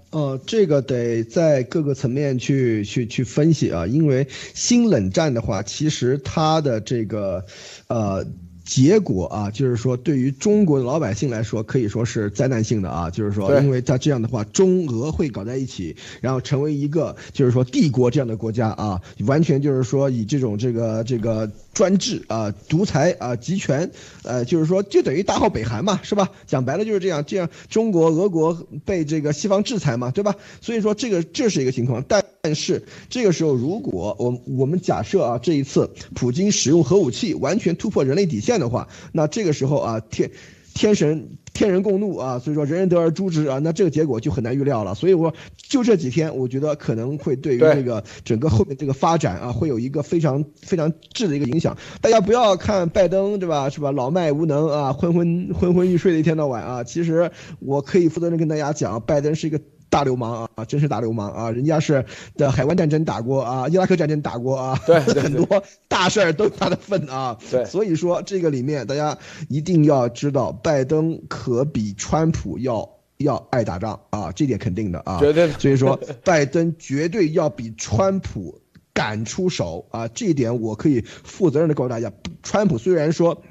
[0.10, 7.46] 呃，这个得在各个层面去去去分析啊，因为新冷战的话，其实它的这个，
[7.88, 8.26] 呃。
[8.66, 13.12] 结果啊，就是说，对于中国的老百姓来说，可以说是灾难性的啊。
[13.12, 23.92] 就是说，因为他这样的话，中俄会搞在一起，然后成为一个就是说帝国这样的国家啊，完全就是说以这种这个这个专制啊、独裁啊、集权，
[24.24, 26.32] 呃，就是说就等于大号北韩嘛，是吧？
[26.48, 30.36] 讲白了就是这样，这样中国、俄国被这个西方制裁嘛，对吧？
[30.60, 38.55] 所以说这个这是一个情况，但但是这个时候，如果我我们假设啊，这一次普京使用核武器，完全突破人类底线。
[38.60, 40.32] 的话，那这个时候啊，天
[40.74, 44.94] 天神天人共怒啊，所以说人人得而诛之啊，那这个结果就很难预料了。
[44.94, 51.78] 所以我就这几天，我觉得可能会对于这个整个后面这个发展啊，会有一个非常非常质的一个影响。
[52.02, 53.70] 大家不要看拜登对吧？
[53.70, 53.92] 是吧？
[53.92, 56.84] 老迈无能啊，昏昏昏昏欲睡的一天到晚啊。
[56.84, 59.60] 其实我可以负责任跟大家讲，拜登是一个。
[59.90, 61.52] 大流氓啊，真是大流氓啊！
[61.52, 62.04] 人家是
[62.36, 67.38] 的海湾战争打过啊，伊拉克战争打过啊，对， 很多大事儿都他的份啊。
[67.50, 69.18] 对，所以说这个里面大家
[69.48, 75.20] 一定要知道，拜登可比川普要要爱打仗啊，这点肯定的啊。
[75.20, 75.50] 绝对。
[75.54, 78.62] 所以说，拜登绝对要比川普
[78.94, 82.12] 敢出手啊，这一点我可以负责任的告诉大家。
[82.44, 83.42] 川普虽然说。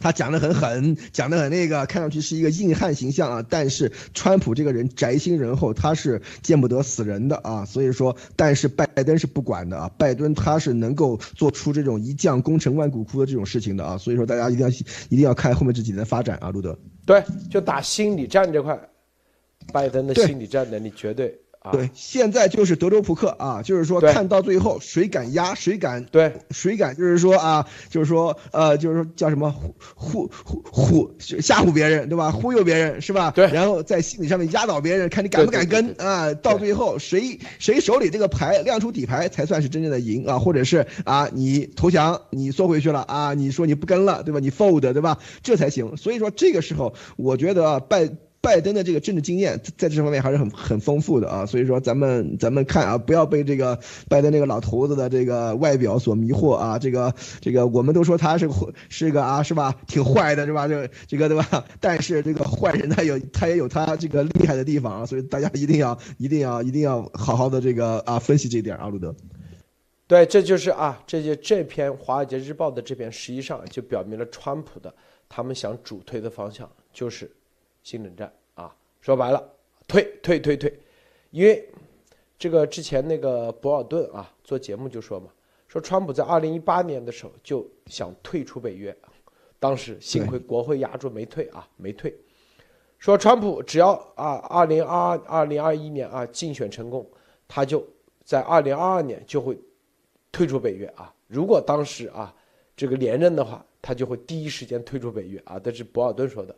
[0.00, 3.46] 他讲的很狠，讲的很那个，看上去是一个硬汉形象啊。
[3.48, 7.64] 但是川普这个人宅心仁厚，他是见不得死人的啊。
[7.64, 9.90] 所以说，但是拜登是不管的啊。
[9.98, 13.96] 拜登他是能够做出这种一将功成万骨枯的这种事情的啊。
[13.98, 14.68] 所以说，大家一定要
[15.08, 16.50] 一定要看后面这几年的发展啊。
[16.50, 18.78] 路德，对，就打心理战这块，
[19.72, 21.38] 拜登的心理战能力绝对。
[21.72, 29.50] 对，现在就是德州扑克啊，就是说看到最后谁敢压，谁敢对，谁敢就是说啊，就是说呃，就是说叫什么
[29.94, 32.30] 忽忽忽吓唬别人，对吧？
[32.30, 33.30] 忽悠别人是吧？
[33.30, 36.32] 对，然后在心理上面压倒别人，看你敢不敢跟啊？
[36.34, 40.38] 到最后谁谁手里这个牌亮出底牌才算是真正的赢啊？
[40.38, 43.34] 或者是啊，你投降，你缩回去了啊？
[43.34, 44.40] 你说你不跟了，对吧？
[44.40, 45.18] 你 fold 对吧？
[45.42, 45.96] 这才行。
[45.96, 48.08] 所以说这个时候，我觉得拜。
[48.40, 53.78] 拜登的这个政治经验在这方面还是很很丰富的啊，所以说咱们咱们看啊，不要被这个
[54.08, 58.48] 拜登那个老头子的这个外表所迷惑啊，这个这个我们都说他是
[58.88, 60.68] 是个啊是吧，挺坏的是吧？
[60.68, 61.64] 这这个对吧？
[61.80, 69.14] 但是这个坏人他有他也有他这个厉害的地方啊，所以大家一定要一定要一定要好好的这个啊分析这点啊，路德。
[70.06, 74.94] 对，这就是啊，这就这篇《华尔街日报》的这篇，实际上就表明了川普的
[75.28, 77.30] 他们想主推的方向就是。
[77.88, 79.42] 新冷战啊，说白了，
[79.86, 80.78] 退退退退，
[81.30, 81.66] 因为
[82.38, 85.30] 这个之前那个博尔顿啊做节目就说嘛，
[85.66, 88.94] 说川普在二零一八年的时候就想退出北约，
[89.58, 92.14] 当时幸亏国会压住没退啊，没退，
[92.98, 97.10] 说川普只要啊，二零二二、二零二一年啊竞选成功，
[97.48, 97.82] 他就
[98.22, 99.58] 在二零二二年就会
[100.30, 101.10] 退出北约啊。
[101.26, 102.36] 如果当时啊
[102.76, 105.58] 这个连任的话，他就会第一时间退出北约啊。
[105.58, 106.54] 这是博尔顿说的。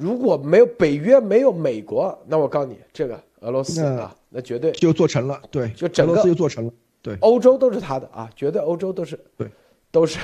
[0.00, 5.40] 如果没有北约，没有美国，那我告诉你，这个俄罗斯啊，那绝对就做成了。
[5.50, 6.72] 对，就整个就做成了。
[7.02, 9.46] 对，欧洲都是他的啊，绝对欧洲都是对，
[9.90, 10.18] 都是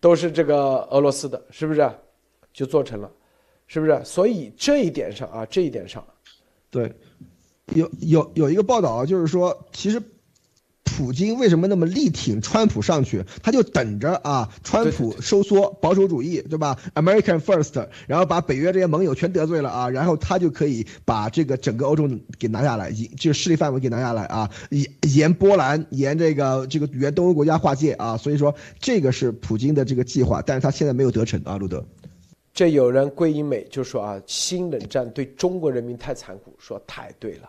[0.00, 1.90] 都是这个俄罗斯的，是不是？
[2.52, 3.10] 就做成了。
[3.70, 4.02] 是不是？
[4.02, 6.02] 所以这一点上啊，这一点上，
[6.70, 6.90] 对，
[7.74, 10.00] 有有有一个报道啊，就是说，其实
[10.98, 13.24] 普京为什么那么力挺川普上去？
[13.40, 31.86] 他就等着啊，川普收缩保守主义，对吧？American First，然后把北约这些盟友全得罪了啊，然后他就可以把这个整个欧洲给拿下来，就势力范围给拿下来啊，沿沿波兰，沿这个这个原东欧国家划界啊，所以说这个是普京的这个计划，但是他现在没有得逞啊，路德。
[32.52, 37.48] 这有人归因美就说啊，新冷战对中国人民太残酷，说太对了。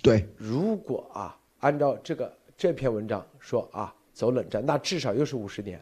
[0.00, 5.80] 对，如果啊，按照这个这篇文章说啊，走冷战，那至少又是五十年，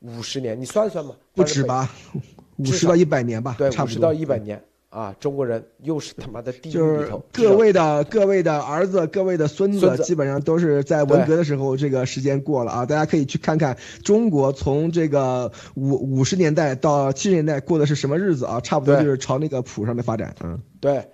[0.00, 1.88] 五十年，你算算嘛，不止吧，
[2.58, 4.60] 五十到一百年吧，对，五十到一百年。
[4.88, 7.22] 啊，中国人又是他妈的地狱里头。
[7.30, 12.86] 各位的各位的儿子，各位的孙子，基本上都是在文革的时候这个时间过了啊。
[12.86, 18.58] 大家可以去看看中国从这个五五十年代到七十年代过的是什么日子啊？
[18.62, 20.34] 差不多就是朝那个谱上面发展。
[20.42, 21.06] 嗯，对。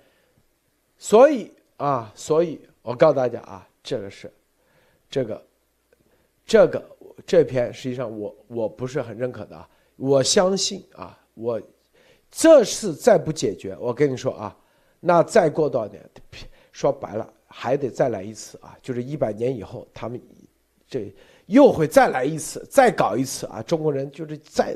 [0.97, 4.31] 所以啊，所以我告诉大家啊，这个是，
[5.13, 5.45] 这个，
[6.43, 6.83] 这个
[7.23, 9.69] 这篇实际上我我不是很认可的啊。
[9.95, 11.61] 我相信啊，我。
[12.35, 14.57] 这事再不解决，我跟你说啊，
[14.99, 16.03] 那再过多少年，
[16.73, 20.19] 说白了还得再来一次啊，就是一百年以后，他们
[20.87, 21.13] 这
[21.45, 23.61] 又会再来一次，再搞一次啊。
[23.61, 24.75] 中国人就是再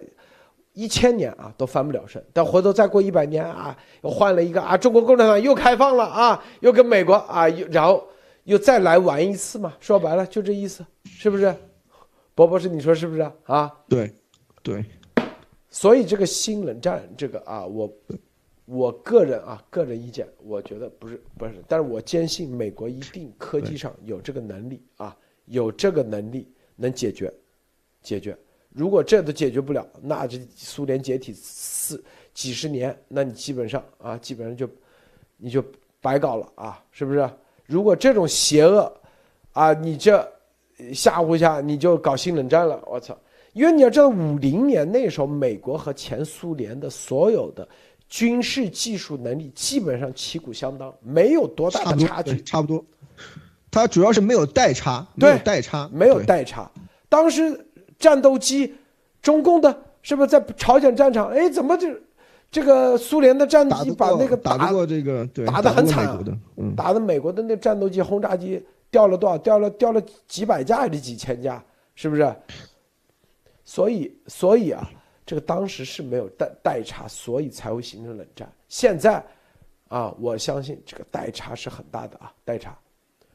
[0.73, 8.07] 一千年啊都翻不了身，但回头再过一百年啊，又换了一个啊，中国共产党又开放了啊，又跟美国啊，又然后
[8.47, 9.75] 又再来玩一次嘛。
[9.79, 11.53] 说白了就这意思，是不是？
[12.33, 13.75] 博博士，你说是不是啊？
[13.89, 14.09] 对，
[14.63, 14.83] 对。
[15.69, 17.93] 所以这个新冷战，这个啊，我
[18.63, 25.15] 我个人啊，个人意见，我觉得不是不是，但是我坚信美国一定科技上有这个能力啊，
[25.45, 26.47] 有这个能力
[26.77, 27.31] 能解决
[28.01, 28.37] 解决。
[28.69, 32.01] 如果这都解决不了，那这苏联解体四
[32.33, 34.69] 几十年，那你基本上啊，基本上就
[35.35, 35.61] 你就
[35.99, 37.29] 白搞了啊，是不是？
[37.68, 38.91] 如果这种邪恶
[39.52, 40.18] 啊，你这
[40.94, 43.15] 吓唬一下，你就搞新冷战了，我操！
[43.53, 47.68] 因为你要知道，五零年那时候，美国和前苏联的所有的
[48.07, 52.84] 军事技术能力基本上旗鼓相当，没有多大的差距，差不多。
[53.72, 56.72] 它主要是没有代差，没有代差，没有代差。
[57.10, 57.68] 当时
[57.98, 58.76] 战斗机，
[59.22, 61.30] 中共的是不是在朝鲜战场？
[61.30, 61.88] 哎，怎么就
[62.49, 66.17] 这个苏联的战机把那个打过这个打的很惨，
[66.75, 69.37] 打的美国的那战斗机轰炸机掉了多少？
[69.37, 71.63] 掉了掉了几百架还是几千架？
[71.93, 72.35] 是不是？
[73.65, 74.89] 所以，所以啊，
[75.25, 78.49] 这个当时是没有代代差，所以才会形成冷战。
[78.69, 79.21] 现在，
[79.89, 82.77] 啊，我相信这个代差是很大的啊，代差，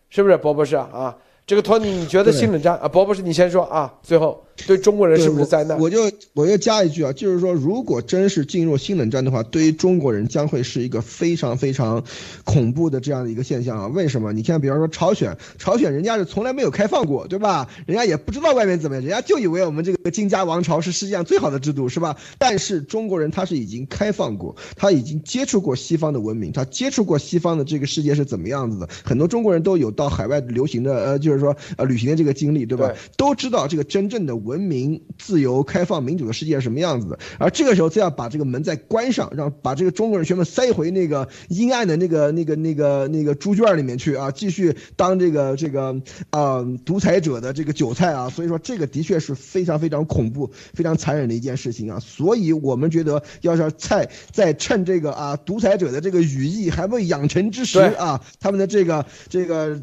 [0.08, 1.14] 是不是，博博士啊？
[1.46, 2.88] 这个托尼，你觉得新冷战啊？
[2.88, 4.44] 博博士，你先说啊，最后。
[4.66, 5.80] 对中国人是不是灾难？
[5.80, 5.98] 我就
[6.34, 12.04] 我要加一句啊，就是说，如果真是进入新冷战的话，对于中国人将会是一个非常非常
[12.44, 13.86] 恐怖的这样的一个现象啊。
[13.88, 14.32] 为什么？
[14.32, 17.66] 你看，比方说朝鲜，朝鲜人家是从来没有开放过，对吧？
[17.86, 22.16] 人家也不知道外面怎么样，人家就以为我们这个金家王朝是世界上最好的制度，是吧？
[22.38, 28.88] 但是中国人他是已经开放过，他已经接触过西方的文明，他接触过西方的这个世界是怎么样子的。
[29.02, 32.94] 很多中国人都有到海外流行的呃，就是说呃旅行的这个经历，对吧？
[33.18, 34.62] 都知道这个真正的文。
[34.62, 37.18] 明、自由、开放、民主的世界是什么样子的？
[37.38, 46.00] 而这个时候，再要把这个门再关上，让把这个中国人全部塞回那个阴暗的那个、那个、那个、那个猪圈里面去啊，继续当这个、这个
[46.30, 48.30] 啊独裁者的这个韭菜啊！
[48.30, 51.98] 所以说，这个的确是非常非常恐怖、非常残忍的一件事情啊！
[51.98, 59.82] 所以我们觉得，要是在在趁这个啊独裁者的这个羽翼还未养成之时啊，他们的这个这个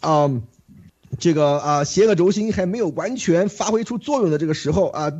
[0.00, 0.30] 啊。
[1.18, 5.12] 这个啊，邪恶轴心还没有完全发挥出作用的这个时候啊，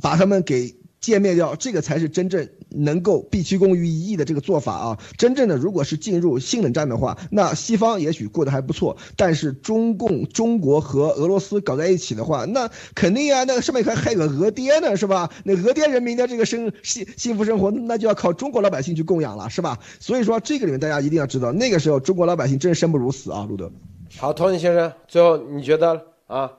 [0.00, 4.98] 把他们给歼灭掉，这个才是真正能够毕其功于一役的这个做法啊！
[5.16, 15.30] 真正的，如果是进入新冷战的话，那西方也许过得还不错，但是中共、中国和俄罗斯搞在一起的话，那肯定啊，那上面还还有个俄爹呢，是吧？
[15.44, 19.78] 那俄爹人民的这个生幸幸福生活，那就要靠中国老百姓去供养了，是吧？
[20.00, 23.70] 所以说，这个里面大家一定要知道，那个时候中国老百姓真是生不如死啊，路德。
[24.18, 26.50] 好，托尼先生，最后你觉得啊？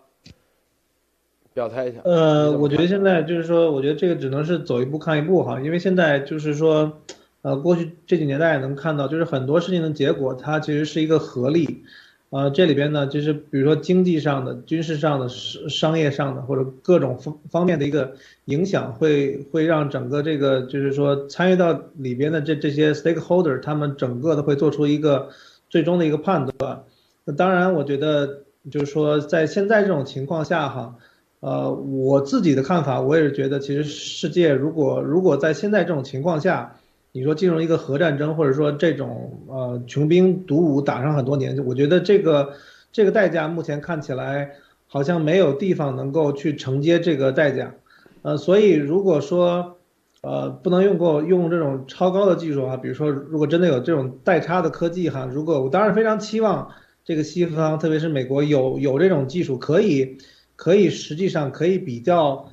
[1.55, 2.01] 表态一下。
[2.03, 6.99] 呃，我觉得现在就是说，我觉得这个只能是走一步看一步哈，因为现在就是说，
[7.41, 11.83] 呃，过去这几年大家也能看到，就是很多事情的结果，它其实是一个合力。
[12.29, 18.13] 呃，这里边呢，就是比如说经济上的、军事上的、商商业上的，或者各种方方面的一个
[18.45, 25.29] 影响，会会让整个这个就是说参与到里边的这这些 stakeholder，他们整个的会做出一个
[25.71, 26.83] 最终的一个判断。
[27.27, 30.95] 那当然，我觉得就是说在现在这种情况下哈，
[31.41, 36.73] 呃，我自己的看法，我也是觉得，其实世界如果如果在现在这种情况下，
[37.11, 42.53] 你说进入一个核战争，或者说这种呃穷兵黩武打上很多年，我觉得这个
[42.93, 44.51] 这个代价目前看起来
[44.87, 47.73] 好像没有地方能够去承接这个代价，
[48.21, 49.75] 呃，所以如果说
[50.21, 56.69] 呃不能用过用这种超高的技术啊，比如说如果真的有这种代差的科技哈，如果我当然非常期望
[57.07, 60.19] 这个西方，特别是美国有有这种技术可以
[60.55, 62.51] 可以实际上可以比较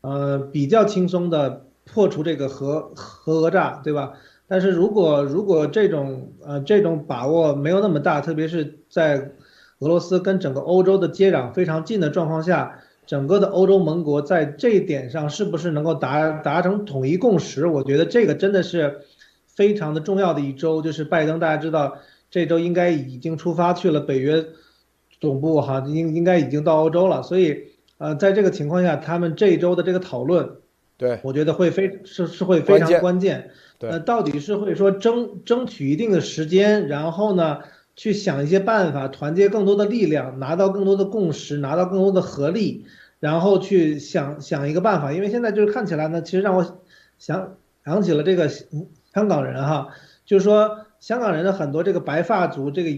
[0.00, 1.64] 呃比较轻松的。
[1.88, 4.14] 破除这个核核讹诈，对吧？
[4.48, 9.30] 但是如果如果这种呃这种把握没有那么大，特别是在
[9.78, 17.68] 俄罗斯跟整个欧洲的接壤非常近的状况下，整个的欧洲盟国在这一点上是不是能够达达成统一共识？
[17.68, 19.02] 我觉得这个真的是
[19.46, 20.82] 非常的重要的一周。
[20.82, 21.98] 就是拜登，大家知道
[22.36, 24.44] 这周应该已经出发去了北约
[25.22, 27.22] 总部哈，应应该已经到欧洲了。
[27.22, 30.56] 所以呃，在这个情况下，他们这一周的这个讨论。
[30.98, 33.52] 对，我觉得会非是是会非常关键。
[33.78, 37.60] 对，呃，到底是会说争争取一定的时间，然后呢，
[37.94, 42.84] 去想一些办法，团结更多的力量，拿到更多的共识，拿到更多的合力，
[43.18, 45.14] 然后去想想一个办法。
[45.14, 46.82] 因为现在就是看起来呢，其实让我
[47.16, 49.88] 想想起了这个香港人哈，
[50.26, 52.90] 就是说香港人的很多这个白发族、这个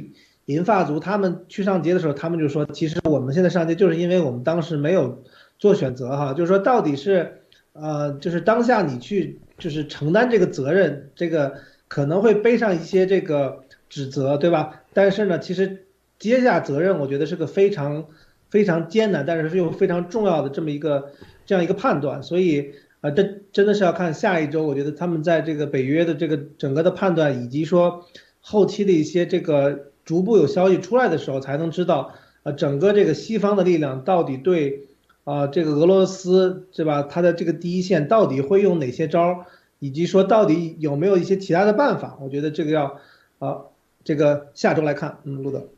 [0.46, 5.22] 银发族，他们去上街的时候，他们就说，其实我们现在上街就是因为我们当时没有
[5.58, 7.34] 做选择哈，就是说到底是。
[7.80, 11.54] 呃，就是当下你去就是承担这个责任，这个
[11.86, 14.82] 可能会背上一些这个指责，对吧？
[14.92, 15.86] 但是呢，其实
[16.18, 18.06] 接下责任，我觉得是个非常
[18.50, 21.12] 非常艰难，但是又非常重要的这么一个
[21.46, 22.20] 这样一个判断。
[22.20, 28.06] 所以，呃，这真的是要看下一周，我觉得他们在这个北约的这个整个的判断，以及说
[28.40, 34.84] 后期的一些这个逐步有消息出来的时候，才能知道，呃，整个这个西方的力量到底对。
[35.24, 37.02] 啊，这个俄罗斯对吧？
[37.02, 39.44] 他的这个第一线到底会用哪些招，
[39.78, 42.16] 以及说到底有没有一些其他的办法？
[42.22, 42.98] 我觉得这个要，
[43.38, 43.58] 啊，
[44.02, 45.68] 这个下周来看，嗯，路德，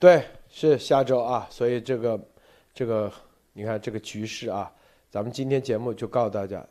[0.00, 2.18] 对，是下周啊，所以这个，
[2.74, 3.12] 这个，
[3.52, 4.72] 你看这个局势啊，
[5.12, 6.66] 咱们今天节目就告诉大家，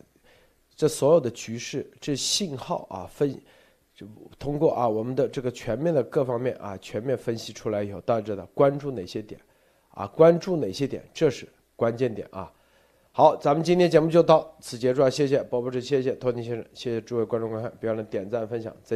[0.75, 3.39] 这所有的局势，这信号啊，分，
[3.95, 4.05] 就
[4.39, 9.39] 通过啊我们的这个全面的各方面啊全面分析出来以后，大家知道关注哪些点，
[9.91, 11.47] 啊，关注哪些点，这是。
[11.75, 12.51] 关键点啊，
[13.11, 15.09] 好，咱们今天节目就到此结束啊！
[15.09, 18.89] 谢谢波波志，谢谢托尼先生，谢谢诸位观众观看，别忘了点赞分享，再。